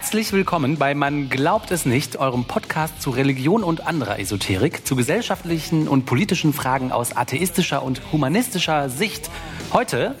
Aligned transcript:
Herzlich 0.00 0.32
willkommen 0.32 0.76
bei 0.76 0.94
Man 0.94 1.28
glaubt 1.28 1.72
es 1.72 1.84
nicht, 1.84 2.18
eurem 2.18 2.44
Podcast 2.44 3.02
zu 3.02 3.10
Religion 3.10 3.64
und 3.64 3.84
anderer 3.84 4.20
Esoterik, 4.20 4.86
zu 4.86 4.94
gesellschaftlichen 4.94 5.88
und 5.88 6.06
politischen 6.06 6.52
Fragen 6.52 6.92
aus 6.92 7.16
atheistischer 7.16 7.82
und 7.82 8.00
humanistischer 8.12 8.90
Sicht. 8.90 9.28
Heute 9.72 10.14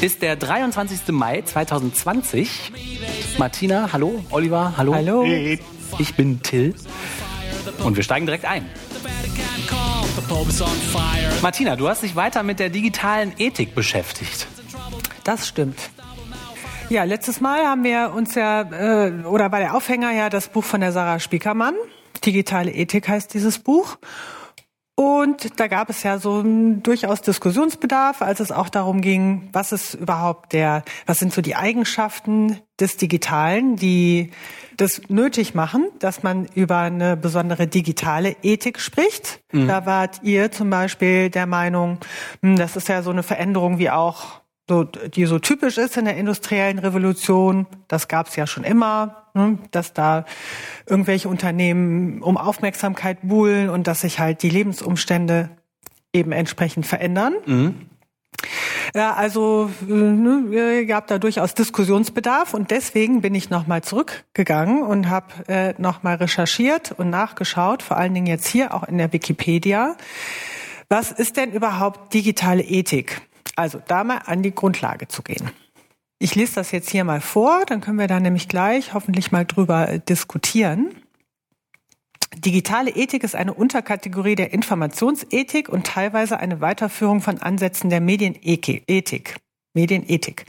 ist 0.00 0.22
der 0.22 0.36
23. 0.36 1.08
Mai 1.08 1.42
2020. 1.42 2.72
Martina, 3.36 3.90
hallo. 3.92 4.24
Oliver, 4.30 4.72
hallo. 4.78 4.94
Hallo. 4.94 5.22
Ich 5.98 6.14
bin 6.14 6.40
Till. 6.40 6.74
Und 7.84 7.96
wir 7.96 8.04
steigen 8.04 8.24
direkt 8.24 8.46
ein. 8.46 8.64
Martina, 11.42 11.76
du 11.76 11.88
hast 11.90 12.02
dich 12.02 12.16
weiter 12.16 12.42
mit 12.42 12.58
der 12.58 12.70
digitalen 12.70 13.34
Ethik 13.36 13.74
beschäftigt. 13.74 14.46
Das 15.24 15.46
stimmt. 15.46 15.78
Ja, 16.90 17.04
letztes 17.04 17.40
Mal 17.40 17.66
haben 17.66 17.82
wir 17.82 18.12
uns 18.14 18.34
ja, 18.34 18.60
äh, 18.60 19.24
oder 19.24 19.50
war 19.50 19.58
der 19.58 19.74
Aufhänger 19.74 20.12
ja 20.12 20.28
das 20.28 20.48
Buch 20.48 20.64
von 20.64 20.80
der 20.80 20.92
Sarah 20.92 21.18
Spiekermann. 21.18 21.74
Digitale 22.24 22.70
Ethik 22.72 23.08
heißt 23.08 23.32
dieses 23.32 23.58
Buch. 23.58 23.96
Und 24.96 25.58
da 25.58 25.66
gab 25.66 25.90
es 25.90 26.04
ja 26.04 26.18
so 26.18 26.44
durchaus 26.44 27.20
Diskussionsbedarf, 27.20 28.22
als 28.22 28.38
es 28.38 28.52
auch 28.52 28.68
darum 28.68 29.00
ging, 29.00 29.48
was 29.52 29.72
ist 29.72 29.94
überhaupt 29.94 30.52
der, 30.52 30.84
was 31.06 31.18
sind 31.18 31.32
so 31.32 31.42
die 31.42 31.56
Eigenschaften 31.56 32.60
des 32.78 32.96
Digitalen, 32.96 33.74
die 33.74 34.30
das 34.76 35.02
nötig 35.08 35.54
machen, 35.54 35.88
dass 35.98 36.22
man 36.22 36.46
über 36.54 36.78
eine 36.78 37.16
besondere 37.16 37.66
digitale 37.66 38.36
Ethik 38.42 38.78
spricht. 38.78 39.40
Mhm. 39.50 39.66
Da 39.66 39.84
wart 39.84 40.20
ihr 40.22 40.52
zum 40.52 40.70
Beispiel 40.70 41.28
der 41.28 41.46
Meinung, 41.46 41.98
hm, 42.42 42.56
das 42.56 42.76
ist 42.76 42.88
ja 42.88 43.02
so 43.02 43.10
eine 43.10 43.24
Veränderung 43.24 43.78
wie 43.78 43.90
auch 43.90 44.43
so, 44.68 44.84
die 44.84 45.26
so 45.26 45.38
typisch 45.38 45.78
ist 45.78 45.96
in 45.96 46.06
der 46.06 46.16
industriellen 46.16 46.78
Revolution. 46.78 47.66
Das 47.88 48.08
gab 48.08 48.28
es 48.28 48.36
ja 48.36 48.46
schon 48.46 48.64
immer, 48.64 49.28
ne, 49.34 49.58
dass 49.70 49.92
da 49.92 50.24
irgendwelche 50.86 51.28
Unternehmen 51.28 52.22
um 52.22 52.36
Aufmerksamkeit 52.36 53.18
buhlen 53.22 53.68
und 53.68 53.86
dass 53.86 54.00
sich 54.00 54.18
halt 54.18 54.42
die 54.42 54.48
Lebensumstände 54.48 55.50
eben 56.12 56.32
entsprechend 56.32 56.86
verändern. 56.86 57.34
Mhm. 57.44 57.74
Ja, 58.94 59.14
also 59.14 59.70
ne, 59.86 60.86
gab 60.86 61.08
da 61.08 61.18
durchaus 61.18 61.54
Diskussionsbedarf 61.54 62.54
und 62.54 62.70
deswegen 62.70 63.20
bin 63.20 63.34
ich 63.34 63.50
nochmal 63.50 63.82
zurückgegangen 63.82 64.82
und 64.82 65.08
habe 65.08 65.26
äh, 65.48 65.74
nochmal 65.78 66.16
recherchiert 66.16 66.92
und 66.92 67.10
nachgeschaut, 67.10 67.82
vor 67.82 67.96
allen 67.96 68.14
Dingen 68.14 68.26
jetzt 68.26 68.46
hier 68.46 68.72
auch 68.72 68.84
in 68.84 68.98
der 68.98 69.12
Wikipedia. 69.12 69.96
Was 70.88 71.10
ist 71.10 71.36
denn 71.36 71.52
überhaupt 71.52 72.14
digitale 72.14 72.62
Ethik? 72.62 73.22
Also 73.56 73.80
da 73.86 74.04
mal 74.04 74.18
an 74.18 74.42
die 74.42 74.54
Grundlage 74.54 75.08
zu 75.08 75.22
gehen. 75.22 75.50
Ich 76.18 76.34
lese 76.34 76.54
das 76.54 76.70
jetzt 76.70 76.90
hier 76.90 77.04
mal 77.04 77.20
vor, 77.20 77.64
dann 77.66 77.80
können 77.80 77.98
wir 77.98 78.06
da 78.06 78.20
nämlich 78.20 78.48
gleich 78.48 78.94
hoffentlich 78.94 79.32
mal 79.32 79.44
drüber 79.44 79.88
äh, 79.88 80.00
diskutieren. 80.00 80.94
Digitale 82.36 82.90
Ethik 82.90 83.22
ist 83.22 83.36
eine 83.36 83.54
Unterkategorie 83.54 84.34
der 84.34 84.52
Informationsethik 84.52 85.68
und 85.68 85.86
teilweise 85.86 86.38
eine 86.38 86.60
Weiterführung 86.60 87.20
von 87.20 87.38
Ansätzen 87.38 87.90
der 87.90 88.00
Medienethik. 88.00 89.36
Medienethik. 89.74 90.46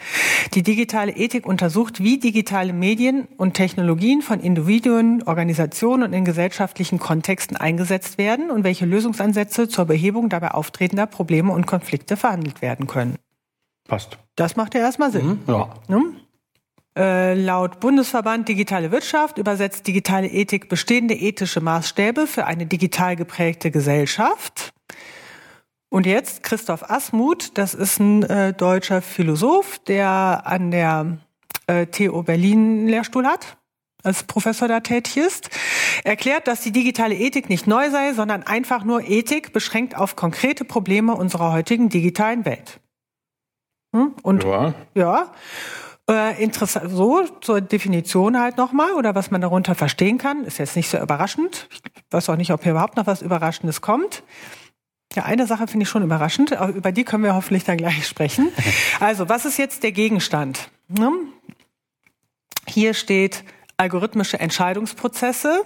Die 0.54 0.64
digitale 0.64 1.12
Ethik 1.12 1.46
untersucht, 1.46 2.02
wie 2.02 2.20
digitale 2.20 2.74
Medien 2.74 3.28
und 3.38 3.56
Technologien 3.56 4.22
von 4.22 4.40
Individuen, 4.40 5.24
Organisationen 5.24 6.04
und 6.04 6.14
in 6.14 6.26
gesellschaftlichen 6.26 7.00
Kontexten 7.00 7.58
eingesetzt 7.58 8.18
werden 8.18 8.52
und 8.52 8.64
welche 8.64 8.86
Lösungsansätze 8.86 9.68
zur 9.68 9.86
Behebung 9.86 10.30
dabei 10.30 10.52
auftretender 10.52 11.08
Probleme 11.08 11.52
und 11.52 11.66
Konflikte 11.66 12.18
verhandelt 12.18 12.62
werden 12.62 12.88
können. 12.88 13.18
Passt. 13.88 14.18
Das 14.36 14.56
macht 14.56 14.76
ja 14.76 14.82
erstmal 14.82 15.12
Sinn. 15.12 15.26
Mhm, 15.26 15.40
ja. 15.48 15.70
Hm? 15.88 16.16
Äh, 16.98 17.34
laut 17.34 17.82
Bundesverband 17.82 18.48
Digitale 18.48 18.92
Wirtschaft 18.92 19.38
übersetzt 19.38 19.86
digitale 19.86 20.28
Ethik 20.28 20.70
bestehende 20.70 21.14
ethische 21.14 21.60
Maßstäbe 21.60 22.26
für 22.26 22.46
eine 22.46 22.68
digital 22.68 23.16
geprägte 23.16 23.70
Gesellschaft. 23.70 24.72
Und 25.90 26.06
jetzt 26.06 26.44
Christoph 26.44 26.90
Asmuth, 26.90 27.58
das 27.58 27.74
ist 27.74 28.00
ein 28.00 28.24
äh, 28.24 28.54
deutscher 28.54 29.02
Philosoph, 29.02 29.80
der 29.80 30.44
an 30.46 30.72
der 30.72 31.18
äh, 31.68 31.86
TU 31.88 32.24
Berlin 32.24 32.88
Lehrstuhl 32.88 33.26
hat, 33.26 33.58
als 34.04 34.24
Professor 34.24 34.68
da 34.68 34.82
tätig 34.82 35.18
ist, 35.18 35.50
erklärt, 36.04 36.48
dass 36.48 36.62
die 36.62 36.72
digitale 36.72 37.16
Ethik 37.16 37.50
nicht 37.50 37.68
neu 37.68 37.90
sei, 37.90 38.14
sondern 38.14 38.44
einfach 38.44 38.84
nur 38.84 39.02
Ethik 39.02 39.54
beschränkt 39.54 39.96
auf 39.98 40.16
konkrete 40.16 40.66
Probleme 40.66 41.16
unserer 41.16 41.52
heutigen 41.52 41.90
digitalen 41.90 42.46
Welt. 42.46 42.80
Hm? 43.94 44.14
Und 44.22 44.44
ja. 44.44 44.74
ja. 44.94 45.32
Äh, 46.08 46.44
interessant, 46.44 46.92
so 46.92 47.26
zur 47.42 47.62
Definition 47.62 48.40
halt 48.40 48.58
nochmal 48.58 48.94
oder 48.94 49.16
was 49.16 49.32
man 49.32 49.42
darunter 49.42 49.74
verstehen 49.74 50.20
kann, 50.20 50.44
ist 50.44 50.60
jetzt 50.60 50.76
nicht 50.76 50.88
so 50.88 51.00
überraschend. 51.00 51.68
Ich 51.72 51.82
weiß 52.12 52.30
auch 52.30 52.36
nicht, 52.36 52.52
ob 52.52 52.62
hier 52.62 52.74
überhaupt 52.74 52.96
noch 52.96 53.08
was 53.08 53.24
Überraschendes 53.24 53.82
kommt. 53.82 54.22
Ja, 55.16 55.24
eine 55.24 55.48
Sache 55.48 55.68
finde 55.68 55.84
ich 55.84 55.90
schon 55.90 56.04
überraschend, 56.04 56.52
über 56.52 56.92
die 56.92 57.06
können 57.06 57.24
wir 57.24 57.36
hoffentlich 57.36 57.64
dann 57.64 57.78
gleich 57.78 58.06
sprechen. 58.08 58.50
Also, 59.00 59.30
was 59.30 59.46
ist 59.46 59.58
jetzt 59.58 59.84
der 59.84 59.92
Gegenstand? 59.92 60.70
Ne? 60.88 61.12
Hier 62.68 62.94
steht 62.94 63.44
algorithmische 63.78 64.40
Entscheidungsprozesse, 64.40 65.66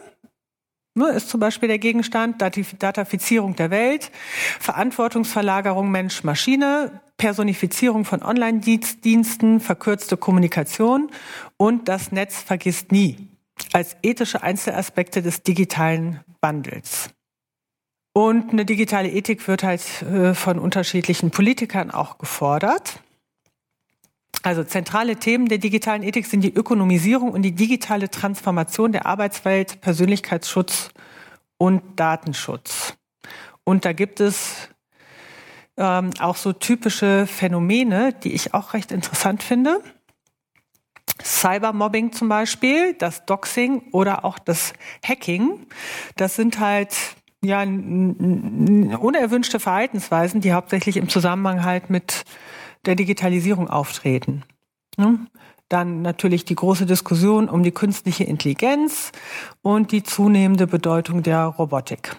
ne, 0.95 1.09
ist 1.09 1.29
zum 1.29 1.39
Beispiel 1.39 1.67
der 1.67 1.79
Gegenstand, 1.79 2.41
Datafizierung 2.41 3.55
der 3.55 3.71
Welt, 3.71 4.11
Verantwortungsverlagerung 4.59 5.89
Mensch-Maschine, 5.89 7.01
Personifizierung 7.17 8.05
von 8.05 8.23
Online-Diensten, 8.23 9.59
verkürzte 9.59 10.17
Kommunikation 10.17 11.09
und 11.57 11.87
das 11.87 12.11
Netz 12.11 12.41
vergisst 12.41 12.91
nie 12.91 13.27
als 13.73 13.97
ethische 14.01 14.41
Einzelaspekte 14.41 15.21
des 15.21 15.43
digitalen 15.43 16.21
Wandels. 16.41 17.09
Und 18.13 18.51
eine 18.51 18.65
digitale 18.65 19.09
Ethik 19.09 19.47
wird 19.47 19.63
halt 19.63 20.01
äh, 20.01 20.33
von 20.33 20.59
unterschiedlichen 20.59 21.31
Politikern 21.31 21.91
auch 21.91 22.17
gefordert. 22.17 23.01
Also 24.41 24.63
zentrale 24.63 25.17
Themen 25.17 25.47
der 25.47 25.57
digitalen 25.57 26.01
Ethik 26.01 26.25
sind 26.25 26.41
die 26.41 26.53
Ökonomisierung 26.53 27.31
und 27.31 27.41
die 27.41 27.51
digitale 27.51 28.09
Transformation 28.09 28.91
der 28.91 29.05
Arbeitswelt, 29.05 29.81
Persönlichkeitsschutz 29.81 30.91
und 31.57 31.81
Datenschutz. 31.99 32.95
Und 33.63 33.85
da 33.85 33.93
gibt 33.93 34.21
es 34.21 34.69
ähm, 35.77 36.11
auch 36.19 36.37
so 36.37 36.53
typische 36.53 37.27
Phänomene, 37.27 38.13
die 38.13 38.33
ich 38.33 38.53
auch 38.53 38.73
recht 38.73 38.91
interessant 38.91 39.43
finde. 39.43 39.81
Cybermobbing 41.21 42.13
zum 42.13 42.29
Beispiel, 42.29 42.93
das 42.93 43.25
Doxing 43.25 43.89
oder 43.91 44.23
auch 44.23 44.39
das 44.39 44.73
Hacking. 45.05 45.67
Das 46.15 46.35
sind 46.35 46.59
halt 46.59 46.95
ja, 47.43 47.61
unerwünschte 47.61 49.59
Verhaltensweisen, 49.59 50.41
die 50.41 50.53
hauptsächlich 50.53 50.97
im 50.97 51.09
Zusammenhang 51.09 51.63
halt 51.63 51.89
mit 51.89 52.25
der 52.85 52.95
Digitalisierung 52.95 53.69
auftreten. 53.69 54.43
Ne? 54.97 55.19
Dann 55.69 56.01
natürlich 56.01 56.45
die 56.45 56.55
große 56.55 56.85
Diskussion 56.85 57.47
um 57.47 57.63
die 57.63 57.71
künstliche 57.71 58.23
Intelligenz 58.23 59.11
und 59.61 59.91
die 59.91 60.03
zunehmende 60.03 60.67
Bedeutung 60.67 61.23
der 61.23 61.45
Robotik. 61.45 62.15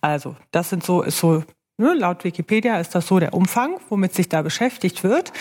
Also, 0.00 0.34
das 0.50 0.70
sind 0.70 0.82
so, 0.82 1.02
ist 1.02 1.18
so 1.18 1.44
Ne, 1.80 1.94
laut 1.94 2.24
Wikipedia 2.24 2.78
ist 2.78 2.94
das 2.94 3.06
so 3.06 3.18
der 3.20 3.32
Umfang, 3.32 3.78
womit 3.88 4.12
sich 4.12 4.28
da 4.28 4.42
beschäftigt 4.42 5.02
wird. 5.02 5.32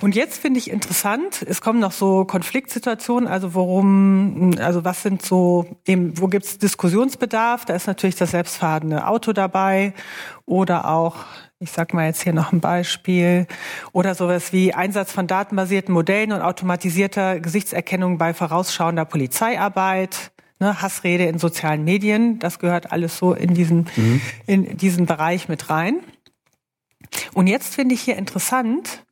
Und 0.00 0.16
jetzt 0.16 0.42
finde 0.42 0.58
ich 0.58 0.68
interessant, 0.68 1.46
es 1.48 1.60
kommen 1.60 1.78
noch 1.78 1.92
so 1.92 2.24
Konfliktsituationen, 2.24 3.28
also 3.28 3.54
worum, 3.54 4.56
also 4.58 4.84
was 4.84 5.04
sind 5.04 5.22
so, 5.22 5.66
eben, 5.86 6.20
wo 6.20 6.26
gibt 6.26 6.46
es 6.46 6.58
Diskussionsbedarf? 6.58 7.64
Da 7.64 7.76
ist 7.76 7.86
natürlich 7.86 8.16
das 8.16 8.32
selbstfahrende 8.32 9.06
Auto 9.06 9.32
dabei 9.32 9.94
oder 10.46 10.90
auch 10.90 11.14
ich 11.60 11.70
sag 11.70 11.94
mal 11.94 12.06
jetzt 12.06 12.22
hier 12.22 12.32
noch 12.32 12.52
ein 12.52 12.60
Beispiel 12.60 13.46
oder 13.92 14.16
sowas 14.16 14.52
wie 14.52 14.74
Einsatz 14.74 15.12
von 15.12 15.28
datenbasierten 15.28 15.94
Modellen 15.94 16.32
und 16.32 16.42
automatisierter 16.42 17.38
Gesichtserkennung 17.38 18.18
bei 18.18 18.34
vorausschauender 18.34 19.04
Polizeiarbeit 19.04 20.32
ne, 20.58 20.80
Hassrede 20.80 21.24
in 21.24 21.38
sozialen 21.38 21.84
Medien, 21.84 22.38
das 22.38 22.58
gehört 22.58 22.92
alles 22.92 23.18
so 23.18 23.34
in 23.34 23.54
diesen, 23.54 23.88
mhm. 23.96 24.20
in 24.46 24.76
diesen 24.76 25.06
Bereich 25.06 25.48
mit 25.48 25.70
rein. 25.70 26.00
Und 27.32 27.46
jetzt 27.46 27.74
finde 27.74 27.94
ich 27.94 28.02
hier 28.02 28.16
interessant, 28.16 29.04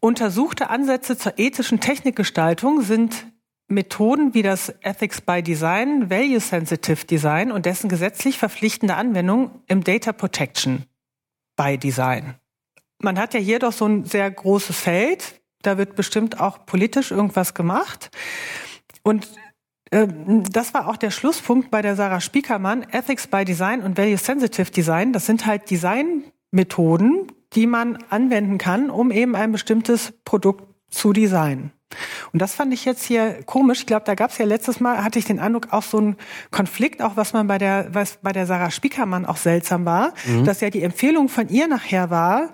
untersuchte 0.00 0.70
Ansätze 0.70 1.16
zur 1.16 1.38
ethischen 1.38 1.80
Technikgestaltung 1.80 2.82
sind 2.82 3.26
Methoden 3.68 4.34
wie 4.34 4.42
das 4.42 4.68
Ethics 4.82 5.20
by 5.20 5.42
Design, 5.42 6.10
Value 6.10 6.40
Sensitive 6.40 7.06
Design 7.06 7.50
und 7.50 7.66
dessen 7.66 7.88
gesetzlich 7.88 8.38
verpflichtende 8.38 8.96
Anwendung 8.96 9.62
im 9.66 9.82
Data 9.82 10.12
Protection 10.12 10.84
by 11.56 11.78
Design. 11.78 12.34
Man 12.98 13.18
hat 13.18 13.34
ja 13.34 13.40
hier 13.40 13.58
doch 13.58 13.72
so 13.72 13.86
ein 13.86 14.04
sehr 14.04 14.30
großes 14.30 14.76
Feld. 14.76 15.40
Da 15.62 15.78
wird 15.78 15.96
bestimmt 15.96 16.40
auch 16.40 16.66
politisch 16.66 17.10
irgendwas 17.10 17.54
gemacht. 17.54 18.10
Und 19.02 19.28
das 19.92 20.72
war 20.72 20.88
auch 20.88 20.96
der 20.96 21.10
Schlusspunkt 21.10 21.70
bei 21.70 21.82
der 21.82 21.96
Sarah 21.96 22.20
Spiekermann, 22.20 22.86
Ethics 22.92 23.26
by 23.26 23.44
Design 23.44 23.82
und 23.82 23.98
Value 23.98 24.16
Sensitive 24.16 24.70
Design. 24.70 25.12
Das 25.12 25.26
sind 25.26 25.44
halt 25.44 25.70
Designmethoden, 25.70 27.26
die 27.54 27.66
man 27.66 27.98
anwenden 28.08 28.56
kann, 28.56 28.88
um 28.88 29.10
eben 29.10 29.36
ein 29.36 29.52
bestimmtes 29.52 30.14
Produkt 30.24 30.64
zu 30.88 31.12
designen. 31.12 31.72
Und 32.32 32.40
das 32.40 32.54
fand 32.54 32.72
ich 32.72 32.86
jetzt 32.86 33.04
hier 33.04 33.42
komisch. 33.44 33.80
Ich 33.80 33.86
glaube, 33.86 34.06
da 34.06 34.14
gab 34.14 34.30
es 34.30 34.38
ja 34.38 34.46
letztes 34.46 34.80
Mal, 34.80 35.04
hatte 35.04 35.18
ich 35.18 35.26
den 35.26 35.38
Eindruck, 35.38 35.68
auch 35.72 35.82
so 35.82 35.98
ein 35.98 36.16
Konflikt, 36.50 37.02
auch 37.02 37.16
was 37.16 37.34
man 37.34 37.46
bei 37.46 37.58
der, 37.58 37.88
was 37.92 38.18
bei 38.22 38.32
der 38.32 38.46
Sarah 38.46 38.70
Spiekermann 38.70 39.26
auch 39.26 39.36
seltsam 39.36 39.84
war, 39.84 40.14
mhm. 40.24 40.46
dass 40.46 40.62
ja 40.62 40.70
die 40.70 40.82
Empfehlung 40.82 41.28
von 41.28 41.50
ihr 41.50 41.68
nachher 41.68 42.08
war, 42.08 42.50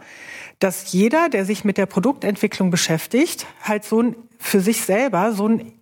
dass 0.58 0.90
jeder, 0.90 1.28
der 1.28 1.44
sich 1.44 1.64
mit 1.64 1.78
der 1.78 1.86
Produktentwicklung 1.86 2.72
beschäftigt, 2.72 3.46
halt 3.62 3.84
so 3.84 4.02
ein 4.02 4.16
für 4.40 4.60
sich 4.60 4.82
selber 4.82 5.32
so 5.32 5.48
ein 5.48 5.72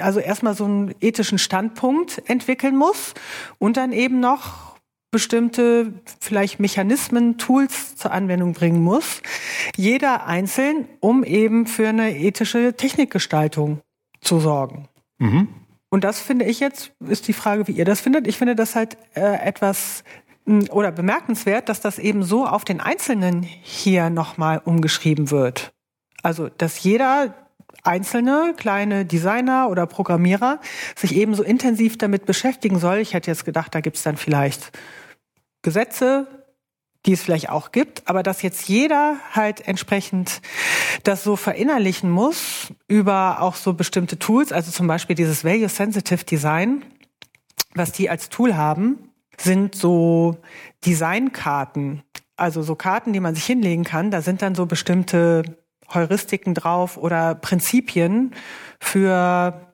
also 0.00 0.20
erstmal 0.20 0.54
so 0.54 0.64
einen 0.64 0.94
ethischen 1.00 1.38
Standpunkt 1.38 2.22
entwickeln 2.28 2.76
muss 2.76 3.14
und 3.58 3.76
dann 3.76 3.92
eben 3.92 4.20
noch 4.20 4.72
bestimmte 5.10 5.92
vielleicht 6.20 6.58
Mechanismen, 6.58 7.36
Tools 7.36 7.96
zur 7.96 8.12
Anwendung 8.12 8.54
bringen 8.54 8.82
muss. 8.82 9.22
Jeder 9.76 10.26
einzeln, 10.26 10.88
um 11.00 11.22
eben 11.22 11.66
für 11.66 11.88
eine 11.88 12.16
ethische 12.16 12.74
Technikgestaltung 12.74 13.80
zu 14.22 14.40
sorgen. 14.40 14.88
Mhm. 15.18 15.48
Und 15.90 16.04
das 16.04 16.20
finde 16.20 16.46
ich 16.46 16.58
jetzt, 16.60 16.92
ist 17.06 17.28
die 17.28 17.34
Frage, 17.34 17.68
wie 17.68 17.72
ihr 17.72 17.84
das 17.84 18.00
findet. 18.00 18.26
Ich 18.26 18.38
finde 18.38 18.56
das 18.56 18.74
halt 18.74 18.96
äh, 19.14 19.46
etwas 19.46 20.02
oder 20.70 20.90
bemerkenswert, 20.90 21.68
dass 21.68 21.80
das 21.80 21.98
eben 21.98 22.22
so 22.22 22.46
auf 22.46 22.64
den 22.64 22.80
Einzelnen 22.80 23.42
hier 23.42 24.10
nochmal 24.10 24.60
umgeschrieben 24.64 25.30
wird. 25.30 25.72
Also, 26.22 26.48
dass 26.48 26.82
jeder 26.82 27.34
einzelne 27.82 28.54
kleine 28.56 29.04
Designer 29.04 29.68
oder 29.68 29.86
Programmierer 29.86 30.60
sich 30.96 31.16
ebenso 31.16 31.42
intensiv 31.42 31.98
damit 31.98 32.26
beschäftigen 32.26 32.78
soll. 32.78 32.98
Ich 32.98 33.14
hätte 33.14 33.30
jetzt 33.30 33.44
gedacht, 33.44 33.74
da 33.74 33.80
gibt 33.80 33.96
es 33.96 34.02
dann 34.02 34.16
vielleicht 34.16 34.70
Gesetze, 35.62 36.26
die 37.06 37.12
es 37.12 37.22
vielleicht 37.22 37.48
auch 37.48 37.72
gibt, 37.72 38.08
aber 38.08 38.22
dass 38.22 38.42
jetzt 38.42 38.68
jeder 38.68 39.16
halt 39.32 39.66
entsprechend 39.66 40.40
das 41.02 41.24
so 41.24 41.34
verinnerlichen 41.34 42.10
muss 42.10 42.72
über 42.86 43.40
auch 43.40 43.56
so 43.56 43.72
bestimmte 43.72 44.18
Tools, 44.18 44.52
also 44.52 44.70
zum 44.70 44.86
Beispiel 44.86 45.16
dieses 45.16 45.44
Value 45.44 45.68
Sensitive 45.68 46.24
Design, 46.24 46.84
was 47.74 47.90
die 47.90 48.08
als 48.08 48.28
Tool 48.28 48.56
haben, 48.56 49.10
sind 49.36 49.74
so 49.74 50.36
Designkarten, 50.86 52.02
also 52.36 52.62
so 52.62 52.76
Karten, 52.76 53.12
die 53.12 53.20
man 53.20 53.34
sich 53.34 53.44
hinlegen 53.44 53.84
kann. 53.84 54.10
Da 54.10 54.22
sind 54.22 54.42
dann 54.42 54.54
so 54.54 54.66
bestimmte 54.66 55.42
Heuristiken 55.94 56.54
drauf 56.54 56.96
oder 56.96 57.34
Prinzipien 57.34 58.34
für 58.80 59.72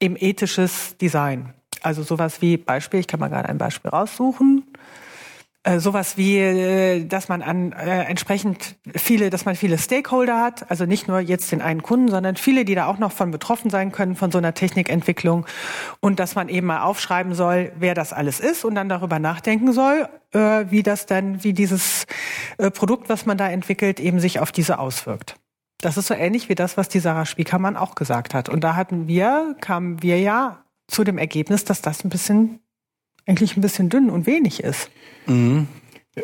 eben 0.00 0.16
ethisches 0.18 0.96
Design. 0.98 1.54
Also 1.82 2.02
sowas 2.02 2.42
wie 2.42 2.56
Beispiel, 2.56 3.00
ich 3.00 3.08
kann 3.08 3.20
mal 3.20 3.28
gerade 3.28 3.48
ein 3.48 3.58
Beispiel 3.58 3.90
raussuchen. 3.90 4.64
Äh, 5.64 5.78
sowas 5.78 6.16
wie, 6.16 6.38
äh, 6.38 7.04
dass 7.04 7.28
man 7.28 7.40
an 7.40 7.70
äh, 7.70 8.02
entsprechend 8.02 8.74
viele, 8.96 9.30
dass 9.30 9.44
man 9.44 9.54
viele 9.54 9.78
Stakeholder 9.78 10.42
hat, 10.42 10.68
also 10.72 10.86
nicht 10.86 11.06
nur 11.06 11.20
jetzt 11.20 11.52
den 11.52 11.62
einen 11.62 11.84
Kunden, 11.84 12.08
sondern 12.08 12.34
viele, 12.34 12.64
die 12.64 12.74
da 12.74 12.86
auch 12.86 12.98
noch 12.98 13.12
von 13.12 13.30
betroffen 13.30 13.70
sein 13.70 13.92
können 13.92 14.16
von 14.16 14.32
so 14.32 14.38
einer 14.38 14.54
Technikentwicklung 14.54 15.46
und 16.00 16.18
dass 16.18 16.34
man 16.34 16.48
eben 16.48 16.66
mal 16.66 16.82
aufschreiben 16.82 17.32
soll, 17.34 17.70
wer 17.76 17.94
das 17.94 18.12
alles 18.12 18.40
ist 18.40 18.64
und 18.64 18.74
dann 18.74 18.88
darüber 18.88 19.20
nachdenken 19.20 19.72
soll, 19.72 20.08
äh, 20.32 20.64
wie 20.70 20.82
das 20.82 21.06
dann, 21.06 21.44
wie 21.44 21.52
dieses 21.52 22.06
äh, 22.58 22.72
Produkt, 22.72 23.08
was 23.08 23.24
man 23.24 23.38
da 23.38 23.48
entwickelt, 23.48 24.00
eben 24.00 24.18
sich 24.18 24.40
auf 24.40 24.50
diese 24.50 24.80
auswirkt. 24.80 25.36
Das 25.82 25.96
ist 25.96 26.06
so 26.06 26.14
ähnlich 26.14 26.48
wie 26.48 26.54
das, 26.54 26.76
was 26.76 26.88
die 26.88 27.00
Sarah 27.00 27.26
Spiekermann 27.26 27.76
auch 27.76 27.96
gesagt 27.96 28.34
hat. 28.34 28.48
Und 28.48 28.62
da 28.62 28.76
hatten 28.76 29.08
wir, 29.08 29.56
kamen 29.60 30.00
wir 30.00 30.18
ja 30.20 30.64
zu 30.86 31.02
dem 31.02 31.18
Ergebnis, 31.18 31.64
dass 31.64 31.82
das 31.82 32.04
ein 32.04 32.08
bisschen, 32.08 32.60
eigentlich 33.26 33.56
ein 33.56 33.62
bisschen 33.62 33.88
dünn 33.88 34.08
und 34.08 34.26
wenig 34.26 34.62
ist. 34.62 34.90
Mhm. 35.26 35.66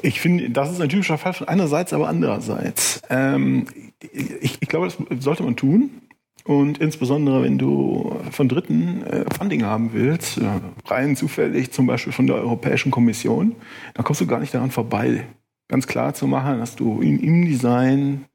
Ich 0.03 0.21
finde, 0.21 0.51
das 0.51 0.71
ist 0.71 0.81
ein 0.81 0.89
typischer 0.89 1.19
Fall 1.19 1.33
von 1.33 1.49
einerseits, 1.49 1.93
aber 1.93 2.09
andererseits. 2.09 3.03
Ähm, 3.11 3.67
ich, 4.13 4.59
ich, 4.61 4.69
glaube, 4.69 4.87
das 4.87 5.25
sollte 5.25 5.43
man 5.43 5.57
tun. 5.57 6.03
Und 6.45 6.79
insbesondere, 6.79 7.43
wenn 7.43 7.59
du 7.59 8.17
von 8.31 8.49
Dritten 8.49 9.03
äh, 9.03 9.25
Funding 9.37 9.65
haben 9.65 9.93
willst, 9.93 10.39
äh, 10.39 10.47
rein 10.87 11.17
zufällig 11.17 11.73
zum 11.73 11.87
Beispiel 11.87 12.13
von 12.13 12.29
der 12.29 12.37
Europäischen 12.37 12.93
Kommission, 12.93 13.57
dann 13.95 14.05
kommst 14.05 14.21
du 14.21 14.27
gar 14.27 14.39
nicht 14.39 14.55
daran 14.55 14.71
vorbei, 14.71 15.25
ganz 15.67 15.89
klar 15.89 16.15
zu 16.15 16.29
machen, 16.29 16.61
dass 16.61 16.77
du 16.77 17.01
im, 17.01 17.19
im 17.19 17.45
Design 17.45 18.27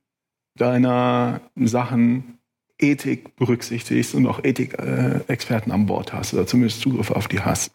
deiner 0.56 1.42
Sachen 1.56 2.40
Ethik 2.80 3.36
berücksichtigst 3.36 4.16
und 4.16 4.28
auch 4.28 4.44
Ethik-Experten 4.44 5.72
an 5.72 5.86
Bord 5.86 6.14
hast 6.14 6.34
oder 6.34 6.46
zumindest 6.46 6.82
Zugriff 6.82 7.12
auf 7.12 7.28
die 7.28 7.40
hast, 7.40 7.72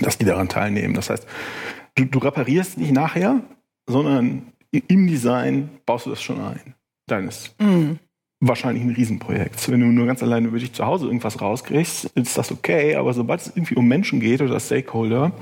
dass 0.00 0.18
die 0.18 0.24
daran 0.24 0.48
teilnehmen. 0.48 0.94
Das 0.94 1.10
heißt, 1.10 1.26
du, 1.94 2.04
du 2.06 2.18
reparierst 2.18 2.78
nicht 2.78 2.92
nachher, 2.92 3.40
sondern 3.86 4.52
im 4.70 5.06
Design 5.06 5.70
baust 5.86 6.06
du 6.06 6.10
das 6.10 6.22
schon 6.22 6.40
ein. 6.40 6.74
Deines 7.06 7.54
mm. 7.58 7.92
wahrscheinlich 8.40 8.84
ein 8.84 8.90
Riesenprojekt. 8.90 9.68
Wenn 9.70 9.80
du 9.80 9.86
nur 9.86 10.06
ganz 10.06 10.22
alleine 10.22 10.48
über 10.48 10.58
dich 10.58 10.72
zu 10.72 10.86
Hause 10.86 11.06
irgendwas 11.06 11.40
rauskriegst, 11.40 12.06
ist 12.14 12.38
das 12.38 12.52
okay, 12.52 12.94
aber 12.96 13.12
sobald 13.12 13.40
es 13.40 13.48
irgendwie 13.48 13.74
um 13.74 13.86
Menschen 13.86 14.20
geht 14.20 14.40
oder 14.40 14.58
Stakeholder, 14.60 15.32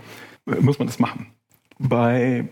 muss 0.46 0.78
man 0.78 0.88
das 0.88 0.98
machen. 0.98 1.26
Bei 1.78 2.46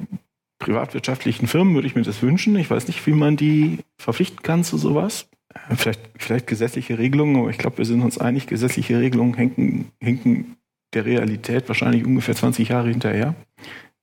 privatwirtschaftlichen 0.58 1.46
Firmen 1.46 1.74
würde 1.74 1.86
ich 1.86 1.94
mir 1.94 2.02
das 2.02 2.22
wünschen. 2.22 2.56
Ich 2.56 2.70
weiß 2.70 2.86
nicht, 2.88 3.06
wie 3.06 3.12
man 3.12 3.36
die 3.36 3.78
verpflichten 3.96 4.42
kann 4.42 4.64
zu 4.64 4.76
sowas. 4.76 5.28
Vielleicht, 5.76 6.00
vielleicht 6.16 6.46
gesetzliche 6.46 6.98
Regelungen, 6.98 7.36
aber 7.36 7.50
ich 7.50 7.58
glaube, 7.58 7.78
wir 7.78 7.84
sind 7.84 8.02
uns 8.02 8.18
einig, 8.18 8.46
gesetzliche 8.46 9.00
Regelungen 9.00 9.34
hinken, 9.34 9.90
hinken 10.00 10.56
der 10.94 11.04
Realität 11.04 11.68
wahrscheinlich 11.68 12.04
ungefähr 12.04 12.34
20 12.34 12.68
Jahre 12.68 12.88
hinterher 12.88 13.34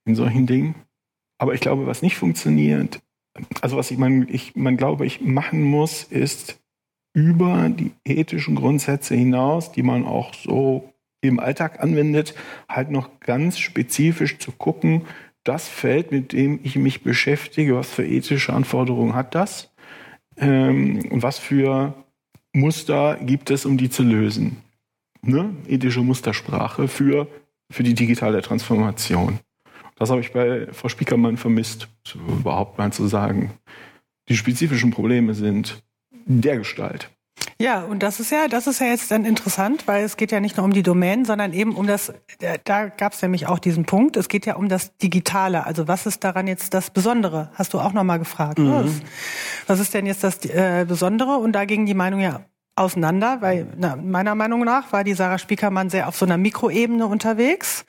in 0.06 0.16
solchen 0.16 0.48
Dingen. 0.48 0.76
Aber 1.38 1.54
ich 1.54 1.62
glaube, 1.62 1.88
was 1.88 2.02
nicht 2.02 2.16
funktioniert, 2.16 3.02
also 3.62 3.78
was 3.78 3.92
ich 3.92 3.98
man, 3.98 4.28
ich, 4.30 4.56
man 4.56 4.78
glaube, 4.78 5.06
ich 5.06 5.22
machen 5.22 5.62
muss, 5.62 6.04
ist 6.04 6.60
über 7.14 7.70
die 7.70 7.92
ethischen 8.06 8.56
Grundsätze 8.56 9.16
hinaus, 9.16 9.72
die 9.72 9.84
man 9.84 10.06
auch 10.06 10.34
so 10.34 10.94
im 11.22 11.40
Alltag 11.40 11.82
anwendet, 11.82 12.36
halt 12.70 12.92
noch 12.92 13.20
ganz 13.20 13.58
spezifisch 13.58 14.38
zu 14.38 14.52
gucken, 14.52 15.04
das 15.46 15.70
Feld, 15.70 16.12
mit 16.12 16.34
dem 16.34 16.60
ich 16.64 16.76
mich 16.76 17.04
beschäftige, 17.04 17.76
was 17.76 17.90
für 17.90 18.06
ethische 18.06 18.52
Anforderungen 18.52 19.16
hat 19.16 19.34
das 19.34 19.72
ähm, 20.38 21.02
was 21.12 21.38
für 21.38 21.94
Muster 22.54 23.18
gibt 23.22 23.50
es, 23.50 23.66
um 23.66 23.78
die 23.78 23.90
zu 23.90 24.04
lösen. 24.04 24.58
Ne? 25.22 25.56
Ethische 25.68 26.02
Mustersprache 26.02 26.88
für, 26.88 27.28
für 27.72 27.84
die 27.84 27.94
digitale 27.94 28.42
Transformation. 28.42 29.40
Das 29.98 30.10
habe 30.10 30.22
ich 30.22 30.34
bei 30.34 30.68
Frau 30.74 30.90
Spiekermann 30.90 31.38
vermisst, 31.38 31.88
überhaupt 32.14 32.78
mal 32.78 32.92
zu 32.92 33.08
sagen. 33.08 33.52
Die 34.28 34.36
spezifischen 34.36 34.92
Probleme 34.92 35.34
sind 35.34 35.84
der 36.26 36.58
Gestalt. 36.58 37.10
Ja, 37.58 37.84
und 37.84 38.04
das 38.04 38.20
ist 38.20 38.32
ja, 38.32 38.50
das 38.50 38.68
ist 38.68 38.82
ja 38.82 38.88
jetzt 38.88 39.10
dann 39.12 39.24
interessant, 39.24 39.88
weil 39.88 40.04
es 40.04 40.18
geht 40.18 40.32
ja 40.32 40.42
nicht 40.42 40.58
nur 40.58 40.66
um 40.66 40.74
die 40.74 40.84
Domänen, 40.84 41.24
sondern 41.24 41.54
eben 41.54 41.76
um 41.76 41.88
das, 41.88 42.14
da 42.66 42.88
gab 42.88 43.14
es 43.14 43.22
nämlich 43.22 43.48
auch 43.48 43.60
diesen 43.60 43.86
Punkt, 43.86 44.18
es 44.18 44.28
geht 44.28 44.46
ja 44.46 44.56
um 44.56 44.68
das 44.68 44.98
Digitale. 44.98 45.66
Also 45.66 45.88
was 45.88 46.06
ist 46.06 46.24
daran 46.26 46.48
jetzt 46.48 46.74
das 46.74 46.90
Besondere? 46.90 47.52
Hast 47.54 47.74
du 47.74 47.80
auch 47.80 47.94
nochmal 47.94 48.20
gefragt. 48.20 48.60
Mhm. 48.60 48.72
Was, 48.72 48.92
was 49.68 49.80
ist 49.80 49.94
denn 49.94 50.06
jetzt 50.06 50.24
das 50.24 50.44
äh, 50.44 50.86
Besondere? 50.86 51.38
Und 51.38 51.54
da 51.54 51.64
ging 51.64 51.86
die 51.86 51.94
Meinung 51.94 52.20
ja 52.20 52.42
auseinander, 52.76 53.38
weil 53.40 53.68
na, 53.78 53.96
meiner 53.96 54.36
Meinung 54.36 54.66
nach 54.66 54.92
war 54.92 55.06
die 55.06 55.14
Sarah 55.14 55.38
Spiekermann 55.38 55.90
sehr 55.90 56.10
auf 56.10 56.18
so 56.18 56.26
einer 56.26 56.38
Mikroebene 56.38 57.08
unterwegs. 57.08 57.86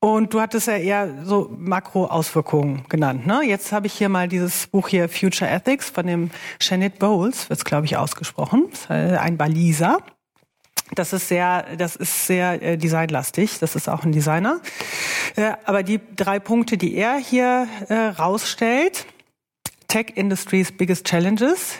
Und 0.00 0.32
du 0.32 0.40
hattest 0.40 0.68
ja 0.68 0.76
eher 0.76 1.24
so 1.24 1.50
Makroauswirkungen 1.58 2.84
genannt. 2.88 3.26
Ne? 3.26 3.42
Jetzt 3.44 3.72
habe 3.72 3.88
ich 3.88 3.94
hier 3.94 4.08
mal 4.08 4.28
dieses 4.28 4.68
Buch 4.68 4.88
hier 4.88 5.08
Future 5.08 5.50
Ethics 5.50 5.90
von 5.90 6.06
dem 6.06 6.30
Janet 6.60 7.00
Bowles, 7.00 7.50
wird 7.50 7.58
es 7.58 7.64
glaube 7.64 7.86
ich 7.86 7.96
ausgesprochen, 7.96 8.68
ein 8.88 9.36
Baliser. 9.36 9.98
Das 10.94 11.12
ist 11.12 11.28
sehr, 11.28 11.76
das 11.76 11.96
ist 11.96 12.26
sehr 12.26 12.62
äh, 12.62 12.78
designlastig. 12.78 13.58
Das 13.58 13.76
ist 13.76 13.88
auch 13.88 14.04
ein 14.04 14.12
Designer. 14.12 14.60
Äh, 15.36 15.52
aber 15.64 15.82
die 15.82 16.00
drei 16.16 16.38
Punkte, 16.38 16.78
die 16.78 16.94
er 16.94 17.16
hier 17.16 17.68
äh, 17.88 17.94
rausstellt, 17.94 19.06
Tech 19.88 20.12
Industry's 20.14 20.72
Biggest 20.72 21.06
Challenges, 21.06 21.74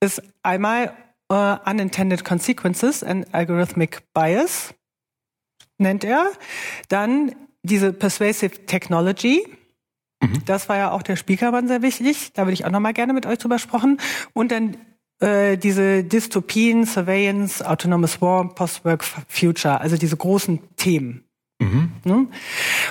ist 0.00 0.22
einmal 0.42 0.92
uh, 1.32 1.56
Unintended 1.68 2.24
Consequences 2.24 3.02
and 3.02 3.32
Algorithmic 3.32 4.02
Bias 4.14 4.74
nennt 5.78 6.04
er. 6.04 6.30
Dann 6.88 7.34
diese 7.62 7.92
Persuasive 7.92 8.66
Technology. 8.66 9.46
Mhm. 10.22 10.44
Das 10.44 10.68
war 10.68 10.76
ja 10.76 10.90
auch 10.90 11.02
der 11.02 11.16
Spiekermann 11.16 11.68
sehr 11.68 11.82
wichtig. 11.82 12.32
Da 12.34 12.42
würde 12.42 12.54
ich 12.54 12.64
auch 12.64 12.70
nochmal 12.70 12.94
gerne 12.94 13.12
mit 13.12 13.26
euch 13.26 13.38
drüber 13.38 13.58
sprechen. 13.58 14.00
Und 14.32 14.50
dann 14.52 14.76
äh, 15.20 15.56
diese 15.56 16.04
Dystopien, 16.04 16.86
Surveillance, 16.86 17.68
Autonomous 17.68 18.20
War, 18.20 18.54
Post-Work 18.54 19.04
Future, 19.28 19.80
also 19.80 19.96
diese 19.96 20.16
großen 20.16 20.60
Themen. 20.76 21.24
Mhm. 21.60 21.92
Ne? 22.04 22.26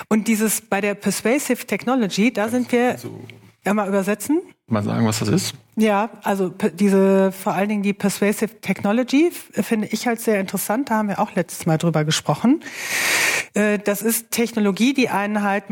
Und 0.08 0.28
dieses 0.28 0.60
bei 0.60 0.80
der 0.80 0.94
Persuasive 0.94 1.66
Technology, 1.66 2.32
da 2.32 2.48
sind 2.48 2.70
wir, 2.70 2.90
also, 2.92 3.20
ja 3.68 3.74
mal 3.74 3.88
übersetzen. 3.88 4.40
mal 4.66 4.82
sagen, 4.82 5.06
was 5.06 5.20
das 5.20 5.28
ist? 5.28 5.54
Ja, 5.76 6.10
also 6.22 6.52
diese 6.74 7.30
vor 7.32 7.52
allen 7.54 7.68
Dingen 7.68 7.82
die 7.82 7.92
Persuasive 7.92 8.60
Technology 8.60 9.30
finde 9.52 9.88
ich 9.88 10.06
halt 10.06 10.20
sehr 10.20 10.40
interessant. 10.40 10.90
Da 10.90 10.96
haben 10.96 11.08
wir 11.08 11.20
auch 11.20 11.34
letztes 11.34 11.66
Mal 11.66 11.78
drüber 11.78 12.04
gesprochen. 12.04 12.62
Äh, 13.54 13.78
das 13.78 14.02
ist 14.02 14.30
Technologie, 14.30 14.94
die 14.94 15.08
einen 15.08 15.42
halt 15.42 15.64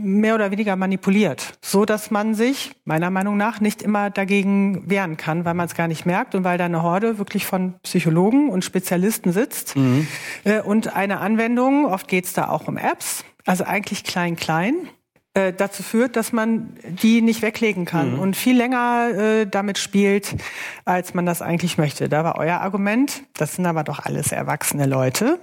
mehr 0.00 0.34
oder 0.34 0.50
weniger 0.50 0.76
manipuliert, 0.76 1.58
so 1.62 1.84
dass 1.84 2.10
man 2.10 2.34
sich 2.34 2.72
meiner 2.84 3.10
Meinung 3.10 3.36
nach 3.36 3.60
nicht 3.60 3.82
immer 3.82 4.10
dagegen 4.10 4.90
wehren 4.90 5.16
kann, 5.16 5.44
weil 5.44 5.54
man 5.54 5.66
es 5.66 5.74
gar 5.74 5.88
nicht 5.88 6.04
merkt 6.04 6.34
und 6.34 6.44
weil 6.44 6.58
da 6.58 6.64
eine 6.64 6.82
Horde 6.82 7.18
wirklich 7.18 7.46
von 7.46 7.74
Psychologen 7.84 8.50
und 8.50 8.64
Spezialisten 8.64 9.32
sitzt. 9.32 9.76
Mhm. 9.76 10.06
Äh, 10.42 10.60
und 10.60 10.94
eine 10.94 11.20
Anwendung, 11.20 11.86
oft 11.86 12.08
geht 12.08 12.24
es 12.24 12.32
da 12.32 12.48
auch 12.48 12.66
um 12.66 12.76
Apps, 12.76 13.24
also 13.46 13.64
eigentlich 13.64 14.02
klein 14.02 14.36
klein 14.36 14.88
äh, 15.34 15.52
dazu 15.52 15.82
führt, 15.82 16.16
dass 16.16 16.32
man 16.32 16.76
die 16.84 17.20
nicht 17.20 17.42
weglegen 17.42 17.84
kann 17.84 18.14
mhm. 18.14 18.18
und 18.20 18.36
viel 18.36 18.56
länger 18.56 19.10
äh, 19.10 19.46
damit 19.46 19.78
spielt, 19.78 20.36
als 20.84 21.12
man 21.12 21.26
das 21.26 21.42
eigentlich 21.42 21.76
möchte. 21.76 22.08
Da 22.08 22.24
war 22.24 22.38
euer 22.38 22.60
Argument, 22.60 23.22
das 23.34 23.56
sind 23.56 23.66
aber 23.66 23.84
doch 23.84 23.98
alles 23.98 24.32
erwachsene 24.32 24.86
Leute. 24.86 25.40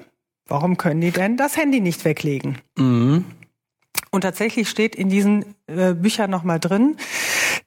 Warum 0.48 0.78
können 0.78 1.02
die 1.02 1.12
denn 1.12 1.38
das 1.38 1.58
Handy 1.58 1.82
nicht 1.82 2.06
weglegen? 2.06 2.60
Mhm. 2.78 3.26
Und 4.12 4.22
tatsächlich 4.22 4.70
steht 4.70 4.96
in 4.96 5.10
diesen 5.10 5.56
äh, 5.68 5.94
Büchern 5.94 6.30
nochmal 6.30 6.60
drin, 6.60 6.98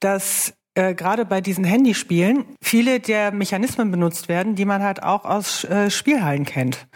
dass 0.00 0.54
äh, 0.74 0.94
gerade 0.94 1.24
bei 1.24 1.40
diesen 1.40 1.64
Handyspielen 1.64 2.44
viele 2.60 3.00
der 3.00 3.32
Mechanismen 3.32 3.90
benutzt 3.90 4.28
werden, 4.28 4.54
die 4.54 4.64
man 4.64 4.82
halt 4.82 5.02
auch 5.02 5.24
aus 5.24 5.64
äh, 5.64 5.90
Spielhallen 5.90 6.44
kennt. 6.44 6.86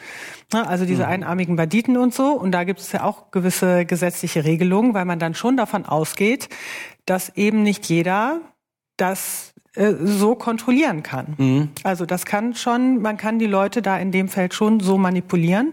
Na, 0.53 0.65
also 0.67 0.85
diese 0.85 1.05
mhm. 1.05 1.11
einarmigen 1.11 1.57
Banditen 1.57 1.97
und 1.97 2.15
so. 2.15 2.33
Und 2.33 2.53
da 2.53 2.65
gibt 2.65 2.81
es 2.81 2.93
ja 2.93 3.05
auch 3.05 3.31
gewisse 3.31 3.85
gesetzliche 3.85 4.45
Regelungen, 4.45 4.95
weil 4.95 5.05
man 5.05 5.19
dann 5.19 5.35
schon 5.35 5.57
davon 5.57 5.85
ausgeht, 5.87 6.49
dass 7.07 7.37
eben 7.37 7.63
nicht 7.63 7.89
jeder 7.89 8.41
das 8.97 9.55
äh, 9.75 9.95
so 10.01 10.35
kontrollieren 10.35 11.05
kann. 11.05 11.35
Mhm. 11.39 11.69
Also 11.85 12.05
das 12.05 12.25
kann 12.27 12.55
schon, 12.55 13.01
man 13.01 13.17
kann 13.17 13.39
die 13.39 13.47
Leute 13.47 13.81
da 13.81 13.97
in 13.97 14.11
dem 14.11 14.29
Feld 14.29 14.55
schon 14.55 14.81
so 14.81 14.99
manipulieren. 14.99 15.73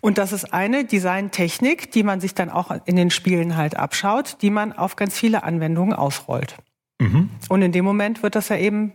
Und 0.00 0.18
das 0.18 0.32
ist 0.32 0.54
eine 0.54 0.84
Designtechnik, 0.84 1.90
die 1.90 2.04
man 2.04 2.20
sich 2.20 2.34
dann 2.34 2.50
auch 2.50 2.70
in 2.84 2.94
den 2.94 3.10
Spielen 3.10 3.56
halt 3.56 3.76
abschaut, 3.76 4.36
die 4.42 4.50
man 4.50 4.72
auf 4.72 4.94
ganz 4.94 5.18
viele 5.18 5.42
Anwendungen 5.42 5.92
ausrollt. 5.92 6.56
Mhm. 7.02 7.30
Und 7.48 7.62
in 7.62 7.72
dem 7.72 7.84
Moment 7.84 8.22
wird 8.22 8.34
das 8.34 8.48
ja 8.48 8.56
eben, 8.56 8.92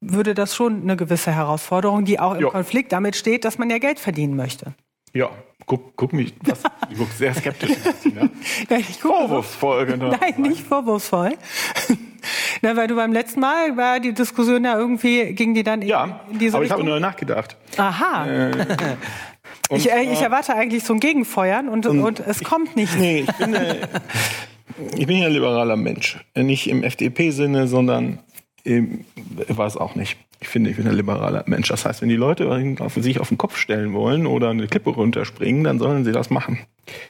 würde 0.00 0.34
das 0.34 0.54
schon 0.54 0.82
eine 0.82 0.96
gewisse 0.96 1.32
Herausforderung, 1.32 2.04
die 2.04 2.20
auch 2.20 2.34
im 2.34 2.42
jo. 2.42 2.50
Konflikt 2.50 2.92
damit 2.92 3.16
steht, 3.16 3.44
dass 3.44 3.58
man 3.58 3.68
ja 3.70 3.78
Geld 3.78 3.98
verdienen 3.98 4.36
möchte. 4.36 4.74
Ja, 5.12 5.30
guck, 5.66 5.96
guck 5.96 6.12
mich, 6.12 6.34
was, 6.42 6.62
ich 6.90 6.98
guck 6.98 7.10
sehr 7.10 7.34
skeptisch. 7.34 7.70
ne? 8.04 8.30
Nein, 8.70 8.84
guck, 9.00 9.16
vorwurfsvoll, 9.16 9.86
genau. 9.86 10.10
Nein, 10.10 10.34
nicht 10.38 10.60
vorwurfsvoll. 10.60 11.32
Na, 12.62 12.76
weil 12.76 12.88
du 12.88 12.96
beim 12.96 13.12
letzten 13.12 13.40
Mal 13.40 13.76
war 13.76 14.00
die 14.00 14.12
Diskussion 14.12 14.64
ja 14.64 14.76
irgendwie, 14.76 15.32
ging 15.34 15.54
die 15.54 15.62
dann 15.62 15.82
ja, 15.82 16.20
in 16.30 16.38
diese 16.38 16.56
aber 16.56 16.62
Richtung? 16.62 16.78
ich 16.78 16.82
habe 16.82 16.84
nur 16.84 17.00
nachgedacht. 17.00 17.56
Aha. 17.76 18.26
Äh, 18.26 18.66
ich, 19.70 19.90
äh, 19.90 20.02
ich, 20.02 20.20
erwarte 20.20 20.54
eigentlich 20.54 20.84
so 20.84 20.94
ein 20.94 21.00
Gegenfeuern 21.00 21.68
und, 21.68 21.86
und, 21.86 22.00
und 22.00 22.20
es 22.20 22.42
kommt 22.42 22.76
nicht. 22.76 22.98
Nee, 22.98 23.20
ich 23.20 23.32
bin, 23.36 23.54
äh, 23.54 23.76
ich 24.96 25.06
bin 25.06 25.18
ja 25.18 25.26
ein 25.26 25.32
liberaler 25.32 25.76
Mensch. 25.76 26.18
Nicht 26.36 26.68
im 26.68 26.82
FDP-Sinne, 26.82 27.66
sondern 27.66 28.20
im, 28.64 29.04
ich 29.48 29.56
weiß 29.56 29.76
auch 29.76 29.94
nicht. 29.94 30.16
Ich 30.40 30.48
finde, 30.48 30.70
ich 30.70 30.76
bin 30.76 30.86
ein 30.86 30.94
liberaler 30.94 31.44
Mensch. 31.46 31.68
Das 31.68 31.84
heißt, 31.84 32.00
wenn 32.00 32.08
die 32.08 32.16
Leute 32.16 32.76
sich 32.96 33.20
auf 33.20 33.28
den 33.28 33.38
Kopf 33.38 33.56
stellen 33.56 33.92
wollen 33.92 34.26
oder 34.26 34.50
eine 34.50 34.68
Klippe 34.68 34.90
runterspringen, 34.90 35.64
dann 35.64 35.78
sollen 35.78 36.04
sie 36.04 36.12
das 36.12 36.30
machen. 36.30 36.60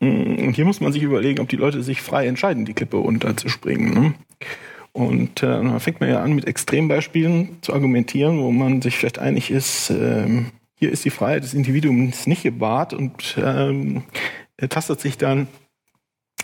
Und 0.01 0.55
hier 0.55 0.65
muss 0.65 0.81
man 0.81 0.93
sich 0.93 1.03
überlegen, 1.03 1.41
ob 1.41 1.49
die 1.49 1.57
Leute 1.57 1.83
sich 1.83 2.01
frei 2.01 2.27
entscheiden, 2.27 2.65
die 2.65 2.73
Klippe 2.73 2.97
runterzuspringen. 2.97 3.93
Ne? 3.93 4.15
Und 4.93 5.43
äh, 5.43 5.47
dann 5.47 5.79
fängt 5.81 6.01
man 6.01 6.09
ja 6.09 6.23
an, 6.23 6.33
mit 6.33 6.47
Extrembeispielen 6.47 7.59
zu 7.61 7.75
argumentieren, 7.75 8.41
wo 8.41 8.51
man 8.51 8.81
sich 8.81 8.97
vielleicht 8.97 9.19
einig 9.19 9.51
ist, 9.51 9.91
äh, 9.91 10.27
hier 10.79 10.93
ist 10.93 11.05
die 11.05 11.11
Freiheit 11.11 11.43
des 11.43 11.55
Individuums 11.55 12.27
nicht 12.27 12.45
gebahrt 12.45 12.95
und 12.95 13.37
ähm, 13.43 14.05
tastet 14.69 15.01
sich 15.01 15.19
dann 15.19 15.49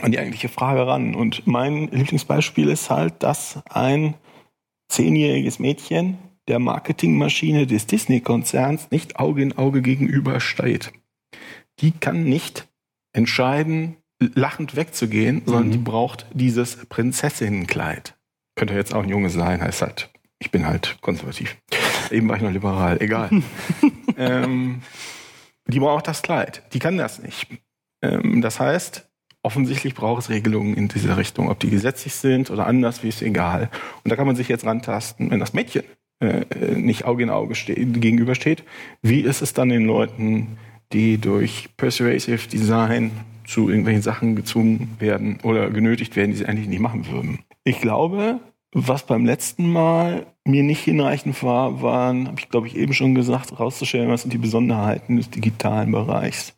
an 0.00 0.12
die 0.12 0.18
eigentliche 0.18 0.48
Frage 0.48 0.86
ran. 0.86 1.14
Und 1.14 1.46
mein 1.46 1.88
Lieblingsbeispiel 1.88 2.68
ist 2.68 2.90
halt, 2.90 3.22
dass 3.22 3.62
ein 3.70 4.14
zehnjähriges 4.88 5.58
Mädchen 5.58 6.18
der 6.48 6.58
Marketingmaschine 6.58 7.66
des 7.66 7.86
Disney-Konzerns 7.86 8.90
nicht 8.90 9.18
Auge 9.18 9.42
in 9.42 9.56
Auge 9.56 9.82
gegenübersteht. 9.82 10.92
Die 11.80 11.92
kann 11.92 12.24
nicht 12.24 12.68
entscheiden, 13.12 13.96
lachend 14.20 14.76
wegzugehen, 14.76 15.42
sondern 15.46 15.68
mhm. 15.68 15.72
die 15.72 15.78
braucht 15.78 16.26
dieses 16.32 16.76
Prinzessinnenkleid. 16.86 18.16
Könnte 18.56 18.74
jetzt 18.74 18.94
auch 18.94 19.02
ein 19.02 19.08
Junge 19.08 19.30
sein, 19.30 19.60
heißt 19.60 19.82
halt, 19.82 20.10
ich 20.38 20.50
bin 20.50 20.66
halt 20.66 20.98
konservativ. 21.00 21.56
Eben 22.10 22.28
war 22.28 22.36
ich 22.36 22.42
noch 22.42 22.50
liberal, 22.50 23.00
egal. 23.00 23.30
ähm, 24.18 24.82
die 25.66 25.80
braucht 25.80 26.06
das 26.06 26.22
Kleid. 26.22 26.62
Die 26.72 26.78
kann 26.78 26.98
das 26.98 27.22
nicht. 27.22 27.48
Ähm, 28.02 28.42
das 28.42 28.60
heißt, 28.60 29.08
offensichtlich 29.44 29.94
braucht 29.94 30.22
es 30.22 30.30
Regelungen 30.30 30.74
in 30.74 30.88
dieser 30.88 31.16
Richtung. 31.16 31.48
Ob 31.50 31.60
die 31.60 31.70
gesetzlich 31.70 32.14
sind 32.14 32.50
oder 32.50 32.66
anders, 32.66 33.02
wie 33.02 33.08
ist 33.08 33.22
egal. 33.22 33.70
Und 34.02 34.10
da 34.10 34.16
kann 34.16 34.26
man 34.26 34.36
sich 34.36 34.48
jetzt 34.48 34.64
rantasten, 34.64 35.30
wenn 35.30 35.38
das 35.38 35.52
Mädchen 35.52 35.84
äh, 36.20 36.44
nicht 36.74 37.04
Auge 37.04 37.22
in 37.22 37.30
Auge 37.30 37.54
gegenübersteht. 37.54 38.64
Wie 39.02 39.20
ist 39.20 39.42
es 39.42 39.52
dann 39.52 39.68
den 39.68 39.86
Leuten, 39.86 40.58
die 40.92 41.18
durch 41.18 41.68
Persuasive 41.76 42.48
Design 42.48 43.10
zu 43.46 43.68
irgendwelchen 43.68 44.02
Sachen 44.02 44.36
gezwungen 44.36 44.96
werden 44.98 45.38
oder 45.42 45.70
genötigt 45.70 46.16
werden, 46.16 46.30
die 46.30 46.38
sie 46.38 46.46
eigentlich 46.46 46.68
nicht 46.68 46.80
machen 46.80 47.06
würden? 47.06 47.40
Ich 47.64 47.80
glaube, 47.80 48.40
was 48.74 49.06
beim 49.06 49.24
letzten 49.24 49.72
Mal 49.72 50.26
mir 50.44 50.64
nicht 50.64 50.80
hinreichend 50.80 51.42
war, 51.42 51.80
waren, 51.80 52.26
habe 52.26 52.40
ich 52.40 52.48
glaube 52.48 52.66
ich 52.66 52.76
eben 52.76 52.92
schon 52.92 53.14
gesagt, 53.14 53.58
rauszustellen, 53.58 54.10
was 54.10 54.22
sind 54.22 54.32
die 54.32 54.38
Besonderheiten 54.38 55.16
des 55.16 55.30
digitalen 55.30 55.92
Bereichs. 55.92 56.54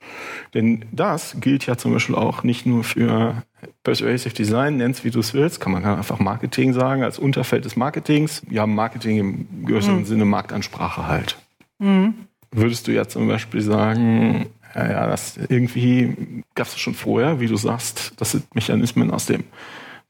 Denn 0.54 0.86
das 0.90 1.36
gilt 1.40 1.66
ja 1.66 1.76
zum 1.76 1.92
Beispiel 1.92 2.14
auch 2.14 2.42
nicht 2.42 2.64
nur 2.66 2.82
für 2.84 3.42
Persuasive 3.84 4.34
Design, 4.34 4.78
nennst 4.78 5.04
wie 5.04 5.10
du 5.10 5.20
es 5.20 5.34
willst, 5.34 5.60
kann 5.60 5.72
man 5.72 5.84
einfach 5.84 6.18
Marketing 6.18 6.72
sagen, 6.72 7.02
als 7.02 7.18
Unterfeld 7.18 7.64
des 7.64 7.76
Marketings. 7.76 8.42
Ja, 8.50 8.66
Marketing 8.66 9.18
im 9.18 9.66
größeren 9.66 10.00
mhm. 10.00 10.04
Sinne 10.06 10.24
Marktansprache 10.24 11.06
halt. 11.06 11.36
Mhm. 11.78 12.14
Würdest 12.50 12.88
du 12.88 12.92
ja 12.92 13.06
zum 13.06 13.28
Beispiel 13.28 13.60
sagen, 13.60 14.46
ja, 14.74 14.90
ja, 14.90 15.06
das 15.06 15.38
irgendwie 15.48 16.42
gab 16.54 16.66
es 16.66 16.78
schon 16.78 16.94
vorher, 16.94 17.40
wie 17.40 17.46
du 17.46 17.56
sagst, 17.56 18.14
das 18.16 18.32
sind 18.32 18.54
Mechanismen 18.54 19.10
aus 19.10 19.26
dem 19.26 19.44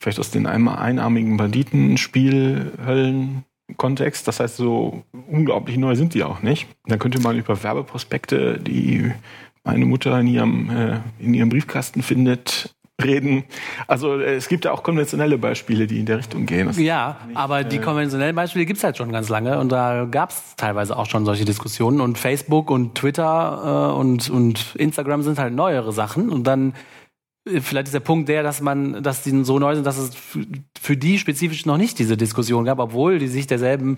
vielleicht 0.01 0.21
aus 0.21 0.31
den 0.31 0.47
einarmigen 0.47 1.37
Banditen-Spielhöllen 1.37 3.45
Kontext. 3.77 4.29
Das 4.29 4.41
heißt, 4.41 4.57
so 4.57 5.03
unglaublich 5.29 5.77
neu 5.77 5.97
sind 5.97 6.15
die 6.15 6.23
auch 6.23 6.43
nicht. 6.43 6.69
Dann 6.87 6.99
könnte 6.99 7.21
man 7.21 7.37
über 7.37 7.63
Werbeprospekte, 7.63 8.61
die 8.61 9.13
meine 9.65 9.87
Mutter 9.87 10.19
in 10.21 10.29
ihrem, 10.29 10.71
äh, 10.71 11.01
in 11.19 11.35
ihrem 11.35 11.49
Briefkasten 11.49 12.03
findet, 12.03 12.77
reden. 13.03 13.45
Also 13.87 14.19
äh, 14.19 14.37
es 14.37 14.49
gibt 14.49 14.65
ja 14.65 14.73
auch 14.73 14.83
konventionelle 14.83 15.39
Beispiele, 15.39 15.87
die 15.87 16.01
in 16.01 16.07
der 16.07 16.19
Richtung 16.19 16.47
gehen. 16.47 16.69
Das 16.69 16.79
ja, 16.79 17.19
nicht, 17.27 17.37
aber 17.37 17.65
die 17.65 17.77
äh, 17.77 17.81
konventionellen 17.81 18.37
Beispiele 18.37 18.65
gibt's 18.65 18.85
halt 18.85 18.97
schon 18.97 19.13
ganz 19.13 19.29
lange 19.29 19.59
und 19.59 19.71
da 19.71 20.07
gab's 20.11 20.57
teilweise 20.57 20.97
auch 20.97 21.07
schon 21.07 21.25
solche 21.25 21.45
Diskussionen 21.45 22.01
und 22.01 22.19
Facebook 22.19 22.71
und 22.71 22.95
Twitter 22.95 23.93
äh, 23.93 23.99
und, 23.99 24.31
und 24.31 24.75
Instagram 24.77 25.23
sind 25.23 25.39
halt 25.39 25.55
neuere 25.55 25.93
Sachen 25.93 26.31
und 26.31 26.47
dann 26.47 26.75
vielleicht 27.61 27.89
ist 27.89 27.95
der 27.95 28.01
Punkt 28.01 28.29
der, 28.29 28.43
dass 28.43 28.61
man, 28.61 29.03
dass 29.03 29.23
die 29.23 29.45
so 29.45 29.59
neu 29.59 29.75
sind, 29.75 29.87
dass 29.87 29.99
es 29.99 30.11
für 30.81 30.97
die 30.97 31.19
spezifisch 31.19 31.67
noch 31.67 31.77
nicht 31.77 31.99
diese 31.99 32.17
Diskussion 32.17 32.65
gab, 32.65 32.79
obwohl 32.79 33.19
die 33.19 33.29
sich 33.29 33.47
derselben 33.47 33.97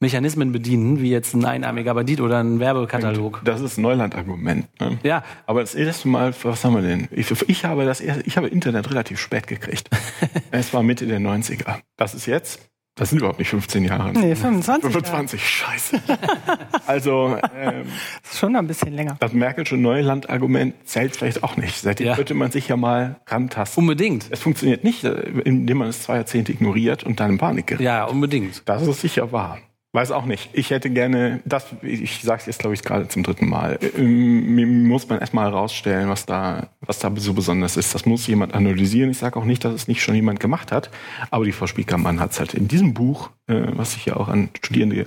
Mechanismen 0.00 0.52
bedienen, 0.52 1.00
wie 1.00 1.10
jetzt 1.10 1.34
ein 1.34 1.44
einarmiger 1.44 1.94
Bandit 1.94 2.20
oder 2.20 2.38
ein 2.38 2.60
Werbekatalog. 2.60 3.40
Das 3.44 3.60
ist 3.60 3.78
ein 3.78 3.82
Neuland-Argument. 3.82 4.68
Ne? 4.80 4.98
Ja. 5.02 5.24
Aber 5.46 5.60
das 5.60 5.74
erste 5.74 6.08
Mal, 6.08 6.34
was 6.42 6.64
haben 6.64 6.74
wir 6.74 6.82
denn? 6.82 7.08
Ich, 7.12 7.30
ich 7.48 7.64
habe 7.64 7.84
das 7.84 8.00
erste, 8.00 8.24
ich 8.26 8.36
habe 8.36 8.48
Internet 8.48 8.90
relativ 8.90 9.20
spät 9.20 9.46
gekriegt. 9.46 9.88
es 10.50 10.74
war 10.74 10.82
Mitte 10.82 11.06
der 11.06 11.20
90er. 11.20 11.76
Das 11.96 12.14
ist 12.14 12.26
jetzt 12.26 12.71
das 12.94 13.08
sind 13.08 13.18
überhaupt 13.18 13.38
nicht 13.38 13.48
15 13.48 13.84
Jahre. 13.84 14.12
Nee, 14.12 14.34
25. 14.34 14.92
25, 14.92 15.40
Jahre. 15.40 15.50
scheiße. 15.50 16.02
also 16.86 17.38
ähm, 17.56 17.84
das 18.22 18.32
ist 18.32 18.38
schon 18.38 18.54
ein 18.54 18.66
bisschen 18.66 18.92
länger. 18.92 19.16
Das 19.18 19.32
Merkelsche 19.32 19.76
Neuland-Argument 19.76 20.74
zählt 20.84 21.16
vielleicht 21.16 21.42
auch 21.42 21.56
nicht. 21.56 21.80
Seitdem 21.80 22.08
ja. 22.08 22.16
könnte 22.16 22.34
man 22.34 22.50
sich 22.50 22.68
ja 22.68 22.76
mal 22.76 23.16
rantasten. 23.26 23.82
Unbedingt. 23.82 24.26
Es 24.30 24.40
funktioniert 24.40 24.84
nicht, 24.84 25.04
äh, 25.04 25.10
indem 25.44 25.78
man 25.78 25.88
es 25.88 26.02
zwei 26.02 26.16
Jahrzehnte 26.16 26.52
ignoriert 26.52 27.02
und 27.02 27.18
dann 27.18 27.30
in 27.30 27.38
Panik 27.38 27.68
gerät. 27.68 27.80
Ja, 27.80 28.04
unbedingt. 28.04 28.62
Das 28.68 28.86
ist 28.86 29.00
sicher 29.00 29.32
wahr. 29.32 29.58
Weiß 29.94 30.10
auch 30.10 30.24
nicht. 30.24 30.48
Ich 30.54 30.70
hätte 30.70 30.88
gerne, 30.88 31.40
das, 31.44 31.66
ich 31.82 32.22
sage 32.22 32.40
es 32.40 32.46
jetzt, 32.46 32.60
glaube 32.60 32.74
ich, 32.74 32.82
gerade 32.82 33.08
zum 33.08 33.22
dritten 33.22 33.46
Mal. 33.46 33.78
Ähm, 33.94 34.88
muss 34.88 35.06
man 35.06 35.18
erstmal 35.18 35.50
herausstellen, 35.50 36.08
was 36.08 36.24
da, 36.24 36.70
was 36.80 36.98
da 36.98 37.12
so 37.14 37.34
besonders 37.34 37.76
ist. 37.76 37.94
Das 37.94 38.06
muss 38.06 38.26
jemand 38.26 38.54
analysieren. 38.54 39.10
Ich 39.10 39.18
sage 39.18 39.38
auch 39.38 39.44
nicht, 39.44 39.66
dass 39.66 39.74
es 39.74 39.88
nicht 39.88 40.02
schon 40.02 40.14
jemand 40.14 40.40
gemacht 40.40 40.72
hat. 40.72 40.90
Aber 41.30 41.44
die 41.44 41.52
Frau 41.52 41.66
Spiekermann 41.66 42.20
hat 42.20 42.32
es 42.32 42.40
halt 42.40 42.54
in 42.54 42.68
diesem 42.68 42.94
Buch, 42.94 43.28
äh, 43.48 43.64
was 43.66 43.92
sich 43.92 44.06
ja 44.06 44.16
auch 44.16 44.28
an 44.28 44.48
Studierende 44.56 45.04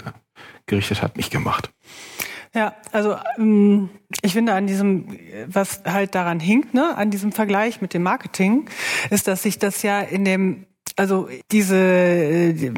gerichtet 0.67 1.01
hat, 1.01 1.17
nicht 1.17 1.31
gemacht. 1.31 1.71
Ja, 2.53 2.75
also 2.91 3.17
ähm, 3.39 3.89
ich 4.21 4.33
finde 4.33 4.53
an 4.53 4.67
diesem, 4.67 5.17
was 5.47 5.81
halt 5.83 6.13
daran 6.13 6.39
hinkt, 6.39 6.75
ne, 6.75 6.95
an 6.95 7.09
diesem 7.09 7.31
Vergleich 7.31 7.81
mit 7.81 7.95
dem 7.95 8.03
Marketing, 8.03 8.69
ist, 9.09 9.27
dass 9.27 9.41
sich 9.43 9.57
das 9.57 9.81
ja 9.81 9.99
in 9.99 10.25
dem 10.25 10.67
Also 10.95 11.27
diese, 11.51 11.75
äh, 11.75 12.71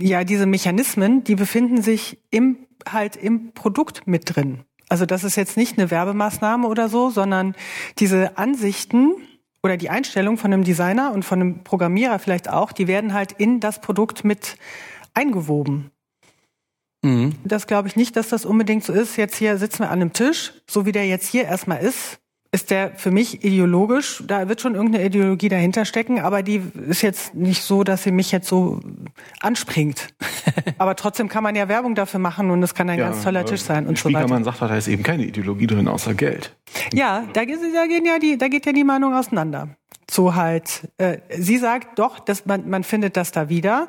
ja, 0.00 0.24
diese 0.24 0.46
Mechanismen, 0.46 1.24
die 1.24 1.34
befinden 1.34 1.80
sich 1.82 2.18
im, 2.30 2.58
halt 2.90 3.16
im 3.16 3.52
Produkt 3.52 4.06
mit 4.06 4.34
drin. 4.34 4.60
Also 4.88 5.06
das 5.06 5.24
ist 5.24 5.36
jetzt 5.36 5.56
nicht 5.56 5.78
eine 5.78 5.90
Werbemaßnahme 5.90 6.68
oder 6.68 6.90
so, 6.90 7.08
sondern 7.08 7.54
diese 7.98 8.36
Ansichten 8.36 9.14
oder 9.62 9.78
die 9.78 9.88
Einstellung 9.88 10.36
von 10.36 10.52
einem 10.52 10.64
Designer 10.64 11.12
und 11.12 11.24
von 11.24 11.40
einem 11.40 11.64
Programmierer 11.64 12.18
vielleicht 12.18 12.50
auch, 12.50 12.72
die 12.72 12.88
werden 12.88 13.14
halt 13.14 13.32
in 13.32 13.60
das 13.60 13.80
Produkt 13.80 14.24
mit 14.24 14.56
eingewoben. 15.14 15.92
Mhm. 17.02 17.34
Das 17.44 17.66
glaube 17.66 17.88
ich 17.88 17.96
nicht, 17.96 18.16
dass 18.16 18.28
das 18.28 18.44
unbedingt 18.44 18.84
so 18.84 18.92
ist. 18.92 19.16
Jetzt 19.16 19.36
hier 19.36 19.56
sitzen 19.56 19.80
wir 19.80 19.90
an 19.90 20.00
einem 20.00 20.12
Tisch, 20.12 20.52
so 20.66 20.84
wie 20.84 20.92
der 20.92 21.06
jetzt 21.06 21.28
hier 21.28 21.44
erstmal 21.44 21.82
ist, 21.82 22.18
ist 22.54 22.70
der 22.70 22.92
für 22.96 23.10
mich 23.10 23.44
ideologisch. 23.44 24.22
Da 24.26 24.46
wird 24.46 24.60
schon 24.60 24.74
irgendeine 24.74 25.06
Ideologie 25.06 25.48
dahinter 25.48 25.86
stecken, 25.86 26.20
aber 26.20 26.42
die 26.42 26.62
ist 26.86 27.00
jetzt 27.00 27.34
nicht 27.34 27.62
so, 27.62 27.82
dass 27.82 28.02
sie 28.02 28.12
mich 28.12 28.30
jetzt 28.30 28.46
so 28.46 28.78
anspringt. 29.40 30.08
aber 30.78 30.94
trotzdem 30.94 31.30
kann 31.30 31.42
man 31.42 31.56
ja 31.56 31.68
Werbung 31.68 31.94
dafür 31.94 32.20
machen 32.20 32.50
und 32.50 32.62
es 32.62 32.74
kann 32.74 32.90
ein 32.90 32.98
ja, 32.98 33.06
ganz 33.06 33.22
toller 33.22 33.46
Tisch 33.46 33.62
sein 33.62 33.86
und 33.86 33.98
so 33.98 34.12
weiter. 34.12 34.28
man 34.28 34.44
sagt, 34.44 34.60
da 34.60 34.76
ist 34.76 34.86
eben 34.86 35.02
keine 35.02 35.24
Ideologie 35.24 35.66
drin 35.66 35.88
außer 35.88 36.12
Geld. 36.12 36.54
Ja, 36.92 37.24
da, 37.32 37.44
da, 37.44 37.86
gehen 37.86 38.04
ja 38.04 38.18
die, 38.18 38.36
da 38.36 38.48
geht 38.48 38.66
ja 38.66 38.72
die 38.72 38.84
Meinung 38.84 39.14
auseinander. 39.14 39.70
So 40.10 40.34
halt, 40.34 40.90
äh, 40.98 41.18
sie 41.30 41.56
sagt 41.56 41.98
doch, 41.98 42.20
dass 42.20 42.44
man, 42.44 42.68
man 42.68 42.84
findet 42.84 43.16
das 43.16 43.32
da 43.32 43.48
wieder, 43.48 43.88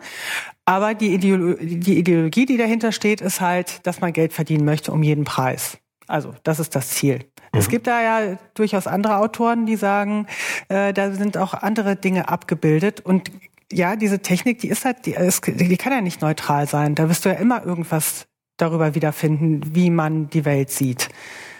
aber 0.63 0.93
die, 0.93 1.13
Ideolo 1.13 1.55
die 1.59 1.97
Ideologie, 1.97 2.45
die 2.45 2.55
dahinter 2.55 2.93
steht, 2.93 3.19
ist 3.19 3.41
halt, 3.41 3.85
dass 3.85 3.99
man 3.99 4.13
Geld 4.13 4.31
verdienen 4.31 4.63
möchte 4.63 4.93
um 4.93 5.03
jeden 5.03 5.25
Preis. 5.25 5.79
Also 6.07 6.33
das 6.43 6.59
ist 6.59 6.75
das 6.75 6.89
Ziel. 6.89 7.19
Mhm. 7.53 7.59
Es 7.59 7.69
gibt 7.69 7.87
da 7.87 8.01
ja 8.01 8.37
durchaus 8.53 8.87
andere 8.87 9.17
Autoren, 9.17 9.65
die 9.65 9.75
sagen, 9.75 10.27
äh, 10.69 10.93
da 10.93 11.11
sind 11.11 11.37
auch 11.37 11.53
andere 11.53 11.95
Dinge 11.95 12.29
abgebildet 12.29 13.01
und 13.01 13.31
ja, 13.71 13.95
diese 13.95 14.19
Technik, 14.19 14.59
die 14.59 14.67
ist 14.67 14.85
halt, 14.85 15.05
die, 15.05 15.15
die 15.15 15.77
kann 15.77 15.93
ja 15.93 16.01
nicht 16.01 16.21
neutral 16.21 16.67
sein. 16.67 16.95
Da 16.95 17.09
wirst 17.09 17.25
du 17.25 17.29
ja 17.29 17.35
immer 17.35 17.65
irgendwas 17.65 18.27
darüber 18.57 18.93
wiederfinden, 18.95 19.61
wie 19.75 19.89
man 19.89 20.29
die 20.29 20.45
Welt 20.45 20.69
sieht. 20.69 21.09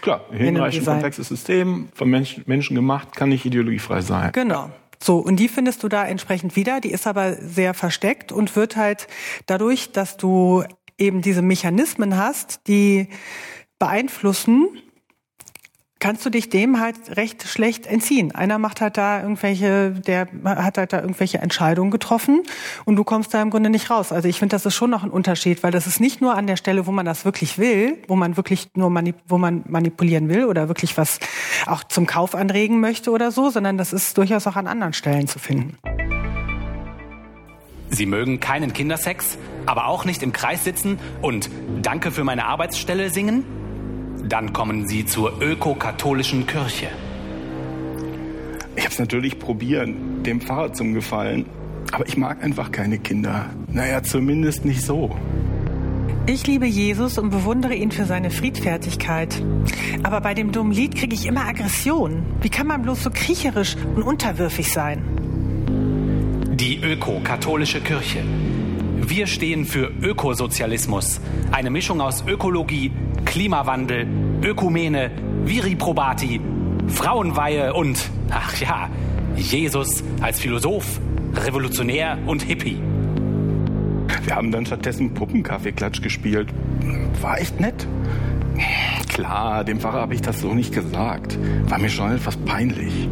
Klar, 0.02 0.26
hinreichend 0.32 0.86
komplexes 0.86 1.30
System, 1.30 1.90
von 1.94 2.10
Menschen, 2.10 2.44
Menschen 2.46 2.76
gemacht, 2.76 3.16
kann 3.16 3.30
nicht 3.30 3.46
ideologiefrei 3.46 4.02
sein. 4.02 4.32
Genau. 4.34 4.70
So, 5.02 5.18
und 5.18 5.38
die 5.38 5.48
findest 5.48 5.84
du 5.84 5.90
da 5.90 6.06
entsprechend 6.06 6.56
wieder. 6.56 6.80
Die 6.80 6.92
ist 6.92 7.08
aber 7.08 7.34
sehr 7.36 7.74
versteckt 7.74 8.32
und 8.32 8.56
wird 8.56 8.76
halt 8.76 9.08
dadurch, 9.48 9.92
dass 9.92 10.18
du 10.18 10.64
eben 10.98 11.22
diese 11.22 11.42
Mechanismen 11.42 12.18
hast, 12.18 12.68
die 12.68 13.10
beeinflussen, 13.84 14.70
kannst 16.00 16.26
du 16.26 16.30
dich 16.30 16.50
dem 16.50 16.80
halt 16.80 17.18
recht 17.18 17.44
schlecht 17.44 17.86
entziehen. 17.86 18.34
Einer 18.34 18.58
macht 18.58 18.80
halt 18.80 18.96
da 18.96 19.22
irgendwelche, 19.22 19.92
der 19.92 20.30
hat 20.46 20.78
halt 20.78 20.94
da 20.94 21.02
irgendwelche 21.02 21.40
Entscheidungen 21.40 21.92
getroffen 21.92 22.44
und 22.86 22.96
du 22.96 23.04
kommst 23.04 23.34
da 23.34 23.42
im 23.42 23.50
Grunde 23.50 23.70
nicht 23.70 23.90
raus. 23.90 24.14
Also 24.14 24.30
ich 24.30 24.40
finde, 24.40 24.54
das 24.54 24.66
ist 24.66 24.74
schon 24.74 24.90
noch 24.90 25.04
ein 25.04 25.10
Unterschied, 25.10 25.64
weil 25.64 25.72
das 25.72 25.86
ist 25.86 26.00
nicht 26.00 26.22
nur 26.22 26.36
an 26.36 26.48
der 26.48 26.56
Stelle, 26.56 26.88
wo 26.88 26.92
man 26.92 27.06
das 27.06 27.26
wirklich 27.26 27.58
will, 27.58 27.98
wo 28.08 28.16
man 28.16 28.38
wirklich 28.38 28.70
nur 28.74 28.90
manip 28.90 29.18
wo 29.28 29.38
man 29.38 29.66
manipulieren 29.68 30.30
will 30.30 30.46
oder 30.46 30.70
wirklich 30.70 30.98
was 30.98 31.20
auch 31.66 31.84
zum 31.84 32.08
Kauf 32.08 32.36
anregen 32.36 32.80
möchte 32.80 33.12
oder 33.12 33.32
so, 33.32 33.50
sondern 33.50 33.78
das 33.78 33.92
ist 33.92 34.18
durchaus 34.18 34.48
auch 34.48 34.56
an 34.56 34.68
anderen 34.68 34.94
Stellen 34.94 35.28
zu 35.28 35.40
finden. 35.40 35.78
Sie 37.90 38.06
mögen 38.06 38.40
keinen 38.40 38.72
Kindersex, 38.72 39.38
aber 39.66 39.88
auch 39.88 40.06
nicht 40.06 40.24
im 40.24 40.32
Kreis 40.32 40.64
sitzen 40.64 41.00
und 41.22 41.50
Danke 41.82 42.12
für 42.12 42.24
meine 42.24 42.46
Arbeitsstelle 42.46 43.10
singen? 43.10 43.63
Dann 44.34 44.52
kommen 44.52 44.88
Sie 44.88 45.06
zur 45.06 45.44
ökokatholischen 45.44 46.48
Kirche. 46.48 46.88
Ich 48.76 48.84
habe 48.84 48.92
es 48.92 48.98
natürlich 48.98 49.38
probiert, 49.38 49.90
dem 50.26 50.42
Pfarrer 50.42 50.74
zum 50.74 50.96
Gefallen. 50.96 51.46
Aber 51.92 52.08
ich 52.08 52.18
mag 52.18 52.44
einfach 52.44 52.72
keine 52.72 52.98
Kinder. 52.98 53.52
Naja, 53.72 54.02
zumindest 54.02 54.66
nicht 54.66 54.82
so. 54.82 55.16
Ich 56.26 56.48
liebe 56.48 56.66
Jesus 56.66 57.20
und 57.20 57.30
bewundere 57.30 57.76
ihn 57.76 57.92
für 57.92 58.06
seine 58.06 58.32
Friedfertigkeit. 58.32 59.40
Aber 60.02 60.20
bei 60.20 60.34
dem 60.34 60.52
dummen 60.52 60.74
Lied 60.74 60.96
kriege 60.96 61.14
ich 61.14 61.28
immer 61.28 61.46
Aggression. 61.46 62.24
Wie 62.42 62.50
kann 62.50 62.66
man 62.66 62.82
bloß 62.82 63.04
so 63.04 63.12
kriecherisch 63.12 63.76
und 63.96 64.02
unterwürfig 64.02 64.74
sein? 64.74 65.04
Die 66.56 66.82
ökokatholische 66.82 67.82
Kirche. 67.82 68.24
Wir 69.06 69.28
stehen 69.28 69.66
für 69.66 69.92
Ökosozialismus. 70.02 71.20
Eine 71.52 71.70
Mischung 71.70 72.02
aus 72.02 72.24
Ökologie, 72.26 72.92
Klimawandel, 73.26 74.08
Ökumene, 74.44 75.12
Viriprobati, 75.46 76.42
Frauenweihe 76.88 77.74
und, 77.74 77.98
ach 78.30 78.60
ja, 78.60 78.90
Jesus 79.38 80.04
als 80.22 80.40
Philosoph, 80.40 81.00
Revolutionär 81.34 82.18
und 82.26 82.42
Hippie. 82.42 82.78
Wir 84.26 84.36
haben 84.36 84.52
dann 84.52 84.66
stattdessen 84.66 85.14
Puppenkaffeeklatsch 85.14 86.02
gespielt. 86.02 86.50
War 87.22 87.40
echt 87.40 87.60
nett. 87.60 87.88
Klar, 89.08 89.64
dem 89.64 89.80
Pfarrer 89.80 90.02
habe 90.02 90.14
ich 90.14 90.22
das 90.22 90.42
so 90.42 90.54
nicht 90.54 90.74
gesagt. 90.74 91.38
War 91.70 91.80
mir 91.80 91.90
schon 91.90 92.12
etwas 92.12 92.36
peinlich. 92.38 93.08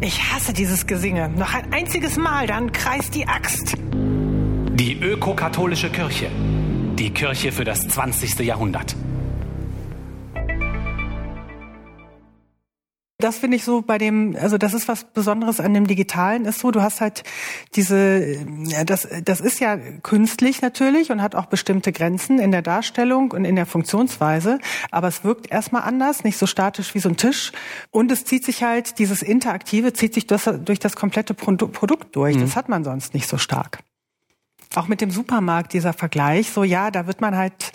Ich 0.00 0.32
hasse 0.32 0.52
dieses 0.52 0.86
Gesinge. 0.86 1.28
Noch 1.30 1.54
ein 1.54 1.72
einziges 1.72 2.16
Mal, 2.16 2.46
dann 2.46 2.72
kreist 2.72 3.14
die 3.14 3.26
Axt. 3.26 3.74
Die 4.74 4.98
ökokatholische 5.00 5.90
Kirche. 5.90 6.28
Die 6.98 7.10
Kirche 7.10 7.52
für 7.52 7.64
das 7.64 7.88
20. 7.88 8.38
Jahrhundert. 8.40 8.96
Das 13.20 13.36
finde 13.36 13.56
ich 13.56 13.64
so 13.64 13.82
bei 13.82 13.98
dem, 13.98 14.36
also 14.40 14.58
das 14.58 14.74
ist 14.74 14.86
was 14.86 15.02
Besonderes 15.02 15.58
an 15.58 15.74
dem 15.74 15.88
Digitalen, 15.88 16.44
ist 16.44 16.60
so, 16.60 16.70
du 16.70 16.82
hast 16.82 17.00
halt 17.00 17.24
diese, 17.74 18.46
das, 18.86 19.08
das 19.24 19.40
ist 19.40 19.58
ja 19.58 19.76
künstlich 19.76 20.62
natürlich 20.62 21.10
und 21.10 21.20
hat 21.20 21.34
auch 21.34 21.46
bestimmte 21.46 21.90
Grenzen 21.90 22.38
in 22.38 22.52
der 22.52 22.62
Darstellung 22.62 23.32
und 23.32 23.44
in 23.44 23.56
der 23.56 23.66
Funktionsweise, 23.66 24.60
aber 24.92 25.08
es 25.08 25.24
wirkt 25.24 25.50
erstmal 25.50 25.82
anders, 25.82 26.22
nicht 26.22 26.38
so 26.38 26.46
statisch 26.46 26.94
wie 26.94 27.00
so 27.00 27.08
ein 27.08 27.16
Tisch 27.16 27.50
und 27.90 28.12
es 28.12 28.24
zieht 28.24 28.44
sich 28.44 28.62
halt, 28.62 29.00
dieses 29.00 29.22
Interaktive 29.22 29.92
zieht 29.92 30.14
sich 30.14 30.28
durch, 30.28 30.44
durch 30.44 30.78
das 30.78 30.94
komplette 30.94 31.34
Produkt 31.34 32.14
durch, 32.14 32.36
mhm. 32.36 32.42
das 32.42 32.54
hat 32.54 32.68
man 32.68 32.84
sonst 32.84 33.14
nicht 33.14 33.28
so 33.28 33.36
stark. 33.36 33.80
Auch 34.74 34.88
mit 34.88 35.00
dem 35.00 35.10
Supermarkt 35.10 35.72
dieser 35.72 35.92
Vergleich, 35.92 36.50
so 36.50 36.62
ja, 36.62 36.90
da 36.90 37.06
wird 37.06 37.20
man 37.20 37.36
halt 37.36 37.72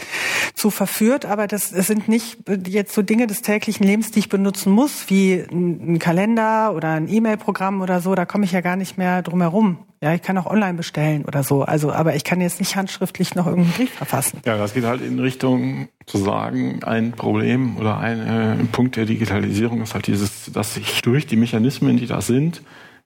zu 0.53 0.69
verführt, 0.69 1.25
aber 1.25 1.47
das, 1.47 1.69
sind 1.69 2.07
nicht 2.07 2.37
jetzt 2.67 2.93
so 2.93 3.01
Dinge 3.01 3.27
des 3.27 3.41
täglichen 3.41 3.85
Lebens, 3.85 4.11
die 4.11 4.19
ich 4.19 4.29
benutzen 4.29 4.71
muss, 4.71 5.09
wie 5.09 5.43
ein 5.51 5.99
Kalender 5.99 6.73
oder 6.75 6.91
ein 6.93 7.09
E-Mail-Programm 7.09 7.81
oder 7.81 7.99
so, 7.99 8.15
da 8.15 8.25
komme 8.25 8.45
ich 8.45 8.51
ja 8.51 8.61
gar 8.61 8.75
nicht 8.75 8.97
mehr 8.97 9.21
drum 9.23 9.41
herum. 9.41 9.79
Ja, 10.01 10.13
ich 10.13 10.21
kann 10.21 10.37
auch 10.37 10.45
online 10.45 10.73
bestellen 10.73 11.23
oder 11.25 11.43
so. 11.43 11.63
Also, 11.63 11.91
aber 11.91 12.15
ich 12.15 12.25
kann 12.25 12.41
jetzt 12.41 12.59
nicht 12.59 12.75
handschriftlich 12.75 13.35
noch 13.35 13.47
irgendeinen 13.47 13.73
Brief 13.73 13.93
verfassen. 13.93 14.41
Ja, 14.45 14.57
das 14.57 14.73
geht 14.73 14.83
halt 14.83 15.01
in 15.01 15.17
Richtung 15.19 15.87
zu 16.05 16.17
sagen, 16.17 16.83
ein 16.83 17.13
Problem 17.13 17.77
oder 17.77 17.99
ein, 17.99 18.19
äh, 18.19 18.55
Punkt 18.71 18.97
der 18.97 19.05
Digitalisierung 19.05 19.81
ist 19.81 19.93
halt 19.93 20.07
dieses, 20.07 20.51
dass 20.51 20.73
sich 20.73 21.01
durch 21.01 21.25
die 21.25 21.37
Mechanismen, 21.37 21.97
die 21.97 22.05
da 22.05 22.21
sind, 22.21 22.61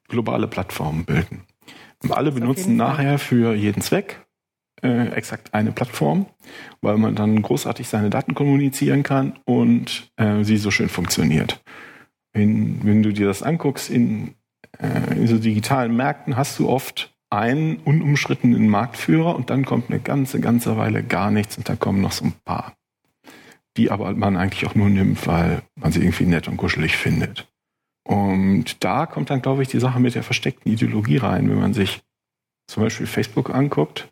globale 0.07 0.47
Plattformen 0.47 1.05
bilden. 1.05 1.43
Und 2.03 2.11
alle 2.11 2.31
benutzen 2.31 2.75
nachher 2.75 3.17
für 3.17 3.53
jeden 3.53 3.81
Zweck 3.81 4.27
äh, 4.83 5.09
exakt 5.09 5.53
eine 5.53 5.71
Plattform, 5.71 6.27
weil 6.81 6.97
man 6.97 7.15
dann 7.15 7.41
großartig 7.41 7.87
seine 7.87 8.09
Daten 8.09 8.35
kommunizieren 8.35 9.03
kann 9.03 9.39
und 9.45 10.11
äh, 10.17 10.43
sie 10.43 10.57
so 10.57 10.71
schön 10.71 10.89
funktioniert. 10.89 11.63
Wenn, 12.33 12.85
wenn 12.85 13.01
du 13.01 13.11
dir 13.11 13.25
das 13.25 13.41
anguckst, 13.41 13.89
in, 13.89 14.35
äh, 14.79 15.15
in 15.15 15.27
so 15.27 15.39
digitalen 15.39 15.95
Märkten 15.95 16.37
hast 16.37 16.59
du 16.59 16.69
oft 16.69 17.15
einen 17.29 17.77
unumschrittenen 17.77 18.69
Marktführer 18.69 19.35
und 19.35 19.49
dann 19.49 19.65
kommt 19.65 19.89
eine 19.89 19.99
ganze, 19.99 20.39
ganze 20.39 20.77
Weile 20.77 21.03
gar 21.03 21.31
nichts 21.31 21.57
und 21.57 21.67
dann 21.67 21.79
kommen 21.79 22.01
noch 22.01 22.11
so 22.11 22.25
ein 22.25 22.33
paar, 22.45 22.77
die 23.75 23.91
aber 23.91 24.13
man 24.13 24.37
eigentlich 24.37 24.65
auch 24.69 24.75
nur 24.75 24.89
nimmt, 24.89 25.25
weil 25.27 25.61
man 25.75 25.91
sie 25.91 26.01
irgendwie 26.01 26.25
nett 26.25 26.47
und 26.47 26.57
kuschelig 26.57 26.95
findet. 26.95 27.47
Und 28.07 28.83
da 28.83 29.05
kommt 29.05 29.29
dann, 29.29 29.41
glaube 29.41 29.61
ich, 29.61 29.67
die 29.67 29.79
Sache 29.79 29.99
mit 29.99 30.15
der 30.15 30.23
versteckten 30.23 30.71
Ideologie 30.71 31.17
rein, 31.17 31.49
wenn 31.49 31.59
man 31.59 31.73
sich 31.73 32.01
zum 32.67 32.83
Beispiel 32.83 33.05
Facebook 33.05 33.53
anguckt 33.53 34.09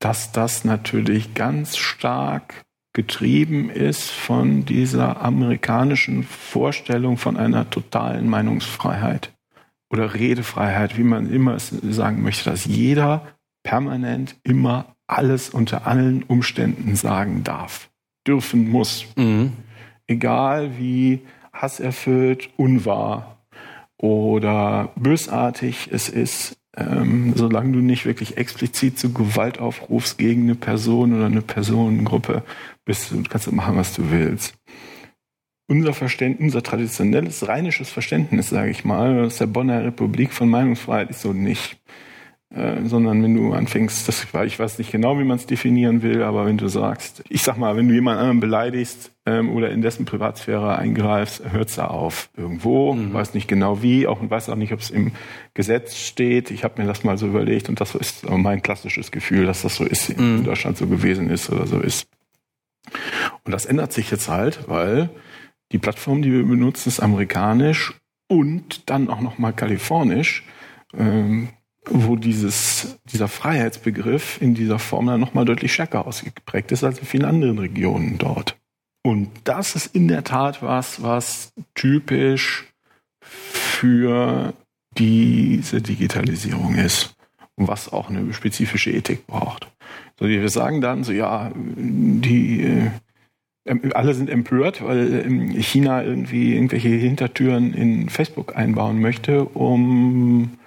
dass 0.00 0.32
das 0.32 0.64
natürlich 0.64 1.34
ganz 1.34 1.76
stark 1.76 2.64
getrieben 2.92 3.70
ist 3.70 4.10
von 4.10 4.64
dieser 4.64 5.22
amerikanischen 5.22 6.24
Vorstellung 6.24 7.18
von 7.18 7.36
einer 7.36 7.70
totalen 7.70 8.28
Meinungsfreiheit 8.28 9.32
oder 9.92 10.14
Redefreiheit, 10.14 10.98
wie 10.98 11.04
man 11.04 11.30
immer 11.30 11.58
sagen 11.60 12.22
möchte, 12.22 12.50
dass 12.50 12.64
jeder 12.64 13.28
permanent 13.62 14.36
immer 14.42 14.96
alles 15.06 15.50
unter 15.50 15.86
allen 15.86 16.22
Umständen 16.24 16.96
sagen 16.96 17.44
darf, 17.44 17.90
dürfen 18.26 18.68
muss. 18.70 19.06
Mhm. 19.16 19.52
Egal 20.06 20.78
wie 20.78 21.20
hasserfüllt, 21.60 22.50
unwahr 22.56 23.38
oder 23.96 24.92
bösartig 24.96 25.88
es 25.90 26.08
ist, 26.08 26.56
ähm, 26.76 27.34
solange 27.36 27.72
du 27.72 27.80
nicht 27.80 28.06
wirklich 28.06 28.36
explizit 28.36 28.98
zu 28.98 29.12
Gewalt 29.12 29.58
aufrufst 29.58 30.18
gegen 30.18 30.42
eine 30.44 30.54
Person 30.54 31.14
oder 31.14 31.26
eine 31.26 31.42
Personengruppe, 31.42 32.42
bist 32.84 33.10
du, 33.10 33.22
kannst 33.28 33.46
du 33.46 33.52
machen, 33.52 33.76
was 33.76 33.94
du 33.94 34.10
willst. 34.10 34.54
Unser 35.68 35.92
Verständnis, 35.92 36.46
unser 36.46 36.62
traditionelles 36.62 37.46
rheinisches 37.46 37.90
Verständnis, 37.90 38.48
sage 38.48 38.70
ich 38.70 38.84
mal, 38.84 39.24
aus 39.24 39.38
der 39.38 39.46
Bonner 39.46 39.84
Republik 39.84 40.32
von 40.32 40.48
Meinungsfreiheit 40.48 41.10
ist 41.10 41.20
so 41.20 41.32
nicht. 41.32 41.78
Äh, 42.52 42.84
sondern 42.84 43.22
wenn 43.22 43.34
du 43.34 43.52
anfängst, 43.52 44.08
das, 44.08 44.26
ich 44.44 44.58
weiß 44.58 44.78
nicht 44.78 44.90
genau, 44.90 45.16
wie 45.20 45.24
man 45.24 45.36
es 45.36 45.46
definieren 45.46 46.02
will, 46.02 46.24
aber 46.24 46.46
wenn 46.46 46.58
du 46.58 46.66
sagst, 46.66 47.22
ich 47.28 47.42
sag 47.42 47.58
mal, 47.58 47.76
wenn 47.76 47.86
du 47.86 47.94
jemand 47.94 48.18
anderen 48.18 48.40
beleidigst 48.40 49.12
ähm, 49.24 49.50
oder 49.50 49.70
in 49.70 49.82
dessen 49.82 50.04
Privatsphäre 50.04 50.76
eingreifst, 50.76 51.42
hört's 51.52 51.76
da 51.76 51.86
auf 51.86 52.28
irgendwo, 52.36 52.94
mhm. 52.94 53.12
weiß 53.12 53.34
nicht 53.34 53.46
genau 53.46 53.82
wie, 53.82 54.08
auch 54.08 54.20
und 54.20 54.32
weiß 54.32 54.48
auch 54.48 54.56
nicht, 54.56 54.72
ob 54.72 54.80
es 54.80 54.90
im 54.90 55.12
Gesetz 55.54 55.96
steht. 55.96 56.50
Ich 56.50 56.64
habe 56.64 56.82
mir 56.82 56.88
das 56.88 57.04
mal 57.04 57.16
so 57.16 57.28
überlegt 57.28 57.68
und 57.68 57.80
das 57.80 57.94
ist 57.94 58.28
mein 58.28 58.62
klassisches 58.62 59.12
Gefühl, 59.12 59.46
dass 59.46 59.62
das 59.62 59.76
so 59.76 59.84
ist, 59.84 60.18
mhm. 60.18 60.38
in 60.38 60.44
Deutschland 60.44 60.76
so 60.76 60.88
gewesen 60.88 61.30
ist 61.30 61.50
oder 61.50 61.68
so 61.68 61.78
ist. 61.78 62.08
Und 63.44 63.52
das 63.52 63.64
ändert 63.64 63.92
sich 63.92 64.10
jetzt 64.10 64.28
halt, 64.28 64.68
weil 64.68 65.10
die 65.70 65.78
Plattform, 65.78 66.22
die 66.22 66.32
wir 66.32 66.44
benutzen, 66.44 66.88
ist 66.88 66.98
amerikanisch 66.98 67.94
und 68.26 68.90
dann 68.90 69.08
auch 69.08 69.20
noch 69.20 69.38
mal 69.38 69.52
kalifornisch. 69.52 70.44
Ähm, 70.98 71.50
wo 71.86 72.16
dieses, 72.16 72.98
dieser 73.10 73.28
Freiheitsbegriff 73.28 74.40
in 74.40 74.54
dieser 74.54 74.78
Form 74.78 75.06
dann 75.06 75.20
nochmal 75.20 75.44
deutlich 75.44 75.72
stärker 75.72 76.06
ausgeprägt 76.06 76.72
ist 76.72 76.84
als 76.84 76.98
in 76.98 77.06
vielen 77.06 77.24
anderen 77.24 77.58
Regionen 77.58 78.18
dort. 78.18 78.56
Und 79.02 79.30
das 79.44 79.76
ist 79.76 79.94
in 79.94 80.08
der 80.08 80.24
Tat 80.24 80.62
was, 80.62 81.02
was 81.02 81.52
typisch 81.74 82.66
für 83.22 84.52
diese 84.98 85.80
Digitalisierung 85.80 86.74
ist 86.74 87.14
und 87.56 87.68
was 87.68 87.92
auch 87.92 88.10
eine 88.10 88.32
spezifische 88.34 88.90
Ethik 88.90 89.26
braucht. 89.26 89.70
So, 90.18 90.26
wir 90.26 90.48
sagen 90.50 90.80
dann 90.80 91.04
so, 91.04 91.12
ja, 91.12 91.50
die 91.54 92.62
äh, 92.62 92.90
alle 93.92 94.14
sind 94.14 94.28
empört, 94.28 94.82
weil 94.84 95.24
China 95.60 96.02
irgendwie 96.02 96.54
irgendwelche 96.54 96.88
Hintertüren 96.88 97.72
in 97.72 98.08
Facebook 98.08 98.56
einbauen 98.56 99.00
möchte, 99.00 99.44
um 99.44 100.58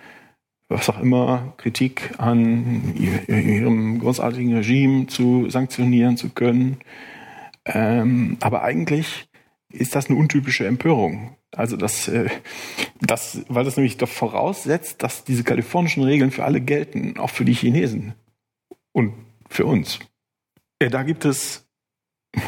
was 0.73 0.89
auch 0.89 0.99
immer, 0.99 1.53
Kritik 1.57 2.11
an 2.17 2.93
ihrem 2.95 3.99
großartigen 3.99 4.53
Regime 4.55 5.07
zu 5.07 5.49
sanktionieren 5.49 6.17
zu 6.17 6.29
können. 6.29 6.77
Ähm, 7.65 8.37
aber 8.41 8.63
eigentlich 8.63 9.29
ist 9.71 9.95
das 9.95 10.09
eine 10.09 10.17
untypische 10.19 10.67
Empörung. 10.67 11.35
Also 11.51 11.77
das, 11.77 12.07
äh, 12.07 12.29
das, 12.99 13.43
weil 13.47 13.63
das 13.63 13.77
nämlich 13.77 13.97
doch 13.97 14.09
voraussetzt, 14.09 15.03
dass 15.03 15.23
diese 15.23 15.43
kalifornischen 15.43 16.03
Regeln 16.03 16.31
für 16.31 16.43
alle 16.43 16.61
gelten, 16.61 17.17
auch 17.17 17.29
für 17.29 17.45
die 17.45 17.53
Chinesen 17.53 18.13
und 18.91 19.13
für 19.49 19.65
uns. 19.65 19.99
Ja, 20.81 20.89
da 20.89 21.03
gibt 21.03 21.25
es 21.25 21.63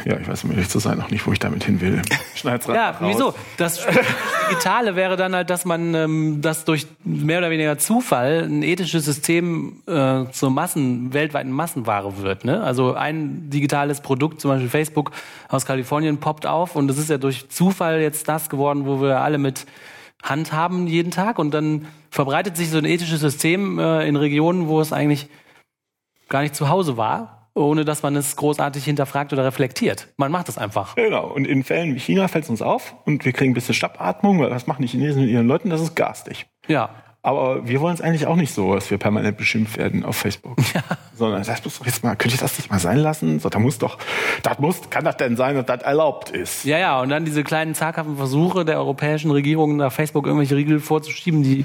ja, 0.04 0.18
ich 0.18 0.26
weiß, 0.26 0.42
um 0.42 0.50
ehrlich 0.50 0.68
zu 0.68 0.80
sein, 0.80 1.00
auch 1.00 1.10
nicht, 1.10 1.24
wo 1.28 1.32
ich 1.32 1.38
damit 1.38 1.62
hin 1.62 1.80
will. 1.80 2.02
Schneid's 2.34 2.66
Ja, 2.66 2.90
raus. 2.90 3.14
wieso? 3.14 3.34
Das 3.56 3.78
Digitale 4.48 4.96
wäre 4.96 5.16
dann 5.16 5.34
halt, 5.34 5.50
dass 5.50 5.64
man 5.64 5.94
ähm, 5.94 6.40
das 6.40 6.64
durch 6.64 6.86
mehr 7.04 7.38
oder 7.38 7.50
weniger 7.50 7.78
Zufall 7.78 8.44
ein 8.44 8.62
ethisches 8.62 9.04
System 9.04 9.82
äh, 9.86 10.24
zur 10.30 10.50
Massen, 10.50 11.12
weltweiten 11.12 11.50
Massenware 11.50 12.18
wird. 12.22 12.44
Ne? 12.44 12.62
Also 12.62 12.94
ein 12.94 13.50
digitales 13.50 14.00
Produkt, 14.00 14.40
zum 14.40 14.50
Beispiel 14.50 14.68
Facebook 14.68 15.10
aus 15.48 15.66
Kalifornien, 15.66 16.18
poppt 16.18 16.46
auf 16.46 16.76
und 16.76 16.88
das 16.88 16.98
ist 16.98 17.10
ja 17.10 17.18
durch 17.18 17.48
Zufall 17.48 18.00
jetzt 18.00 18.28
das 18.28 18.48
geworden, 18.48 18.86
wo 18.86 19.00
wir 19.02 19.20
alle 19.20 19.38
mit 19.38 19.66
handhaben 20.22 20.86
jeden 20.86 21.10
Tag 21.10 21.38
und 21.38 21.52
dann 21.52 21.86
verbreitet 22.10 22.56
sich 22.56 22.70
so 22.70 22.78
ein 22.78 22.84
ethisches 22.84 23.20
System 23.20 23.78
äh, 23.78 24.06
in 24.06 24.16
Regionen, 24.16 24.68
wo 24.68 24.80
es 24.80 24.92
eigentlich 24.92 25.28
gar 26.28 26.42
nicht 26.42 26.54
zu 26.54 26.68
Hause 26.68 26.96
war 26.96 27.35
ohne 27.56 27.84
dass 27.84 28.02
man 28.02 28.14
es 28.16 28.36
großartig 28.36 28.84
hinterfragt 28.84 29.32
oder 29.32 29.44
reflektiert. 29.44 30.08
Man 30.16 30.30
macht 30.30 30.48
es 30.48 30.58
einfach. 30.58 30.94
Genau. 30.94 31.26
Und 31.26 31.46
in 31.46 31.64
Fällen 31.64 31.94
wie 31.94 32.00
China 32.00 32.28
fällt 32.28 32.44
es 32.44 32.50
uns 32.50 32.62
auf 32.62 32.94
und 33.04 33.24
wir 33.24 33.32
kriegen 33.32 33.52
ein 33.52 33.54
bisschen 33.54 33.74
Stabbatmung, 33.74 34.40
weil 34.40 34.50
was 34.50 34.66
machen 34.66 34.82
die 34.82 34.88
Chinesen 34.88 35.22
mit 35.22 35.30
ihren 35.30 35.46
Leuten? 35.46 35.70
Das 35.70 35.80
ist 35.80 35.96
garstig. 35.96 36.46
Ja. 36.68 36.90
Aber 37.22 37.66
wir 37.66 37.80
wollen 37.80 37.94
es 37.94 38.00
eigentlich 38.00 38.28
auch 38.28 38.36
nicht 38.36 38.54
so, 38.54 38.74
dass 38.74 38.88
wir 38.88 38.98
permanent 38.98 39.36
beschimpft 39.36 39.78
werden 39.78 40.04
auf 40.04 40.16
Facebook. 40.16 40.58
Ja. 40.74 40.82
Sondern 41.14 41.42
das 41.42 41.64
muss 41.64 41.78
doch 41.78 41.86
jetzt 41.86 42.04
mal, 42.04 42.14
könnte 42.14 42.34
ich 42.34 42.40
das 42.40 42.58
nicht 42.58 42.70
mal 42.70 42.78
sein 42.78 42.98
lassen? 42.98 43.40
So, 43.40 43.48
da 43.48 43.58
muss 43.58 43.78
doch, 43.78 43.96
das 44.42 44.58
muss, 44.58 44.90
kann 44.90 45.04
das 45.04 45.16
denn 45.16 45.34
sein, 45.34 45.54
dass 45.56 45.64
das 45.64 45.80
erlaubt 45.80 46.28
ist? 46.28 46.64
Ja, 46.64 46.78
ja, 46.78 47.00
und 47.00 47.08
dann 47.08 47.24
diese 47.24 47.42
kleinen 47.42 47.74
zaghaften 47.74 48.18
Versuche 48.18 48.66
der 48.66 48.76
europäischen 48.76 49.30
Regierungen, 49.30 49.78
nach 49.78 49.90
Facebook 49.90 50.26
irgendwelche 50.26 50.54
Riegel 50.54 50.78
vorzuschieben, 50.78 51.42
die 51.42 51.64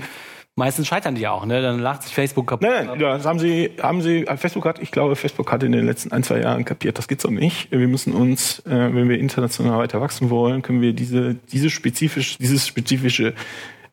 Meistens 0.55 0.87
scheitern 0.87 1.15
die 1.15 1.21
ja 1.21 1.31
auch, 1.31 1.45
ne? 1.45 1.61
Dann 1.61 1.79
lacht 1.79 2.03
sich 2.03 2.13
Facebook 2.13 2.47
kaputt. 2.47 2.67
Nein, 2.67 2.87
nein, 2.87 2.99
das 2.99 3.25
haben 3.25 3.39
sie, 3.39 3.71
haben 3.81 4.01
sie, 4.01 4.25
Facebook 4.35 4.65
hat, 4.65 4.79
ich 4.79 4.91
glaube, 4.91 5.15
Facebook 5.15 5.49
hat 5.51 5.63
in 5.63 5.71
den 5.71 5.85
letzten 5.85 6.11
ein, 6.11 6.23
zwei 6.23 6.41
Jahren 6.41 6.65
kapiert, 6.65 6.97
das 6.97 7.07
geht 7.07 7.21
so 7.21 7.29
nicht. 7.29 7.71
Wir 7.71 7.87
müssen 7.87 8.13
uns, 8.13 8.59
äh, 8.65 8.69
wenn 8.69 9.07
wir 9.07 9.17
international 9.17 9.79
weiter 9.79 10.01
wachsen 10.01 10.29
wollen, 10.29 10.61
können 10.61 10.81
wir 10.81 10.91
diese, 10.91 11.35
diese 11.35 11.69
spezifisch, 11.69 12.37
dieses 12.37 12.67
spezifische 12.67 13.33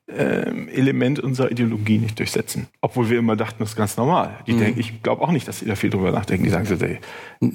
äh, 0.08 0.50
Element 0.72 1.20
unserer 1.20 1.50
Ideologie 1.50 1.98
nicht 1.98 2.18
durchsetzen. 2.18 2.68
Obwohl 2.80 3.08
wir 3.08 3.18
immer 3.18 3.36
dachten, 3.36 3.58
das 3.60 3.70
ist 3.70 3.76
ganz 3.76 3.96
normal. 3.96 4.38
Die 4.46 4.54
mhm. 4.54 4.58
denken, 4.58 4.80
ich 4.80 5.02
glaube 5.02 5.22
auch 5.22 5.30
nicht, 5.30 5.46
dass 5.46 5.60
sie 5.60 5.66
da 5.66 5.76
viel 5.76 5.90
drüber 5.90 6.10
nachdenken. 6.10 6.44
Die 6.44 6.50
sagen 6.50 6.64
so, 6.64 6.74
ey, 6.74 6.98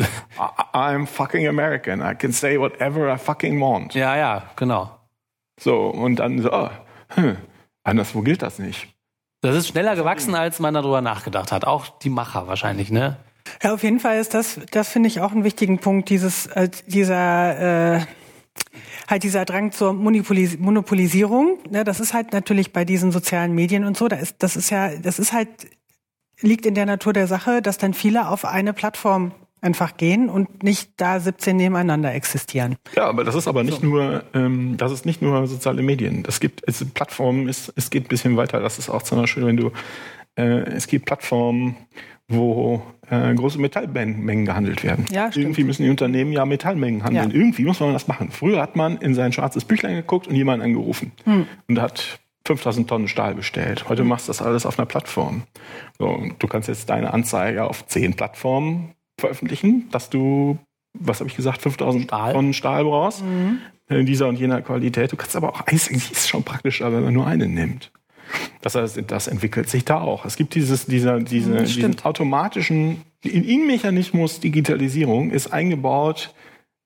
I'm 0.74 1.08
fucking 1.08 1.48
American. 1.48 2.00
I 2.00 2.16
can 2.16 2.32
say 2.32 2.58
whatever 2.58 3.14
I 3.14 3.18
fucking 3.18 3.60
want. 3.60 3.96
Ja, 3.96 4.16
ja, 4.16 4.44
genau. 4.56 4.92
So, 5.60 5.88
und 5.88 6.18
dann 6.18 6.42
so, 6.42 6.52
oh, 6.54 6.70
hm, 7.10 7.38
anderswo 7.84 8.22
gilt 8.22 8.42
das 8.42 8.60
nicht. 8.60 8.88
Das 9.42 9.56
ist 9.56 9.68
schneller 9.68 9.96
gewachsen, 9.96 10.36
als 10.36 10.60
man 10.60 10.74
darüber 10.74 11.02
nachgedacht 11.02 11.52
hat. 11.52 11.66
Auch 11.66 11.88
die 12.00 12.10
Macher 12.10 12.48
wahrscheinlich, 12.48 12.92
ne? 12.92 13.18
Ja, 13.62 13.74
auf 13.74 13.84
jeden 13.84 14.00
Fall 14.00 14.18
ist 14.20 14.34
das, 14.34 14.60
das 14.72 14.88
finde 14.88 15.08
ich 15.08 15.20
auch 15.20 15.32
einen 15.32 15.44
wichtigen 15.44 15.80
Punkt, 15.80 16.10
dieses, 16.10 16.46
äh, 16.48 16.70
dieser, 16.88 17.98
äh, 17.98 18.06
halt 19.10 19.24
dieser 19.24 19.44
Drang 19.44 19.74
zur 19.74 19.92
Monopolis 19.94 20.58
Monopolisierung. 20.58 21.60
Ne, 21.70 21.84
das 21.84 22.00
ist 22.00 22.14
halt 22.14 22.32
natürlich 22.32 22.72
bei 22.72 22.86
diesen 22.86 23.12
sozialen 23.12 23.54
Medien 23.54 23.84
und 23.84 23.98
so, 23.98 24.08
da 24.08 24.16
ist, 24.16 24.38
das 24.40 24.56
ist 24.56 24.70
ja, 24.70 24.96
das 24.96 25.20
ist 25.20 25.34
halt, 25.34 25.50
liegt 26.40 26.66
in 26.66 26.76
der 26.76 26.86
Natur 26.86 27.12
der 27.12 27.28
Sache, 27.28 27.62
dass 27.62 27.78
dann 27.78 27.94
viele 27.94 28.30
auf 28.30 28.46
eine 28.46 28.74
Plattform 28.74 29.34
einfach 29.64 29.98
gehen 29.98 30.30
und 30.30 30.64
nicht 30.64 30.92
da 30.98 31.20
17 31.20 31.56
nebeneinander 31.56 32.14
existieren. 32.14 32.76
Ja, 32.96 33.06
aber 33.06 33.24
das 33.24 33.36
ist 33.36 33.48
aber 33.48 33.64
nicht 33.64 33.82
so. 33.82 33.88
nur, 33.88 34.24
ähm, 34.34 34.76
das 34.78 34.92
ist 34.92 35.06
nicht 35.06 35.22
nur 35.22 35.48
soziale 35.48 35.82
Medien. 35.82 36.24
Das 36.24 36.40
gibt, 36.40 36.62
es 36.68 36.84
Plattformen, 36.94 37.48
es, 37.48 37.72
es 37.76 37.90
geht 37.90 38.06
ein 38.06 38.10
bisschen 38.10 38.38
weiter. 38.38 38.60
Das 38.60 38.78
ist 38.78 38.90
auch 38.90 39.02
zum 39.02 39.22
Beispiel, 39.22 39.46
wenn 39.46 39.58
du, 39.58 39.72
äh, 40.36 40.64
es 40.72 40.88
gibt 40.88 41.06
Plattformen, 41.06 41.78
wo 42.28 42.82
äh, 43.10 43.34
große 43.34 43.60
Metallmengen 43.60 44.46
gehandelt 44.46 44.84
werden. 44.84 45.06
Ja, 45.12 45.32
stimmt. 45.32 45.46
Irgendwie 45.46 45.64
müssen 45.64 45.84
die 45.84 45.90
Unternehmen 45.90 46.32
ja 46.32 46.46
Metallmengen 46.46 47.04
handeln. 47.04 47.32
Ja. 47.32 47.36
Irgendwie 47.36 47.64
muss 47.64 47.80
man 47.80 47.94
das 47.94 48.08
machen. 48.08 48.32
Früher 48.32 48.62
hat 48.62 48.76
man 48.76 48.98
in 48.98 49.14
sein 49.14 49.34
schwarzes 49.34 49.66
Büchlein 49.66 49.96
geguckt 49.96 50.28
und 50.28 50.36
jemanden 50.36 50.66
angerufen 50.66 51.12
hm. 51.24 51.48
und 51.68 51.82
hat 51.82 52.20
5000 52.46 52.90
Tonnen 52.90 53.08
Stahl 53.08 53.36
bestellt. 53.36 53.88
Heute 53.88 54.02
hm. 54.02 54.10
machst 54.10 54.28
du 54.28 54.32
das 54.32 54.42
alles 54.42 54.66
auf 54.66 54.78
einer 54.78 54.86
Plattform. 54.86 55.44
So, 55.98 56.22
du 56.40 56.48
kannst 56.48 56.68
jetzt 56.68 56.90
deine 56.90 57.14
Anzeige 57.14 57.66
auf 57.66 57.86
zehn 57.88 58.16
Plattformen 58.16 58.94
veröffentlichen, 59.20 59.90
dass 59.92 60.10
du, 60.10 60.58
was 60.98 61.20
habe 61.20 61.30
ich 61.30 61.36
gesagt, 61.36 61.62
5000 61.62 62.04
Stahl. 62.06 62.34
Tonnen 62.34 62.54
Stahl 62.54 62.84
brauchst, 62.84 63.24
mhm. 63.24 63.60
in 63.90 64.06
dieser 64.06 64.28
und 64.28 64.40
jener 64.40 64.62
Qualität. 64.62 65.12
Du 65.12 65.16
kannst 65.16 65.36
aber 65.36 65.50
auch 65.50 65.62
eins, 65.62 65.88
ist 65.90 66.28
schon 66.28 66.44
praktischer, 66.44 66.92
wenn 66.92 67.04
man 67.04 67.14
nur 67.14 67.28
eine 67.28 67.48
nimmt. 67.48 67.92
Das 68.62 68.76
heißt, 68.76 69.04
das 69.08 69.28
entwickelt 69.28 69.70
sich 69.70 69.86
da 69.86 70.02
auch. 70.02 70.26
Es 70.26 70.38
gibt 70.38 70.56
dieses, 70.56 70.86
dieser, 70.86 71.20
diese, 71.20 71.52
mhm, 71.52 71.66
diesen 71.66 71.96
automatischen 72.04 73.02
In-Mechanismus 73.24 74.40
Digitalisierung 74.40 75.32
ist 75.32 75.52
eingebaut, 75.52 76.34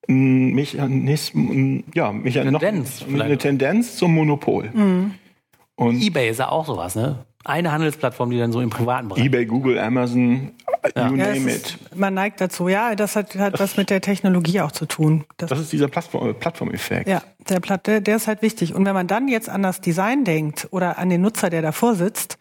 ein 0.10 0.54
Mechanismus, 0.54 1.84
ja, 1.94 2.12
Mechanismus, 2.12 2.62
Tendenz, 2.62 3.06
eine 3.20 3.38
Tendenz 3.38 3.98
zum 3.98 4.13
Monopol. 4.16 4.70
Mhm. 4.74 5.12
Und 5.76 6.02
eBay 6.02 6.30
ist 6.30 6.40
ja 6.40 6.50
auch 6.50 6.66
sowas, 6.66 6.96
ne? 6.96 7.26
Eine 7.44 7.72
Handelsplattform, 7.72 8.32
die 8.32 8.40
dann 8.40 8.52
so 8.52 8.62
im 8.62 8.70
privaten 8.70 9.08
Bereich. 9.08 9.24
eBay, 9.24 9.46
Google, 9.46 9.80
Amazon, 9.80 10.52
ja. 10.95 11.12
Ja, 11.12 11.34
it. 11.34 11.78
man 11.95 12.13
neigt 12.13 12.41
dazu, 12.41 12.67
ja, 12.67 12.95
das 12.95 13.15
hat, 13.15 13.36
hat 13.36 13.60
was 13.60 13.78
mit 13.78 13.89
der 13.89 14.02
Technologie 14.02 14.62
auch 14.62 14.71
zu 14.71 14.86
tun. 14.86 15.26
Das, 15.38 15.50
das 15.50 15.60
ist 15.60 15.71
dieser 15.71 15.88
Plattform, 15.88 16.36
Plattformeffekt. 16.36 17.08
Ja, 17.08 17.21
der, 17.50 17.60
der, 17.60 18.02
der 18.02 18.15
ist 18.15 18.28
halt 18.28 18.41
wichtig. 18.41 18.73
Und 18.73 18.86
wenn 18.86 18.93
man 18.93 19.08
dann 19.08 19.28
jetzt 19.28 19.50
an 19.50 19.63
das 19.63 19.82
Design 19.82 20.23
denkt 20.23 20.67
oder 20.71 20.97
an 20.97 21.10
den 21.10 21.21
Nutzer, 21.21 21.50
der 21.50 21.62
davor 21.62 21.95
sitzt, 21.95 22.38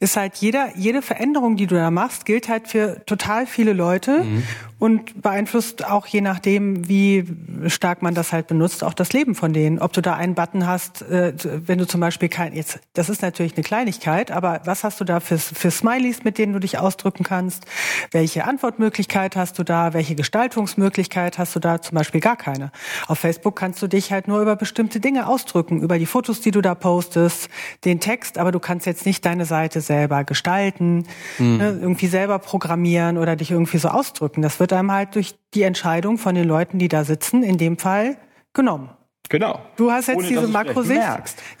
ist 0.00 0.16
halt 0.16 0.36
jeder, 0.36 0.76
jede 0.76 1.02
Veränderung, 1.02 1.56
die 1.56 1.66
du 1.66 1.74
da 1.74 1.90
machst, 1.90 2.24
gilt 2.24 2.48
halt 2.48 2.68
für 2.68 3.02
total 3.06 3.46
viele 3.46 3.72
Leute 3.72 4.24
mhm. 4.24 4.42
und 4.78 5.22
beeinflusst 5.22 5.86
auch 5.86 6.06
je 6.06 6.20
nachdem, 6.20 6.88
wie 6.88 7.24
stark 7.66 8.02
man 8.02 8.14
das 8.14 8.32
halt 8.32 8.46
benutzt, 8.46 8.84
auch 8.84 8.94
das 8.94 9.12
Leben 9.12 9.34
von 9.34 9.52
denen. 9.52 9.78
Ob 9.78 9.92
du 9.92 10.00
da 10.00 10.14
einen 10.14 10.34
Button 10.34 10.66
hast, 10.66 11.02
äh, 11.02 11.32
wenn 11.44 11.78
du 11.78 11.86
zum 11.86 12.00
Beispiel 12.00 12.28
kein, 12.28 12.54
jetzt, 12.54 12.80
das 12.94 13.08
ist 13.08 13.22
natürlich 13.22 13.56
eine 13.56 13.64
Kleinigkeit, 13.64 14.30
aber 14.30 14.60
was 14.64 14.84
hast 14.84 15.00
du 15.00 15.04
da 15.04 15.20
für, 15.20 15.38
für 15.38 15.70
Smileys, 15.70 16.24
mit 16.24 16.38
denen 16.38 16.52
du 16.52 16.58
dich 16.58 16.78
ausdrücken 16.78 17.24
kannst? 17.24 17.66
Welche 18.10 18.44
Antwortmöglichkeit 18.44 19.36
hast 19.36 19.58
du 19.58 19.64
da? 19.64 19.92
Welche 19.92 20.14
Gestaltungsmöglichkeit 20.14 21.38
hast 21.38 21.54
du 21.56 21.60
da? 21.60 21.80
Zum 21.80 21.96
Beispiel 21.96 22.20
gar 22.20 22.36
keine. 22.36 22.72
Auf 23.06 23.18
Facebook 23.18 23.56
kannst 23.56 23.82
du 23.82 23.86
dich 23.86 24.12
halt 24.12 24.28
nur 24.28 24.40
über 24.40 24.56
bestimmte 24.56 25.00
Dinge 25.00 25.26
ausdrücken, 25.26 25.82
über 25.82 25.98
die 25.98 26.06
Fotos, 26.06 26.40
die 26.40 26.50
du 26.50 26.60
da 26.60 26.74
postest, 26.74 27.48
den 27.84 28.00
Text, 28.00 28.38
aber 28.38 28.52
du 28.52 28.60
kannst 28.60 28.86
jetzt 28.86 29.06
nicht 29.06 29.24
deine 29.24 29.44
Seite 29.44 29.80
selber 29.80 30.24
gestalten, 30.24 31.06
mhm. 31.38 31.56
ne, 31.56 31.78
irgendwie 31.80 32.06
selber 32.06 32.38
programmieren 32.38 33.18
oder 33.18 33.36
dich 33.36 33.50
irgendwie 33.50 33.78
so 33.78 33.88
ausdrücken. 33.88 34.42
Das 34.42 34.60
wird 34.60 34.72
einem 34.72 34.92
halt 34.92 35.14
durch 35.14 35.34
die 35.54 35.62
Entscheidung 35.62 36.18
von 36.18 36.34
den 36.34 36.46
Leuten, 36.46 36.78
die 36.78 36.88
da 36.88 37.04
sitzen, 37.04 37.42
in 37.42 37.58
dem 37.58 37.78
Fall 37.78 38.16
genommen. 38.52 38.90
Genau. 39.30 39.60
Du 39.76 39.92
hast 39.92 40.08
jetzt 40.08 40.18
Ohne, 40.18 40.26
diese 40.26 40.48
Makrosicht. 40.48 41.00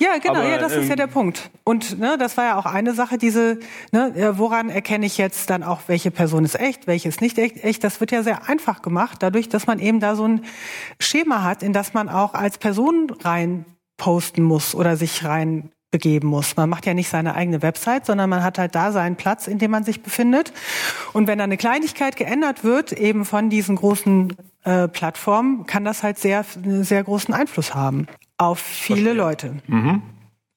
Ja, 0.00 0.18
genau, 0.18 0.40
Aber, 0.40 0.48
ja, 0.48 0.58
das 0.58 0.72
ist 0.72 0.86
ja 0.86 0.90
ähm, 0.90 0.96
der 0.96 1.06
Punkt. 1.06 1.50
Und 1.62 2.00
ne, 2.00 2.18
das 2.18 2.36
war 2.36 2.44
ja 2.44 2.58
auch 2.58 2.66
eine 2.66 2.94
Sache, 2.94 3.16
diese, 3.16 3.60
ne, 3.92 4.12
äh, 4.16 4.36
woran 4.36 4.70
erkenne 4.70 5.06
ich 5.06 5.16
jetzt 5.18 5.48
dann 5.50 5.62
auch, 5.62 5.82
welche 5.86 6.10
Person 6.10 6.44
ist 6.44 6.58
echt, 6.58 6.88
welche 6.88 7.08
ist 7.08 7.20
nicht 7.20 7.38
echt, 7.38 7.62
echt. 7.62 7.84
Das 7.84 8.00
wird 8.00 8.10
ja 8.10 8.24
sehr 8.24 8.48
einfach 8.48 8.82
gemacht, 8.82 9.22
dadurch, 9.22 9.48
dass 9.48 9.68
man 9.68 9.78
eben 9.78 10.00
da 10.00 10.16
so 10.16 10.26
ein 10.26 10.44
Schema 10.98 11.44
hat, 11.44 11.62
in 11.62 11.72
das 11.72 11.94
man 11.94 12.08
auch 12.08 12.34
als 12.34 12.58
Person 12.58 13.08
rein 13.22 13.64
posten 13.96 14.42
muss 14.42 14.74
oder 14.74 14.96
sich 14.96 15.24
rein 15.24 15.70
begeben 15.90 16.28
muss. 16.28 16.56
Man 16.56 16.68
macht 16.68 16.86
ja 16.86 16.94
nicht 16.94 17.08
seine 17.08 17.34
eigene 17.34 17.62
Website, 17.62 18.06
sondern 18.06 18.30
man 18.30 18.42
hat 18.42 18.58
halt 18.58 18.74
da 18.74 18.92
seinen 18.92 19.16
Platz, 19.16 19.46
in 19.46 19.58
dem 19.58 19.70
man 19.70 19.84
sich 19.84 20.02
befindet. 20.02 20.52
Und 21.12 21.26
wenn 21.26 21.38
da 21.38 21.44
eine 21.44 21.56
Kleinigkeit 21.56 22.16
geändert 22.16 22.64
wird, 22.64 22.92
eben 22.92 23.24
von 23.24 23.50
diesen 23.50 23.76
großen 23.76 24.36
äh, 24.64 24.88
Plattformen, 24.88 25.66
kann 25.66 25.84
das 25.84 26.02
halt 26.02 26.18
sehr, 26.18 26.44
sehr 26.64 27.02
großen 27.02 27.34
Einfluss 27.34 27.74
haben 27.74 28.06
auf 28.38 28.58
viele 28.58 29.12
Leute. 29.12 29.56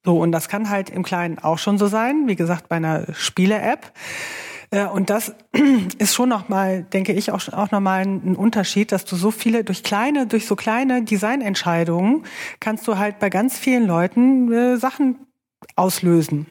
So, 0.06 0.20
und 0.20 0.32
das 0.32 0.50
kann 0.50 0.70
halt 0.70 0.90
im 0.90 1.04
Kleinen 1.04 1.40
auch 1.40 1.58
schon 1.58 1.78
so 1.78 1.88
sein, 1.88 2.28
wie 2.28 2.36
gesagt, 2.36 2.70
bei 2.70 2.76
einer 2.76 3.06
Spiele-App. 3.14 3.92
Äh, 4.74 4.86
Und 4.88 5.10
das 5.10 5.34
ist 6.00 6.14
schon 6.16 6.30
nochmal, 6.30 6.84
denke 6.84 7.14
ich, 7.14 7.32
auch, 7.32 7.48
auch 7.54 7.72
nochmal 7.72 8.02
ein 8.02 8.36
Unterschied, 8.36 8.92
dass 8.92 9.06
du 9.06 9.16
so 9.16 9.30
viele, 9.32 9.64
durch 9.64 9.84
kleine, 9.84 10.26
durch 10.28 10.48
so 10.48 10.56
kleine 10.56 11.04
Designentscheidungen 11.04 12.24
kannst 12.60 12.88
du 12.88 12.98
halt 12.98 13.20
bei 13.20 13.30
ganz 13.30 13.58
vielen 13.58 13.86
Leuten 13.86 14.52
äh, 14.52 14.78
Sachen 14.78 15.20
auslösen. 15.76 16.48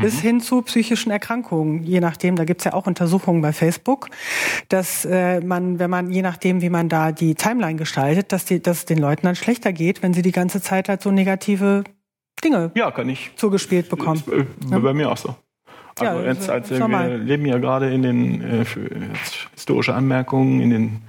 Bis 0.00 0.20
hin 0.20 0.40
zu 0.40 0.62
psychischen 0.62 1.10
Erkrankungen, 1.10 1.82
je 1.82 1.98
nachdem, 1.98 2.36
da 2.36 2.44
gibt's 2.44 2.62
ja 2.62 2.74
auch 2.74 2.86
Untersuchungen 2.86 3.42
bei 3.42 3.52
Facebook, 3.52 4.08
dass 4.68 5.04
äh, 5.04 5.40
man, 5.40 5.80
wenn 5.80 5.90
man, 5.90 6.12
je 6.12 6.22
nachdem, 6.22 6.62
wie 6.62 6.70
man 6.70 6.88
da 6.88 7.10
die 7.10 7.34
Timeline 7.34 7.76
gestaltet, 7.76 8.30
dass, 8.30 8.44
die, 8.44 8.62
dass 8.62 8.78
es 8.78 8.84
den 8.84 8.98
Leuten 8.98 9.26
dann 9.26 9.34
schlechter 9.34 9.72
geht, 9.72 10.02
wenn 10.04 10.14
sie 10.14 10.22
die 10.22 10.30
ganze 10.30 10.62
Zeit 10.62 10.88
halt 10.88 11.02
so 11.02 11.10
negative 11.10 11.82
Dinge 12.44 12.70
Ja, 12.76 12.92
kann 12.92 13.08
ich. 13.08 13.32
zugespielt 13.34 13.88
bekommen. 13.88 14.22
Ist, 14.24 14.72
äh, 14.72 14.78
Bei 14.78 14.94
mir 14.94 15.10
auch 15.10 15.16
so. 15.16 15.34
Ja, 16.00 16.10
Also 16.12 16.22
ist 16.28 16.48
als, 16.50 16.70
äh, 16.70 16.78
normal. 16.78 17.10
wir 17.10 17.18
leben 17.18 17.46
ja 17.46 17.58
gerade 17.58 17.90
in 17.92 18.02
den 18.02 18.42
äh, 18.42 18.64
für 18.64 18.82
jetzt 19.12 19.48
historische 19.54 19.94
Anmerkungen 19.94 20.60
in 20.60 20.70
den 20.70 21.02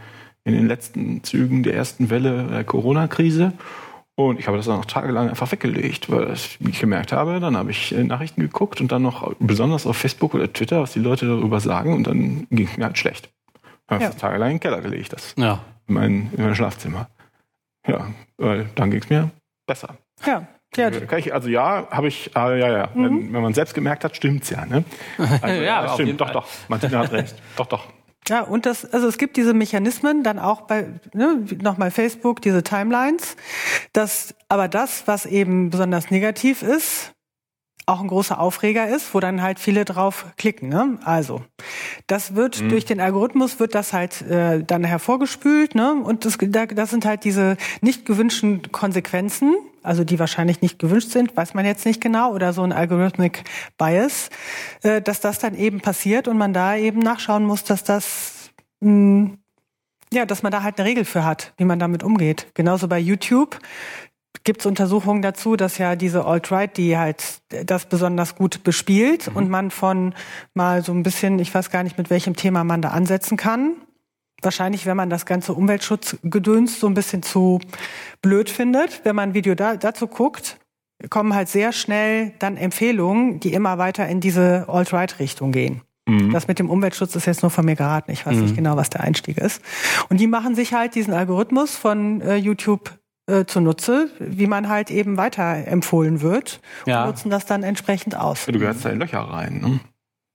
in 0.43 0.53
den 0.53 0.67
letzten 0.67 1.23
Zügen 1.23 1.61
der 1.61 1.75
ersten 1.75 2.09
Welle 2.09 2.47
der 2.47 2.63
Corona-Krise. 2.63 3.53
Und 4.15 4.39
ich 4.39 4.47
habe 4.47 4.57
das 4.57 4.65
dann 4.65 4.79
auch 4.79 4.85
tagelang 4.85 5.29
einfach 5.29 5.51
weggelegt, 5.51 6.11
weil 6.11 6.33
ich 6.33 6.57
gemerkt 6.79 7.11
habe, 7.13 7.39
dann 7.39 7.55
habe 7.55 7.69
ich 7.71 7.93
äh, 7.95 8.03
Nachrichten 8.03 8.41
geguckt 8.41 8.81
und 8.81 8.91
dann 8.91 9.03
noch 9.03 9.33
besonders 9.39 9.85
auf 9.85 9.97
Facebook 9.97 10.33
oder 10.33 10.51
Twitter, 10.51 10.81
was 10.81 10.93
die 10.93 10.99
Leute 10.99 11.27
darüber 11.27 11.59
sagen, 11.59 11.93
und 11.93 12.07
dann 12.07 12.47
ging 12.49 12.67
es 12.67 12.75
mir 12.77 12.85
halt 12.85 12.97
schlecht. 12.97 13.29
Habe 13.87 14.03
Ja. 14.03 14.09
das 14.09 14.17
tagelang 14.17 14.49
in 14.49 14.55
den 14.55 14.59
Keller 14.61 14.81
gelegt, 14.81 15.13
das 15.13 15.35
Ja. 15.37 15.59
in 15.87 15.93
mein, 15.93 16.29
in 16.35 16.43
mein 16.43 16.55
Schlafzimmer. 16.55 17.07
Ja, 17.87 18.07
weil 18.37 18.69
dann 18.75 18.89
ging 18.91 19.01
es 19.01 19.09
mir 19.09 19.29
besser. 19.67 19.95
Ja, 20.25 20.47
ja, 20.75 20.89
Kann 20.91 21.19
ich, 21.19 21.33
also 21.33 21.49
ja, 21.49 21.87
habe 21.91 22.07
ich, 22.07 22.31
ah, 22.35 22.53
ja, 22.55 22.69
ja. 22.71 22.89
Mhm. 22.93 23.03
Wenn, 23.03 23.33
wenn 23.33 23.41
man 23.41 23.53
selbst 23.53 23.73
gemerkt 23.73 24.03
hat, 24.03 24.15
stimmt's 24.15 24.49
ja. 24.49 24.65
Ne? 24.65 24.83
Also, 25.41 25.61
Ja, 25.63 25.81
jeden 25.81 25.93
stimmt. 25.93 26.21
Doch, 26.21 26.25
Fall. 26.27 26.33
doch. 26.33 26.47
Martina 26.67 26.99
hat 26.99 27.11
recht. 27.11 27.35
Doch, 27.57 27.67
doch. 27.67 27.87
Ja, 28.29 28.41
und 28.41 28.65
das, 28.67 28.85
also 28.93 29.07
es 29.07 29.17
gibt 29.17 29.35
diese 29.35 29.53
Mechanismen 29.53 30.23
dann 30.23 30.37
auch 30.37 30.61
bei, 30.61 30.87
ne, 31.13 31.43
nochmal 31.61 31.89
Facebook, 31.89 32.39
diese 32.41 32.61
Timelines, 32.61 33.35
dass 33.93 34.35
aber 34.47 34.67
das, 34.67 35.03
was 35.07 35.25
eben 35.25 35.71
besonders 35.71 36.11
negativ 36.11 36.61
ist, 36.61 37.13
auch 37.87 37.99
ein 37.99 38.07
großer 38.07 38.39
Aufreger 38.39 38.87
ist, 38.87 39.13
wo 39.15 39.19
dann 39.19 39.41
halt 39.41 39.59
viele 39.59 39.85
drauf 39.85 40.27
klicken. 40.37 40.69
Ne? 40.69 40.99
Also, 41.03 41.41
das 42.05 42.35
wird 42.35 42.61
durch 42.71 42.85
den 42.85 43.01
Algorithmus 43.01 43.59
wird 43.59 43.73
das 43.73 43.91
halt 43.91 44.21
äh, 44.21 44.63
dann 44.63 44.83
hervorgespült, 44.83 45.73
ne? 45.73 45.95
Und 45.95 46.23
das, 46.23 46.37
da- 46.39 46.67
das 46.67 46.91
sind 46.91 47.05
halt 47.05 47.23
diese 47.23 47.57
nicht 47.81 48.05
gewünschten 48.05 48.71
Konsequenzen, 48.71 49.55
also 49.83 50.03
die 50.03 50.19
wahrscheinlich 50.19 50.61
nicht 50.61 50.79
gewünscht 50.79 51.09
sind, 51.09 51.35
weiß 51.35 51.53
man 51.53 51.65
jetzt 51.65 51.85
nicht 51.85 52.01
genau, 52.01 52.33
oder 52.33 52.53
so 52.53 52.63
ein 52.63 52.71
Algorithmic 52.71 53.43
Bias, 53.77 54.29
äh, 54.83 55.01
dass 55.01 55.19
das 55.19 55.39
dann 55.39 55.55
eben 55.55 55.81
passiert 55.81 56.27
und 56.27 56.37
man 56.37 56.53
da 56.53 56.75
eben 56.75 56.99
nachschauen 56.99 57.43
muss, 57.43 57.63
dass 57.63 57.83
das 57.83 58.51
mh, 58.81 59.31
ja, 60.13 60.25
dass 60.25 60.43
man 60.43 60.51
da 60.51 60.63
halt 60.63 60.77
eine 60.79 60.89
Regel 60.89 61.05
für 61.05 61.23
hat, 61.23 61.53
wie 61.57 61.65
man 61.65 61.79
damit 61.79 62.03
umgeht. 62.03 62.47
Genauso 62.53 62.87
bei 62.87 62.99
YouTube 62.99 63.57
gibt 64.43 64.61
es 64.61 64.65
Untersuchungen 64.65 65.21
dazu, 65.21 65.55
dass 65.55 65.77
ja 65.77 65.95
diese 65.95 66.25
Alt-Right, 66.25 66.75
die 66.75 66.97
halt 66.97 67.41
das 67.49 67.85
besonders 67.85 68.35
gut 68.35 68.63
bespielt 68.63 69.29
und 69.33 69.49
man 69.49 69.71
von 69.71 70.13
mal 70.53 70.83
so 70.83 70.91
ein 70.93 71.03
bisschen, 71.03 71.39
ich 71.39 71.53
weiß 71.53 71.69
gar 71.69 71.83
nicht, 71.83 71.97
mit 71.97 72.09
welchem 72.09 72.35
Thema 72.35 72.63
man 72.63 72.81
da 72.81 72.89
ansetzen 72.89 73.37
kann. 73.37 73.75
Wahrscheinlich, 74.41 74.85
wenn 74.85 74.97
man 74.97 75.09
das 75.09 75.25
ganze 75.25 75.53
Umweltschutzgedöns 75.53 76.79
so 76.79 76.87
ein 76.87 76.93
bisschen 76.93 77.23
zu 77.23 77.59
blöd 78.21 78.49
findet, 78.49 79.01
wenn 79.05 79.15
man 79.15 79.29
ein 79.29 79.33
Video 79.33 79.55
da, 79.55 79.75
dazu 79.77 80.07
guckt, 80.07 80.57
kommen 81.09 81.33
halt 81.33 81.47
sehr 81.49 81.71
schnell 81.71 82.33
dann 82.39 82.57
Empfehlungen, 82.57 83.39
die 83.39 83.53
immer 83.53 83.77
weiter 83.77 84.07
in 84.07 84.19
diese 84.19 84.65
Alt-Right-Richtung 84.67 85.51
gehen. 85.51 85.81
Das 86.33 86.47
mit 86.49 86.59
dem 86.59 86.69
Umweltschutz 86.69 87.15
ist 87.15 87.25
jetzt 87.25 87.41
nur 87.41 87.51
von 87.51 87.63
mir 87.63 87.75
geraten. 87.75 88.11
Ich 88.11 88.25
weiß 88.25 88.35
nicht 88.35 88.55
genau, 88.55 88.75
was 88.75 88.89
der 88.89 88.99
Einstieg 89.01 89.37
ist. 89.37 89.61
Und 90.09 90.19
die 90.19 90.27
machen 90.27 90.55
sich 90.55 90.73
halt 90.73 90.95
diesen 90.95 91.13
Algorithmus 91.13 91.77
von 91.77 92.19
äh, 92.21 92.35
YouTube 92.35 92.99
äh, 93.27 93.45
zunutze, 93.45 94.09
wie 94.19 94.47
man 94.47 94.67
halt 94.67 94.91
eben 94.91 95.15
weiter 95.15 95.65
empfohlen 95.67 96.19
wird 96.21 96.59
Ja. 96.85 97.03
und 97.03 97.11
nutzen 97.11 97.29
das 97.29 97.45
dann 97.45 97.63
entsprechend 97.63 98.17
aus. 98.17 98.45
Du 98.45 98.59
gehörst 98.59 98.83
da 98.83 98.89
in 98.89 98.99
Löcher 98.99 99.19
rein. 99.21 99.61
Ne? 99.61 99.79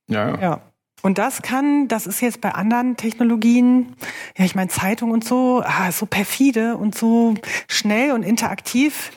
Ja, 0.09 0.29
ja. 0.31 0.41
Ja. 0.41 0.61
Und 1.03 1.19
das 1.19 1.43
kann, 1.43 1.89
das 1.89 2.07
ist 2.07 2.21
jetzt 2.21 2.41
bei 2.41 2.53
anderen 2.53 2.97
Technologien, 2.97 3.95
ja, 4.37 4.45
ich 4.45 4.55
meine 4.55 4.69
Zeitung 4.71 5.11
und 5.11 5.25
so, 5.25 5.63
ah, 5.65 5.93
so 5.93 6.07
perfide 6.07 6.77
und 6.77 6.95
so 6.95 7.35
schnell 7.69 8.13
und 8.13 8.23
interaktiv. 8.23 9.13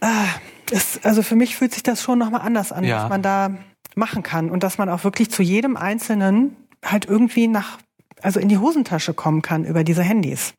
Ah, 0.00 0.24
ist, 0.70 1.04
also 1.04 1.22
für 1.22 1.36
mich 1.36 1.56
fühlt 1.56 1.74
sich 1.74 1.82
das 1.82 2.02
schon 2.02 2.18
nochmal 2.18 2.40
anders 2.42 2.72
an, 2.72 2.84
Ja. 2.84 3.02
was 3.02 3.08
man 3.10 3.22
da 3.22 3.50
machen 3.94 4.22
kann 4.22 4.50
und 4.50 4.62
dass 4.62 4.78
man 4.78 4.88
auch 4.88 5.04
wirklich 5.04 5.30
zu 5.30 5.42
jedem 5.42 5.76
Einzelnen 5.76 6.56
halt 6.84 7.04
irgendwie 7.04 7.46
nach, 7.48 7.78
also 8.22 8.40
in 8.40 8.48
die 8.48 8.58
Hosentasche 8.58 9.12
kommen 9.14 9.42
kann 9.42 9.64
über 9.64 9.84
diese 9.84 10.02
Handys. 10.02 10.54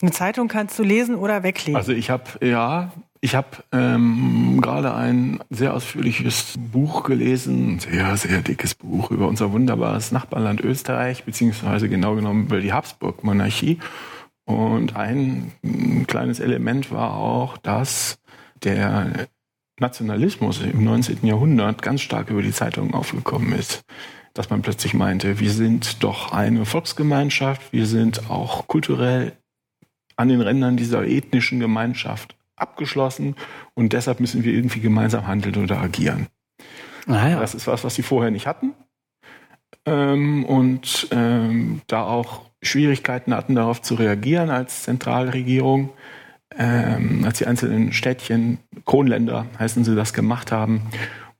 Eine 0.00 0.12
Zeitung 0.12 0.48
kannst 0.48 0.78
du 0.78 0.82
lesen 0.84 1.16
oder 1.16 1.42
weglegen. 1.42 1.76
Also 1.76 1.92
ich 1.92 2.08
habe, 2.08 2.24
ja, 2.46 2.92
ich 3.20 3.34
habe 3.34 3.48
ähm, 3.72 4.60
gerade 4.60 4.94
ein 4.94 5.40
sehr 5.50 5.74
ausführliches 5.74 6.54
Buch 6.58 7.02
gelesen, 7.02 7.74
ein 7.74 7.78
sehr, 7.80 8.16
sehr 8.16 8.42
dickes 8.42 8.74
Buch 8.74 9.10
über 9.10 9.26
unser 9.26 9.52
wunderbares 9.52 10.12
Nachbarland 10.12 10.60
Österreich, 10.60 11.24
beziehungsweise 11.24 11.88
genau 11.88 12.14
genommen 12.14 12.46
über 12.46 12.60
die 12.60 12.72
Habsburg-Monarchie. 12.72 13.78
Und 14.44 14.96
ein 14.96 15.52
mm, 15.62 16.04
kleines 16.04 16.40
Element 16.40 16.92
war 16.92 17.16
auch, 17.16 17.58
dass 17.58 18.18
der 18.62 19.26
Nationalismus 19.80 20.60
im 20.62 20.84
19. 20.84 21.26
Jahrhundert 21.26 21.82
ganz 21.82 22.00
stark 22.00 22.30
über 22.30 22.42
die 22.42 22.52
Zeitungen 22.52 22.94
aufgekommen 22.94 23.52
ist. 23.52 23.82
Dass 24.34 24.50
man 24.50 24.62
plötzlich 24.62 24.94
meinte, 24.94 25.40
wir 25.40 25.50
sind 25.50 26.04
doch 26.04 26.32
eine 26.32 26.64
Volksgemeinschaft, 26.64 27.72
wir 27.72 27.86
sind 27.86 28.30
auch 28.30 28.68
kulturell 28.68 29.32
an 30.16 30.28
den 30.28 30.40
Rändern 30.40 30.76
dieser 30.76 31.04
ethnischen 31.06 31.60
Gemeinschaft 31.60 32.37
abgeschlossen 32.60 33.36
und 33.74 33.92
deshalb 33.92 34.20
müssen 34.20 34.44
wir 34.44 34.52
irgendwie 34.52 34.80
gemeinsam 34.80 35.26
handeln 35.26 35.56
oder 35.62 35.80
agieren. 35.80 36.26
Naja. 37.06 37.40
Das 37.40 37.54
ist 37.54 37.66
was, 37.66 37.84
was 37.84 37.94
sie 37.94 38.02
vorher 38.02 38.30
nicht 38.30 38.46
hatten. 38.46 38.74
Ähm, 39.86 40.44
und 40.44 41.08
ähm, 41.10 41.80
da 41.86 42.04
auch 42.04 42.42
Schwierigkeiten 42.62 43.34
hatten, 43.34 43.54
darauf 43.54 43.80
zu 43.82 43.94
reagieren 43.94 44.50
als 44.50 44.82
Zentralregierung, 44.82 45.90
ähm, 46.56 47.24
als 47.24 47.38
die 47.38 47.46
einzelnen 47.46 47.92
Städtchen, 47.92 48.58
Kronländer 48.84 49.46
heißen 49.58 49.84
sie, 49.84 49.94
das 49.94 50.12
gemacht 50.12 50.52
haben. 50.52 50.82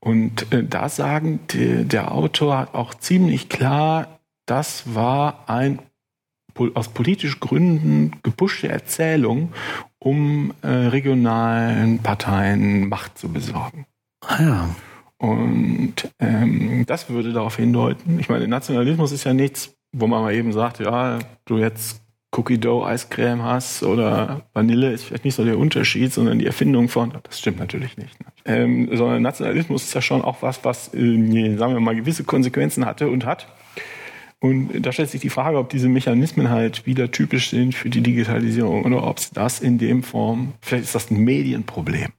Und 0.00 0.52
äh, 0.52 0.64
da 0.64 0.88
sagen 0.88 1.40
die, 1.50 1.84
der 1.84 2.12
Autor 2.12 2.68
auch 2.72 2.94
ziemlich 2.94 3.48
klar, 3.48 4.20
das 4.46 4.94
war 4.94 5.44
ein 5.48 5.80
aus 6.74 6.88
politischen 6.88 7.40
Gründen 7.40 8.12
gepushte 8.22 8.68
Erzählung, 8.68 9.52
um 9.98 10.52
äh, 10.62 10.68
regionalen 10.68 12.00
Parteien 12.00 12.88
Macht 12.88 13.18
zu 13.18 13.28
besorgen. 13.28 13.86
Ah, 14.20 14.42
ja. 14.42 14.68
Und 15.18 15.94
ähm, 16.20 16.84
das 16.86 17.10
würde 17.10 17.32
darauf 17.32 17.56
hindeuten. 17.56 18.20
Ich 18.20 18.28
meine, 18.28 18.46
Nationalismus 18.46 19.10
ist 19.12 19.24
ja 19.24 19.34
nichts, 19.34 19.76
wo 19.92 20.06
man 20.06 20.22
mal 20.22 20.34
eben 20.34 20.52
sagt, 20.52 20.78
ja, 20.78 21.18
du 21.44 21.58
jetzt 21.58 22.02
Cookie 22.36 22.58
Dough 22.58 22.86
Eiscreme 22.86 23.42
hast 23.42 23.82
oder 23.82 24.42
Vanille 24.52 24.92
ist 24.92 25.04
vielleicht 25.04 25.24
nicht 25.24 25.34
so 25.34 25.44
der 25.44 25.58
Unterschied, 25.58 26.12
sondern 26.12 26.38
die 26.38 26.46
Erfindung 26.46 26.88
von, 26.88 27.14
das 27.22 27.38
stimmt 27.38 27.58
natürlich 27.58 27.96
nicht. 27.96 28.20
Ne? 28.20 28.26
Ähm, 28.44 28.96
sondern 28.96 29.22
Nationalismus 29.22 29.84
ist 29.84 29.94
ja 29.94 30.02
schon 30.02 30.22
auch 30.22 30.42
was, 30.42 30.62
was, 30.64 30.92
äh, 30.94 31.56
sagen 31.56 31.72
wir 31.72 31.80
mal, 31.80 31.96
gewisse 31.96 32.24
Konsequenzen 32.24 32.84
hatte 32.84 33.08
und 33.08 33.24
hat. 33.24 33.48
Und 34.40 34.82
da 34.86 34.92
stellt 34.92 35.10
sich 35.10 35.20
die 35.20 35.30
Frage, 35.30 35.58
ob 35.58 35.68
diese 35.68 35.88
Mechanismen 35.88 36.48
halt 36.48 36.86
wieder 36.86 37.10
typisch 37.10 37.50
sind 37.50 37.74
für 37.74 37.90
die 37.90 38.02
Digitalisierung 38.02 38.84
oder 38.84 39.04
ob 39.04 39.18
es 39.18 39.30
das 39.30 39.58
in 39.60 39.78
dem 39.78 40.02
Form, 40.04 40.52
vielleicht 40.60 40.84
ist 40.84 40.94
das 40.94 41.10
ein 41.10 41.24
Medienproblem. 41.24 42.12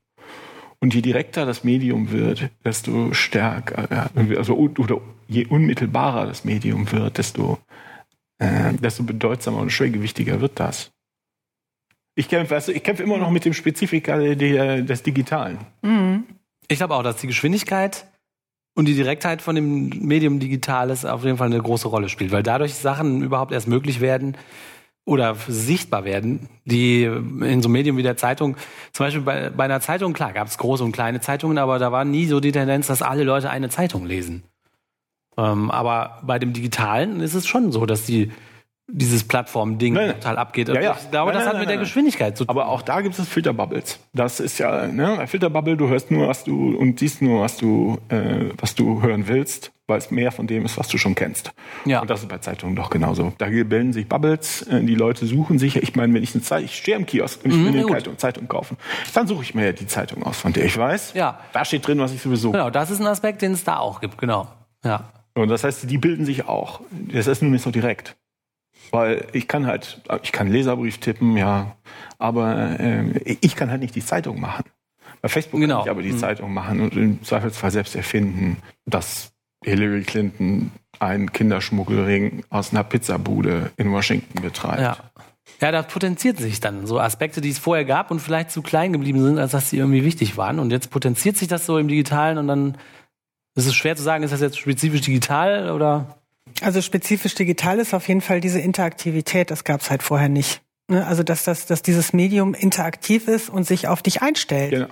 Und 0.81 0.93
je 0.93 1.01
direkter 1.01 1.45
das 1.45 1.63
Medium 1.63 2.11
wird, 2.11 2.49
desto 2.63 3.13
stärker, 3.13 4.09
also 4.37 4.55
oder 4.57 5.01
je 5.27 5.45
unmittelbarer 5.45 6.25
das 6.25 6.43
Medium 6.45 6.89
wird, 6.91 7.17
desto, 7.17 7.57
äh, 8.37 8.73
desto 8.73 9.03
bedeutsamer 9.03 9.59
und 9.59 9.71
schwergewichtiger 9.71 10.39
wird 10.41 10.59
das. 10.59 10.91
Ich 12.15 12.27
kämpfe, 12.27 12.61
du, 12.65 12.71
ich 12.73 12.83
kämpfe 12.83 13.03
immer 13.03 13.17
noch 13.17 13.29
mit 13.29 13.45
dem 13.45 13.53
Spezifika 13.53 14.17
der- 14.17 14.81
des 14.81 15.03
Digitalen. 15.03 15.59
Ich 16.67 16.77
glaube 16.77 16.95
auch, 16.95 17.03
dass 17.03 17.17
die 17.17 17.27
Geschwindigkeit 17.27 18.05
und 18.79 18.85
die 18.85 18.95
Direktheit 18.95 19.41
von 19.41 19.55
dem 19.55 19.89
Medium 19.89 20.39
Digitales 20.39 21.03
auf 21.03 21.25
jeden 21.25 21.35
Fall 21.35 21.47
eine 21.47 21.61
große 21.61 21.89
Rolle 21.89 22.07
spielt, 22.07 22.31
weil 22.31 22.43
dadurch 22.43 22.75
Sachen 22.75 23.21
überhaupt 23.21 23.51
erst 23.51 23.67
möglich 23.67 23.99
werden 23.99 24.37
oder 25.03 25.35
sichtbar 25.49 26.05
werden, 26.05 26.47
die 26.63 27.03
in 27.03 27.61
so 27.61 27.67
einem 27.67 27.73
Medium 27.73 27.97
wie 27.97 28.03
der 28.03 28.15
Zeitung, 28.15 28.55
zum 28.93 29.05
Beispiel 29.05 29.21
bei, 29.21 29.49
bei 29.49 29.65
einer 29.65 29.81
Zeitung, 29.81 30.13
klar, 30.13 30.31
gab 30.31 30.47
es 30.47 30.57
große 30.57 30.81
und 30.81 30.93
kleine 30.93 31.19
Zeitungen, 31.19 31.57
aber 31.57 31.77
da 31.77 31.91
war 31.91 32.05
nie 32.05 32.25
so 32.25 32.39
die 32.39 32.53
Tendenz, 32.53 32.87
dass 32.87 33.01
alle 33.01 33.25
Leute 33.25 33.49
eine 33.49 33.67
Zeitung 33.67 34.05
lesen. 34.05 34.43
Ähm, 35.35 35.71
aber 35.71 36.21
bei 36.23 36.39
dem 36.39 36.53
Digitalen 36.53 37.19
ist 37.19 37.33
es 37.33 37.47
schon 37.47 37.73
so, 37.73 37.85
dass 37.85 38.05
die 38.05 38.31
dieses 38.91 39.23
Plattform-Ding 39.27 39.95
total 39.95 40.37
abgeht. 40.37 40.67
Ja, 40.69 40.81
ja. 40.81 40.97
Ich 40.99 41.11
glaube, 41.11 41.31
Nein, 41.31 41.35
das 41.37 41.43
nein, 41.43 41.47
hat 41.47 41.53
nein, 41.53 41.59
mit 41.61 41.69
der. 41.69 41.77
Geschwindigkeit 41.77 42.37
zu 42.37 42.45
tun. 42.45 42.49
Aber 42.49 42.67
auch 42.69 42.81
da 42.81 43.01
gibt 43.01 43.17
es 43.17 43.27
Filterbubbles. 43.27 43.99
Das 44.13 44.39
ist 44.39 44.57
ja, 44.57 44.87
ne, 44.87 45.13
bei 45.17 45.27
Filterbubble, 45.27 45.77
du 45.77 45.87
hörst 45.89 46.11
nur, 46.11 46.27
was 46.27 46.43
du 46.43 46.75
und 46.77 46.99
siehst 46.99 47.21
nur, 47.21 47.41
was 47.41 47.57
du, 47.57 47.97
äh, 48.09 48.49
was 48.57 48.75
du 48.75 49.01
hören 49.01 49.27
willst, 49.27 49.71
weil 49.87 49.97
es 49.97 50.11
mehr 50.11 50.31
von 50.31 50.45
dem 50.47 50.65
ist, 50.65 50.77
was 50.77 50.87
du 50.87 50.97
schon 50.97 51.15
kennst. 51.15 51.51
Ja. 51.85 52.01
Und 52.01 52.09
das 52.09 52.21
ist 52.21 52.29
bei 52.29 52.37
Zeitungen 52.39 52.75
doch 52.75 52.89
genauso. 52.89 53.33
Da 53.37 53.47
bilden 53.47 53.93
sich 53.93 54.07
Bubbles, 54.07 54.63
äh, 54.63 54.83
die 54.83 54.95
Leute 54.95 55.25
suchen 55.25 55.57
sich, 55.59 55.77
ich 55.77 55.95
meine, 55.95 56.13
wenn 56.13 56.23
ich 56.23 56.33
eine 56.35 56.43
Zeitung, 56.43 56.65
ich 56.65 56.77
stehe 56.77 56.97
am 56.97 57.05
Kiosk 57.05 57.43
und 57.45 57.51
ich 57.51 57.57
will 57.59 57.67
eine 57.67 57.77
Mhm, 57.77 57.81
gut. 57.83 57.91
Zeitung, 57.93 58.17
Zeitung 58.17 58.47
kaufen, 58.47 58.77
dann 59.13 59.27
suche 59.27 59.43
ich 59.43 59.55
mir 59.55 59.65
ja 59.65 59.71
die 59.71 59.87
Zeitung 59.87 60.23
aus, 60.23 60.37
von 60.39 60.53
der 60.53 60.65
ich 60.65 60.77
weiß. 60.77 61.13
Ja. 61.13 61.39
Da 61.53 61.63
steht 61.65 61.87
drin, 61.87 61.99
was 61.99 62.13
ich 62.13 62.21
sowieso. 62.21 62.51
Genau, 62.51 62.69
das 62.69 62.91
ist 62.91 62.99
ein 62.99 63.07
Aspekt, 63.07 63.41
den 63.41 63.53
es 63.53 63.63
da 63.63 63.77
auch 63.77 64.01
gibt, 64.01 64.17
genau. 64.17 64.47
Ja. 64.83 65.09
Und 65.35 65.47
das 65.49 65.63
heißt, 65.63 65.89
die 65.89 65.97
bilden 65.97 66.25
sich 66.25 66.47
auch. 66.47 66.81
Das 66.91 67.27
ist 67.27 67.41
nur 67.41 67.51
nicht 67.51 67.63
so 67.63 67.71
direkt. 67.71 68.15
Weil 68.91 69.27
ich 69.33 69.47
kann 69.47 69.67
halt, 69.67 70.01
ich 70.23 70.31
kann 70.31 70.47
Leserbrief 70.51 70.97
tippen, 70.99 71.37
ja, 71.37 71.75
aber 72.17 72.79
ähm, 72.79 73.13
ich 73.23 73.55
kann 73.55 73.69
halt 73.69 73.81
nicht 73.81 73.95
die 73.95 74.03
Zeitung 74.05 74.39
machen. 74.39 74.65
Bei 75.21 75.29
Facebook 75.29 75.59
Genau. 75.59 75.77
kann 75.79 75.85
ich 75.85 75.91
aber 75.91 76.01
die 76.01 76.11
Mhm. 76.13 76.17
Zeitung 76.17 76.53
machen 76.53 76.81
und 76.81 76.95
im 76.95 77.23
Zweifelsfall 77.23 77.71
selbst 77.71 77.95
erfinden, 77.95 78.57
dass 78.85 79.31
Hillary 79.63 80.03
Clinton 80.03 80.71
einen 80.99 81.31
Kinderschmuggelring 81.33 82.43
aus 82.49 82.71
einer 82.71 82.83
Pizzabude 82.83 83.71
in 83.77 83.91
Washington 83.91 84.41
betreibt. 84.41 84.81
Ja. 84.81 84.97
Ja, 85.61 85.71
da 85.71 85.81
potenziert 85.81 86.37
sich 86.37 86.59
dann 86.59 86.85
so 86.85 86.99
Aspekte, 86.99 87.41
die 87.41 87.49
es 87.49 87.57
vorher 87.59 87.83
gab 87.83 88.11
und 88.11 88.19
vielleicht 88.19 88.51
zu 88.51 88.61
klein 88.61 88.93
geblieben 88.93 89.21
sind, 89.23 89.39
als 89.39 89.51
dass 89.51 89.69
sie 89.71 89.77
irgendwie 89.77 90.05
wichtig 90.05 90.37
waren. 90.37 90.59
Und 90.59 90.71
jetzt 90.71 90.89
potenziert 90.91 91.37
sich 91.37 91.47
das 91.47 91.65
so 91.65 91.77
im 91.79 91.87
Digitalen 91.87 92.37
und 92.37 92.47
dann 92.47 92.77
ist 93.55 93.65
es 93.65 93.75
schwer 93.75 93.95
zu 93.95 94.03
sagen, 94.03 94.23
ist 94.23 94.31
das 94.31 94.41
jetzt 94.41 94.59
spezifisch 94.59 95.01
digital 95.01 95.71
oder? 95.71 96.18
Also 96.61 96.81
spezifisch 96.81 97.35
digital 97.35 97.79
ist 97.79 97.93
auf 97.93 98.07
jeden 98.07 98.21
Fall 98.21 98.41
diese 98.41 98.59
Interaktivität, 98.59 99.51
das 99.51 99.63
gab 99.63 99.81
es 99.81 99.89
halt 99.89 100.03
vorher 100.03 100.29
nicht. 100.29 100.61
Ne? 100.87 101.05
Also 101.05 101.23
dass, 101.23 101.43
das, 101.43 101.65
dass 101.65 101.81
dieses 101.81 102.13
Medium 102.13 102.53
interaktiv 102.53 103.27
ist 103.27 103.49
und 103.49 103.65
sich 103.65 103.87
auf 103.87 104.01
dich 104.01 104.21
einstellt. 104.21 104.71
Genau. 104.71 104.87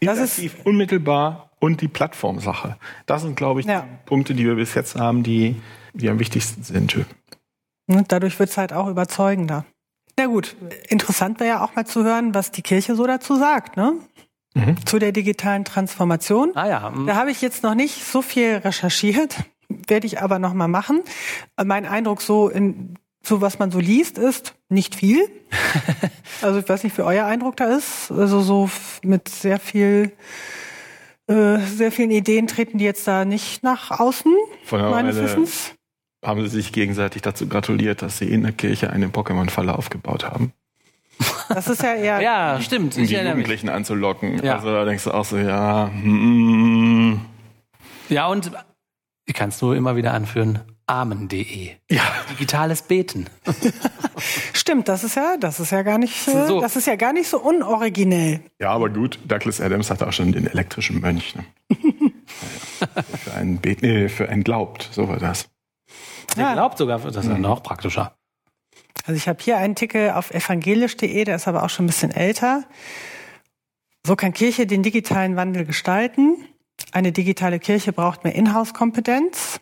Das 0.00 0.18
ist- 0.18 0.40
unmittelbar 0.64 1.50
und 1.60 1.80
die 1.80 1.88
Plattformsache. 1.88 2.76
Das 3.06 3.22
sind, 3.22 3.36
glaube 3.36 3.60
ich, 3.60 3.66
Ja. 3.66 3.82
die 3.82 4.06
Punkte, 4.08 4.34
die 4.34 4.44
wir 4.44 4.56
bis 4.56 4.74
jetzt 4.74 4.96
haben, 4.96 5.22
die, 5.22 5.56
die 5.94 6.08
am 6.10 6.18
wichtigsten 6.18 6.62
sind. 6.62 6.96
Ne? 7.86 8.04
Dadurch 8.08 8.38
wird 8.38 8.50
es 8.50 8.56
halt 8.58 8.72
auch 8.72 8.88
überzeugender. 8.88 9.64
Na 10.18 10.26
gut, 10.26 10.56
interessant 10.88 11.40
wäre 11.40 11.48
ja 11.50 11.64
auch 11.64 11.74
mal 11.76 11.86
zu 11.86 12.02
hören, 12.04 12.34
was 12.34 12.50
die 12.50 12.62
Kirche 12.62 12.94
so 12.96 13.06
dazu 13.06 13.36
sagt, 13.36 13.76
ne? 13.76 13.92
Mhm. 14.54 14.84
Zu 14.86 14.98
der 14.98 15.12
digitalen 15.12 15.66
Transformation. 15.66 16.52
Ah 16.54 16.66
ja, 16.66 16.90
hm. 16.94 17.06
Da 17.06 17.16
habe 17.16 17.30
ich 17.30 17.42
jetzt 17.42 17.62
noch 17.62 17.74
nicht 17.74 18.02
so 18.02 18.22
viel 18.22 18.56
recherchiert, 18.56 19.36
werde 19.68 20.06
ich 20.06 20.20
aber 20.22 20.38
noch 20.38 20.54
mal 20.54 20.68
machen. 20.68 21.02
Mein 21.62 21.86
Eindruck 21.86 22.22
so 22.22 22.48
in 22.48 22.96
so 23.22 23.40
was 23.40 23.58
man 23.58 23.72
so 23.72 23.80
liest 23.80 24.18
ist 24.18 24.54
nicht 24.68 24.94
viel. 24.94 25.28
also 26.42 26.60
ich 26.60 26.68
weiß 26.68 26.84
nicht, 26.84 26.96
wie 26.96 27.02
euer 27.02 27.26
Eindruck 27.26 27.56
da 27.56 27.76
ist. 27.76 28.10
Also 28.12 28.40
so 28.40 28.70
mit 29.02 29.28
sehr 29.28 29.58
viel 29.58 30.12
äh, 31.28 31.58
sehr 31.58 31.90
vielen 31.90 32.12
Ideen 32.12 32.46
treten 32.46 32.78
die 32.78 32.84
jetzt 32.84 33.06
da 33.08 33.24
nicht 33.24 33.64
nach 33.64 33.90
außen 33.98 34.32
Von 34.64 34.80
meines 34.80 35.16
Weile 35.16 35.24
Wissens. 35.26 35.72
haben 36.24 36.40
sie 36.42 36.48
sich 36.48 36.72
gegenseitig 36.72 37.22
dazu 37.22 37.48
gratuliert, 37.48 38.00
dass 38.02 38.18
sie 38.18 38.26
in 38.30 38.42
der 38.44 38.52
Kirche 38.52 38.90
eine 38.90 39.08
Pokémon-Falle 39.08 39.76
aufgebaut 39.76 40.24
haben, 40.24 40.52
Das 41.48 41.66
ist 41.66 41.82
ja 41.82 41.94
eher 41.94 42.20
ja, 42.22 42.60
stimmt. 42.60 42.96
um 42.96 43.06
die 43.06 43.14
erinnere 43.14 43.34
mich. 43.34 43.46
Jugendlichen 43.46 43.68
anzulocken. 43.70 44.40
Ja. 44.44 44.54
Also 44.56 44.70
da 44.70 44.84
denkst 44.84 45.02
du 45.02 45.10
auch 45.10 45.24
so, 45.24 45.36
ja, 45.36 45.86
mm, 45.86 47.20
Ja, 48.08 48.28
und 48.28 48.52
ich 49.26 49.34
kann 49.34 49.50
es 49.50 49.60
nur 49.60 49.76
immer 49.76 49.96
wieder 49.96 50.14
anführen. 50.14 50.60
Amen.de. 50.88 51.70
ja, 51.90 52.02
Digitales 52.30 52.82
Beten. 52.82 53.26
Stimmt, 54.52 54.86
das 54.88 55.02
ist 55.02 55.16
ja, 55.16 55.36
das 55.36 55.58
ist 55.58 55.72
ja 55.72 55.82
gar 55.82 55.98
nicht, 55.98 56.28
äh, 56.28 56.46
So. 56.46 56.60
das 56.60 56.76
ist 56.76 56.86
ja 56.86 56.94
gar 56.94 57.12
nicht 57.12 57.28
so 57.28 57.40
unoriginell. 57.40 58.40
ja, 58.60 58.70
aber 58.70 58.88
gut, 58.88 59.18
Douglas 59.26 59.60
Adams 59.60 59.90
hatte 59.90 60.06
auch 60.06 60.12
schon 60.12 60.30
den 60.30 60.46
elektrischen 60.46 61.00
Mönch. 61.00 61.34
Ne? 61.34 61.44
Ja, 62.80 63.02
für 63.24 63.34
einen 63.34 63.58
Bet 63.58 63.82
nee, 63.82 64.08
für 64.08 64.28
einen 64.28 64.44
glaubt, 64.44 64.88
so 64.92 65.08
war 65.08 65.18
das. 65.18 65.48
Ich 66.28 66.34
glaubt 66.36 66.78
sogar, 66.78 67.00
das 67.00 67.16
ist 67.16 67.38
noch 67.38 67.62
praktischer. 67.62 68.14
Also 69.06 69.16
ich 69.16 69.28
habe 69.28 69.38
hier 69.42 69.56
einen 69.56 69.72
Artikel 69.72 70.10
auf 70.10 70.30
evangelisch.de, 70.32 71.24
der 71.24 71.36
ist 71.36 71.48
aber 71.48 71.62
auch 71.64 71.70
schon 71.70 71.84
ein 71.84 71.88
bisschen 71.88 72.10
älter. 72.10 72.64
So 74.06 74.14
kann 74.14 74.32
Kirche 74.32 74.66
den 74.66 74.82
digitalen 74.82 75.34
Wandel 75.36 75.64
gestalten. 75.64 76.36
Eine 76.92 77.12
digitale 77.12 77.58
Kirche 77.58 77.92
braucht 77.92 78.24
mehr 78.24 78.34
Inhouse-Kompetenz. 78.34 79.60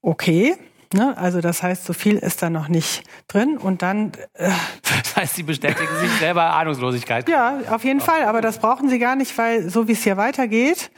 Okay. 0.00 0.56
Ne, 0.94 1.16
also 1.16 1.40
das 1.40 1.62
heißt, 1.62 1.86
so 1.86 1.94
viel 1.94 2.18
ist 2.18 2.42
da 2.42 2.50
noch 2.50 2.68
nicht 2.68 3.04
drin. 3.26 3.56
Und 3.56 3.80
dann, 3.80 4.12
äh, 4.34 4.50
Das 4.82 5.16
heißt, 5.16 5.36
sie 5.36 5.42
bestätigen 5.42 5.88
sich 6.00 6.10
selber 6.18 6.52
Ahnungslosigkeit. 6.54 7.28
ja, 7.30 7.60
auf 7.70 7.84
jeden 7.84 8.00
Fall, 8.00 8.24
aber 8.24 8.42
das 8.42 8.58
brauchen 8.58 8.90
sie 8.90 8.98
gar 8.98 9.16
nicht, 9.16 9.36
weil 9.38 9.70
so 9.70 9.88
wie 9.88 9.92
es 9.92 10.02
hier 10.02 10.18
weitergeht, 10.18 10.90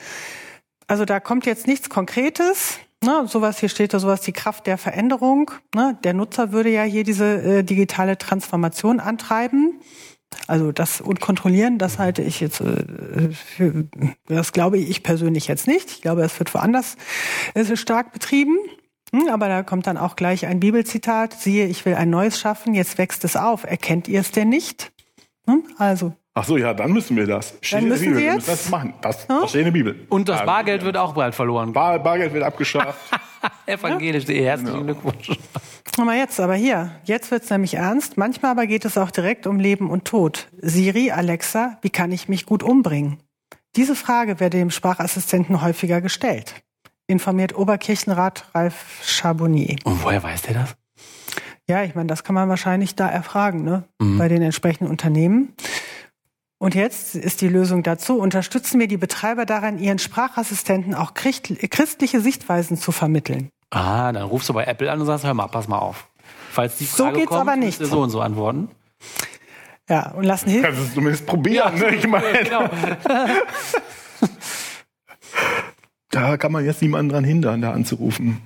also 0.88 1.04
da 1.04 1.20
kommt 1.20 1.46
jetzt 1.46 1.66
nichts 1.68 1.88
Konkretes. 1.90 2.78
Ne, 3.04 3.26
sowas 3.28 3.58
hier 3.60 3.68
steht 3.68 3.92
da 3.94 4.00
sowas 4.00 4.22
die 4.22 4.32
Kraft 4.32 4.66
der 4.66 4.78
Veränderung. 4.78 5.50
Ne, 5.74 5.96
der 6.02 6.14
Nutzer 6.14 6.52
würde 6.52 6.70
ja 6.70 6.82
hier 6.82 7.04
diese 7.04 7.58
äh, 7.58 7.62
digitale 7.62 8.18
Transformation 8.18 8.98
antreiben. 8.98 9.80
Also 10.47 10.73
das 10.73 11.01
und 11.01 11.20
kontrollieren, 11.20 11.79
das 11.79 11.99
halte 11.99 12.23
ich 12.23 12.40
jetzt 12.40 12.61
äh, 12.61 13.31
für, 13.33 13.85
das 14.27 14.53
glaube 14.53 14.79
ich 14.79 15.03
persönlich 15.03 15.47
jetzt 15.47 15.66
nicht. 15.66 15.90
Ich 15.90 16.03
glaube, 16.03 16.23
es 16.23 16.38
wird 16.38 16.53
woanders 16.55 16.97
es 17.55 17.70
ist 17.70 17.81
stark 17.81 18.12
betrieben. 18.12 18.57
Hm, 19.12 19.29
Aber 19.29 19.49
da 19.49 19.62
kommt 19.62 19.87
dann 19.87 19.97
auch 19.97 20.16
gleich 20.16 20.47
ein 20.47 20.61
Bibelzitat. 20.61 21.35
Siehe, 21.35 21.66
ich 21.66 21.85
will 21.85 21.94
ein 21.94 22.11
neues 22.11 22.38
schaffen, 22.40 22.75
jetzt 22.75 22.99
wächst 22.99 23.25
es 23.25 23.37
auf. 23.37 23.64
Erkennt 23.64 24.09
ihr 24.09 24.20
es 24.20 24.33
denn 24.33 24.49
nicht? 24.49 24.92
Hm, 25.47 25.62
Also, 25.79 26.12
Ach 26.37 26.42
so, 26.44 26.57
ja, 26.57 26.75
dann 26.75 26.90
müssen 26.90 27.16
wir 27.16 27.29
das. 27.29 27.55
Steht 27.61 27.83
in 27.83 27.85
der 27.85 27.92
müssen 27.92 28.05
Bibel, 28.07 28.16
wir 28.16 28.23
wir 28.27 28.33
jetzt? 28.35 28.49
müssen 28.49 28.51
das 28.62 28.68
machen. 28.70 28.94
Das, 29.03 29.25
das 29.29 29.51
steht 29.51 29.61
in 29.61 29.64
der 29.66 29.70
Bibel. 29.73 30.05
Und 30.09 30.29
das 30.29 30.40
Ja, 30.40 30.47
Bargeld 30.47 30.83
wird 30.85 30.97
auch 30.97 31.14
bald 31.14 31.33
verloren. 31.33 31.73
Bar, 31.73 32.01
Bargeld 32.01 32.33
wird 32.33 32.42
abgeschafft. 32.42 32.99
Evangelisch.de. 33.66 34.44
Herzlichen 34.44 34.85
Glückwunsch. 34.85 35.30
mal 35.98 36.16
jetzt, 36.16 36.40
aber 36.40 36.54
hier, 36.54 36.92
jetzt 37.04 37.30
wird's 37.30 37.50
nämlich 37.50 37.74
ernst. 37.74 38.16
Manchmal 38.16 38.52
aber 38.52 38.66
geht 38.66 38.85
es 38.85 38.98
auch 38.98 39.11
direkt 39.11 39.46
um 39.46 39.61
Leben 39.61 39.90
und 39.90 40.04
Tod. 40.04 40.48
Siri, 40.61 41.11
Alexa, 41.11 41.78
wie 41.83 41.90
kann 41.90 42.12
ich 42.12 42.28
mich 42.28 42.46
gut 42.46 42.62
umbringen? 42.62 43.18
Diese 43.76 43.96
Frage 43.96 44.40
werde 44.40 44.59
dem 44.59 44.70
Sprachassistenten 44.70 45.62
häufiger 45.62 46.00
gestellt. 46.00 46.54
Informiert 47.07 47.57
Oberkirchenrat 47.57 48.46
Ralf 48.54 49.02
Charbonnier. 49.04 49.76
Und 49.85 50.02
woher 50.02 50.22
weiß 50.22 50.42
der 50.42 50.54
das? 50.54 50.76
Ja, 51.68 51.83
ich 51.83 51.94
meine, 51.94 52.09
das 52.09 52.24
kann 52.24 52.35
man 52.35 52.48
wahrscheinlich 52.48 52.94
da 52.94 53.09
erfragen, 53.09 53.64
ne? 53.64 53.85
Bei 53.98 54.28
den 54.28 54.42
entsprechenden 54.42 54.90
Unternehmen. 54.90 55.54
Und 56.64 56.74
jetzt 56.74 57.14
ist 57.14 57.42
die 57.42 57.48
Lösung 57.48 57.83
dazu, 57.83 58.18
unterstützen 58.18 58.81
wir 58.81 58.88
die 58.88 58.96
Betreiber 58.96 59.44
daran, 59.44 59.79
ihren 59.79 59.98
Sprachassistenten 59.98 60.94
auch 60.94 61.12
christ- 61.12 61.59
christliche 61.70 62.22
Sichtweisen 62.22 62.79
zu 62.79 62.90
vermitteln. 62.90 63.50
Ah, 63.68 64.11
dann 64.12 64.22
rufst 64.22 64.48
du 64.48 64.55
bei 64.55 64.64
Apple 64.64 64.90
an 64.90 64.98
und 64.98 65.05
sagst, 65.05 65.27
hör 65.27 65.35
mal, 65.35 65.46
pass 65.48 65.68
mal 65.68 65.77
auf. 65.77 66.09
Falls 66.50 66.77
die 66.79 66.85
So 66.87 67.05
Frage 67.05 67.18
geht's 67.18 67.29
kommt, 67.29 67.42
aber 67.42 67.57
nicht. 67.57 67.85
so 67.85 68.00
und 68.00 68.09
so 68.09 68.22
antworten. 68.22 68.68
Ja, 69.90 70.12
und 70.12 70.24
lassen 70.24 70.48
Hilfe. 70.48 70.68
Kannst 70.68 70.81
du 70.81 70.85
es 70.87 70.94
zumindest 70.94 71.27
probieren, 71.27 71.74
ne? 71.79 71.94
Ich 71.96 72.07
meine, 72.07 72.24
Genau. 72.44 72.70
da 76.11 76.38
kann 76.38 76.50
man 76.50 76.64
jetzt 76.64 76.81
niemanden 76.81 77.11
dran 77.11 77.24
hindern, 77.24 77.61
da 77.61 77.72
anzurufen. 77.72 78.40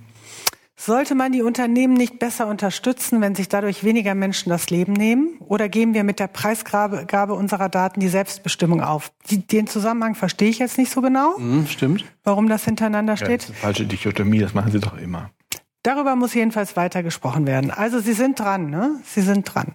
Sollte 0.81 1.17
man 1.17 1.33
die 1.33 1.43
Unternehmen 1.43 1.95
nicht 1.95 2.21
besser 2.21 2.47
unterstützen, 2.47 3.21
wenn 3.21 3.35
sich 3.35 3.49
dadurch 3.49 3.83
weniger 3.83 4.15
Menschen 4.15 4.51
das 4.51 4.71
Leben 4.71 4.93
nehmen? 4.93 5.37
Oder 5.41 5.69
geben 5.69 5.93
wir 5.93 6.05
mit 6.05 6.21
der 6.21 6.29
Preisgabe 6.29 7.05
Gabe 7.05 7.35
unserer 7.35 7.69
Daten 7.69 7.99
die 7.99 8.07
Selbstbestimmung 8.09 8.81
auf? 8.81 9.11
Die, 9.29 9.45
den 9.45 9.67
Zusammenhang 9.67 10.15
verstehe 10.15 10.49
ich 10.49 10.61
jetzt 10.61 10.79
nicht 10.79 10.93
so 10.93 11.01
genau, 11.03 11.37
Hm, 11.37 11.67
stimmt. 11.67 12.05
warum 12.23 12.49
das 12.49 12.65
hintereinander 12.65 13.15
Ja, 13.15 13.17
steht. 13.17 13.41
das 13.43 13.49
ist 13.49 13.55
eine 13.57 13.59
falsche 13.61 13.87
Dichotomie, 13.87 14.39
das 14.39 14.55
machen 14.55 14.71
sie 14.71 14.79
doch 14.79 14.97
immer. 14.97 15.31
Darüber 15.83 16.15
muss 16.15 16.33
jedenfalls 16.35 16.77
weiter 16.77 17.03
gesprochen 17.03 17.47
werden. 17.47 17.73
Also 17.73 17.99
Sie 17.99 18.13
sind 18.13 18.39
dran, 18.39 18.71
ne? 18.71 19.01
Sie 19.05 19.23
sind 19.23 19.53
dran. 19.53 19.75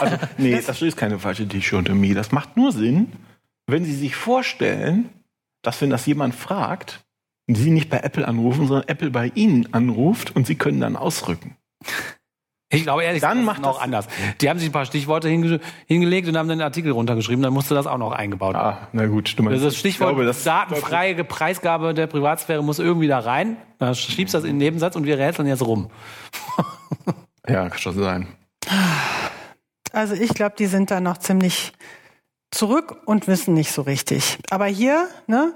Also, 0.00 0.16
nee, 0.38 0.58
das 0.66 0.80
ist 0.80 0.96
keine 0.96 1.18
falsche 1.18 1.44
Dichotomie. 1.46 2.14
Das 2.14 2.32
macht 2.32 2.56
nur 2.56 2.72
Sinn, 2.72 3.12
wenn 3.66 3.84
Sie 3.84 3.94
sich 3.94 4.16
vorstellen, 4.16 5.10
dass 5.62 5.80
wenn 5.82 5.90
das 5.90 6.06
jemand 6.06 6.34
fragt, 6.34 7.04
Sie 7.56 7.70
nicht 7.70 7.88
bei 7.90 7.98
Apple 8.00 8.26
anrufen, 8.28 8.66
sondern 8.68 8.88
Apple 8.88 9.10
bei 9.10 9.30
Ihnen 9.34 9.72
anruft 9.72 10.34
und 10.36 10.46
Sie 10.46 10.54
können 10.56 10.80
dann 10.80 10.96
ausrücken. 10.96 11.56
Ich 12.70 12.82
glaube 12.82 13.02
ehrlich, 13.02 13.22
Dann 13.22 13.38
das 13.38 13.46
macht 13.46 13.56
ist 13.58 13.62
noch 13.62 13.74
das- 13.76 13.82
anders. 13.82 14.08
Die 14.42 14.50
haben 14.50 14.58
sich 14.58 14.68
ein 14.68 14.72
paar 14.72 14.84
Stichworte 14.84 15.26
hinge 15.30 15.58
hingelegt 15.86 16.28
und 16.28 16.36
haben 16.36 16.48
dann 16.48 16.58
einen 16.60 16.66
Artikel 16.66 16.92
runtergeschrieben, 16.92 17.42
dann 17.42 17.54
musste 17.54 17.74
das 17.74 17.86
auch 17.86 17.96
noch 17.96 18.12
eingebaut 18.12 18.52
werden. 18.54 18.76
Ah, 18.82 18.88
na 18.92 19.06
gut, 19.06 19.38
du 19.38 19.42
meinst, 19.42 19.54
Also 19.54 19.64
das 19.66 19.74
ich 19.74 19.80
Stichwort 19.80 20.10
glaube, 20.10 20.26
das- 20.26 20.44
datenfreie 20.44 21.24
Preisgabe 21.24 21.94
der 21.94 22.06
Privatsphäre 22.08 22.62
muss 22.62 22.78
irgendwie 22.78 23.06
da 23.06 23.20
rein. 23.20 23.56
Da 23.78 23.94
schiebst 23.94 24.34
du 24.34 24.38
das 24.38 24.44
in 24.44 24.50
den 24.50 24.58
Nebensatz 24.58 24.96
und 24.96 25.04
wir 25.06 25.18
rätseln 25.18 25.48
jetzt 25.48 25.62
rum. 25.66 25.90
Ja, 27.48 27.66
kann 27.70 27.78
schon 27.78 27.94
sein. 27.98 28.26
Also 29.92 30.12
ich 30.12 30.34
glaube, 30.34 30.54
die 30.58 30.66
sind 30.66 30.90
da 30.90 31.00
noch 31.00 31.16
ziemlich 31.16 31.72
zurück 32.50 32.96
und 33.06 33.26
wissen 33.26 33.54
nicht 33.54 33.72
so 33.72 33.80
richtig. 33.82 34.38
Aber 34.50 34.66
hier, 34.66 35.08
ne, 35.26 35.54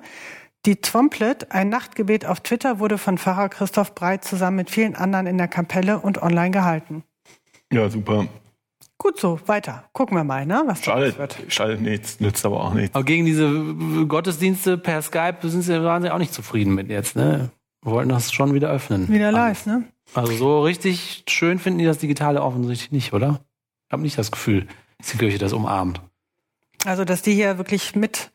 die 0.66 0.76
Twomplet, 0.76 1.50
ein 1.50 1.68
Nachtgebet 1.68 2.26
auf 2.26 2.40
Twitter, 2.40 2.78
wurde 2.78 2.98
von 2.98 3.18
Pfarrer 3.18 3.48
Christoph 3.48 3.94
Breit 3.94 4.24
zusammen 4.24 4.56
mit 4.56 4.70
vielen 4.70 4.94
anderen 4.94 5.26
in 5.26 5.38
der 5.38 5.48
Kapelle 5.48 5.98
und 5.98 6.22
online 6.22 6.50
gehalten. 6.50 7.02
Ja, 7.72 7.88
super. 7.88 8.26
Gut 8.98 9.18
so, 9.18 9.40
weiter. 9.46 9.84
Gucken 9.92 10.16
wir 10.16 10.22
mal, 10.22 10.46
ne, 10.46 10.62
was 10.66 10.80
da 10.80 10.92
Schadet, 10.92 11.18
wird. 11.18 11.38
schadet 11.48 11.80
nichts, 11.80 12.20
nützt 12.20 12.46
aber 12.46 12.62
auch 12.62 12.74
nichts. 12.74 12.94
Aber 12.94 13.04
gegen 13.04 13.24
diese 13.24 13.50
Gottesdienste 14.06 14.78
per 14.78 15.02
Skype 15.02 15.38
sind 15.42 15.62
sie, 15.62 15.82
waren 15.82 16.02
sie 16.02 16.10
auch 16.10 16.18
nicht 16.18 16.32
zufrieden 16.32 16.74
mit 16.74 16.88
jetzt, 16.88 17.16
ne? 17.16 17.50
Wir 17.82 17.92
wollten 17.92 18.10
das 18.10 18.32
schon 18.32 18.54
wieder 18.54 18.70
öffnen. 18.70 19.08
Wieder 19.08 19.32
live, 19.32 19.66
ne? 19.66 19.82
Also 20.14 20.32
so 20.34 20.62
richtig 20.62 21.24
schön 21.28 21.58
finden 21.58 21.80
die 21.80 21.84
das 21.84 21.98
Digitale 21.98 22.42
offensichtlich 22.42 22.92
nicht, 22.92 23.12
oder? 23.12 23.40
Ich 23.88 23.92
habe 23.92 24.02
nicht 24.02 24.16
das 24.16 24.30
Gefühl, 24.30 24.68
dass 24.98 25.10
die 25.10 25.18
Kirche 25.18 25.38
das 25.38 25.52
umarmt. 25.52 26.00
Also, 26.84 27.04
dass 27.04 27.22
die 27.22 27.34
hier 27.34 27.58
wirklich 27.58 27.94
mit 27.94 28.30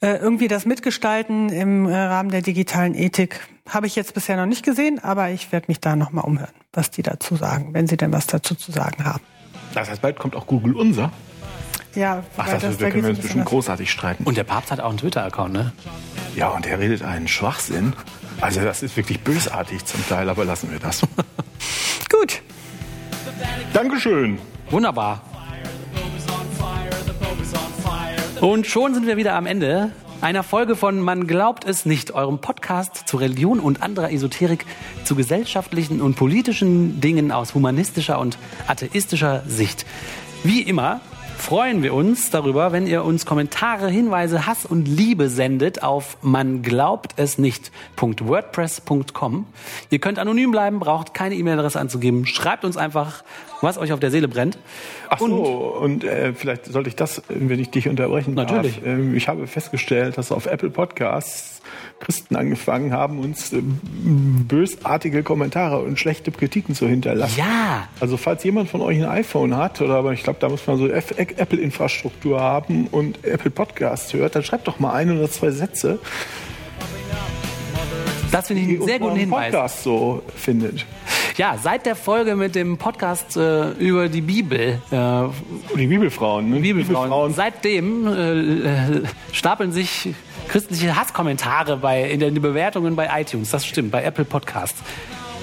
äh, 0.00 0.16
irgendwie 0.16 0.48
das 0.48 0.66
mitgestalten 0.66 1.48
im 1.48 1.86
äh, 1.86 1.96
Rahmen 1.96 2.30
der 2.30 2.42
digitalen 2.42 2.94
Ethik, 2.94 3.40
habe 3.68 3.86
ich 3.86 3.96
jetzt 3.96 4.14
bisher 4.14 4.36
noch 4.36 4.46
nicht 4.46 4.64
gesehen, 4.64 5.02
aber 5.02 5.30
ich 5.30 5.52
werde 5.52 5.66
mich 5.68 5.80
da 5.80 5.96
nochmal 5.96 6.24
umhören, 6.24 6.52
was 6.72 6.90
die 6.90 7.02
dazu 7.02 7.36
sagen, 7.36 7.72
wenn 7.72 7.86
sie 7.86 7.96
denn 7.96 8.12
was 8.12 8.26
dazu 8.26 8.54
zu 8.54 8.72
sagen 8.72 9.04
haben. 9.04 9.22
Das 9.74 9.88
heißt, 9.90 10.02
bald 10.02 10.18
kommt 10.18 10.36
auch 10.36 10.46
Google 10.46 10.74
unser. 10.76 11.12
Ja, 11.94 12.22
Ach, 12.36 12.46
weil 12.46 12.58
das, 12.58 12.76
da 12.76 12.90
können 12.90 13.02
wir 13.02 13.08
ein 13.08 13.10
uns 13.10 13.16
bisschen 13.16 13.22
bestimmt 13.22 13.44
großartig 13.46 13.90
streiten. 13.90 14.24
Und 14.24 14.36
der 14.36 14.44
Papst 14.44 14.70
hat 14.70 14.80
auch 14.80 14.90
einen 14.90 14.98
Twitter-Account, 14.98 15.52
ne? 15.52 15.72
Ja, 16.36 16.48
und 16.48 16.64
der 16.64 16.78
redet 16.78 17.02
einen 17.02 17.28
Schwachsinn. 17.28 17.94
Also 18.40 18.60
das 18.60 18.82
ist 18.82 18.96
wirklich 18.96 19.20
bösartig 19.20 19.84
zum 19.84 20.06
Teil, 20.08 20.28
aber 20.28 20.44
lassen 20.44 20.70
wir 20.70 20.78
das. 20.78 21.00
Gut. 22.10 22.42
Dankeschön. 23.72 24.38
Wunderbar. 24.70 25.22
Und 28.40 28.66
schon 28.68 28.94
sind 28.94 29.08
wir 29.08 29.16
wieder 29.16 29.34
am 29.34 29.46
Ende 29.46 29.90
einer 30.20 30.44
Folge 30.44 30.76
von 30.76 31.00
Man 31.00 31.26
glaubt 31.26 31.64
es 31.64 31.86
nicht, 31.86 32.12
eurem 32.12 32.38
Podcast 32.38 33.08
zu 33.08 33.16
Religion 33.16 33.58
und 33.58 33.82
anderer 33.82 34.12
Esoterik, 34.12 34.64
zu 35.02 35.16
gesellschaftlichen 35.16 36.00
und 36.00 36.14
politischen 36.14 37.00
Dingen 37.00 37.32
aus 37.32 37.54
humanistischer 37.54 38.20
und 38.20 38.38
atheistischer 38.68 39.42
Sicht. 39.48 39.86
Wie 40.44 40.62
immer 40.62 41.00
freuen 41.36 41.82
wir 41.82 41.94
uns 41.94 42.30
darüber, 42.30 42.70
wenn 42.72 42.86
ihr 42.86 43.04
uns 43.04 43.26
Kommentare, 43.26 43.88
Hinweise, 43.88 44.46
Hass 44.46 44.64
und 44.66 44.86
Liebe 44.86 45.30
sendet 45.30 45.82
auf 45.82 46.18
man 46.22 46.62
glaubt 46.62 47.14
es 47.16 47.38
nicht.wordpress.com. 47.38 49.46
Ihr 49.90 49.98
könnt 49.98 50.20
anonym 50.20 50.52
bleiben, 50.52 50.78
braucht 50.78 51.12
keine 51.14 51.34
E-Mail-Adresse 51.36 51.80
anzugeben. 51.80 52.26
Schreibt 52.26 52.64
uns 52.64 52.76
einfach, 52.76 53.24
was 53.60 53.78
euch 53.78 53.92
auf 53.92 54.00
der 54.00 54.10
Seele 54.10 54.28
brennt. 54.28 54.58
Ach 55.08 55.18
so, 55.18 55.26
und, 55.26 56.04
äh, 56.04 56.32
vielleicht 56.34 56.66
sollte 56.66 56.88
ich 56.88 56.96
das, 56.96 57.18
äh, 57.18 57.22
wenn 57.28 57.58
ich 57.58 57.70
dich 57.70 57.88
unterbrechen 57.88 58.34
Natürlich. 58.34 58.76
darf. 58.76 58.86
Ähm, 58.86 59.14
ich 59.14 59.28
habe 59.28 59.46
festgestellt, 59.46 60.18
dass 60.18 60.32
auf 60.32 60.46
Apple 60.46 60.70
Podcasts 60.70 61.60
Christen 62.00 62.36
angefangen 62.36 62.92
haben, 62.92 63.18
uns 63.18 63.52
äh, 63.52 63.60
bösartige 63.62 65.22
Kommentare 65.22 65.78
und 65.80 65.98
schlechte 65.98 66.30
Kritiken 66.30 66.74
zu 66.74 66.86
hinterlassen. 66.88 67.34
Ja, 67.38 67.88
Also 68.00 68.16
falls 68.16 68.44
jemand 68.44 68.70
von 68.70 68.80
euch 68.80 68.98
ein 68.98 69.08
iPhone 69.08 69.56
hat, 69.56 69.80
oder 69.80 69.94
aber 69.94 70.12
ich 70.12 70.22
glaube, 70.22 70.38
da 70.40 70.48
muss 70.48 70.66
man 70.66 70.78
so 70.78 70.86
Apple-Infrastruktur 70.88 72.40
haben 72.40 72.86
und 72.86 73.24
Apple 73.24 73.50
Podcasts 73.50 74.12
hört, 74.12 74.36
dann 74.36 74.44
schreibt 74.44 74.68
doch 74.68 74.78
mal 74.78 74.92
ein 74.92 75.10
oder 75.16 75.28
zwei 75.30 75.50
Sätze, 75.50 75.98
das 78.30 78.46
finde 78.48 78.62
ich 78.62 78.68
einen 78.68 78.82
sehr 78.86 78.98
guten 78.98 79.16
Hinweis. 79.16 79.46
Podcast 79.52 79.82
so 79.82 80.22
findet. 80.36 80.84
Ja, 81.38 81.56
seit 81.56 81.86
der 81.86 81.94
Folge 81.94 82.34
mit 82.34 82.56
dem 82.56 82.78
Podcast 82.78 83.36
äh, 83.36 83.70
über 83.74 84.08
die 84.08 84.22
Bibel, 84.22 84.82
äh, 84.90 85.76
die 85.76 85.86
Bibelfrauen, 85.86 86.50
ne? 86.50 86.58
Bibelfrauen, 86.58 87.32
seitdem 87.32 88.08
äh, 88.08 88.98
äh, 89.02 89.02
stapeln 89.30 89.70
sich 89.70 90.14
christliche 90.48 90.96
Hasskommentare 90.96 91.76
bei, 91.76 92.10
in 92.10 92.18
den 92.18 92.42
Bewertungen 92.42 92.96
bei 92.96 93.08
iTunes. 93.20 93.50
Das 93.50 93.64
stimmt, 93.64 93.92
bei 93.92 94.02
Apple 94.02 94.24
Podcasts. 94.24 94.82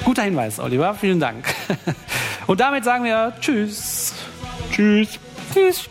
Guter 0.03 0.23
Hinweis, 0.23 0.59
Oliver. 0.59 0.95
Vielen 0.95 1.21
Dank. 1.21 1.45
Und 2.45 2.59
damit 2.59 2.83
sagen 2.83 3.05
wir 3.05 3.31
Tschüss. 3.39 4.13
Tschüss. 4.71 5.17
Tschüss. 5.53 5.89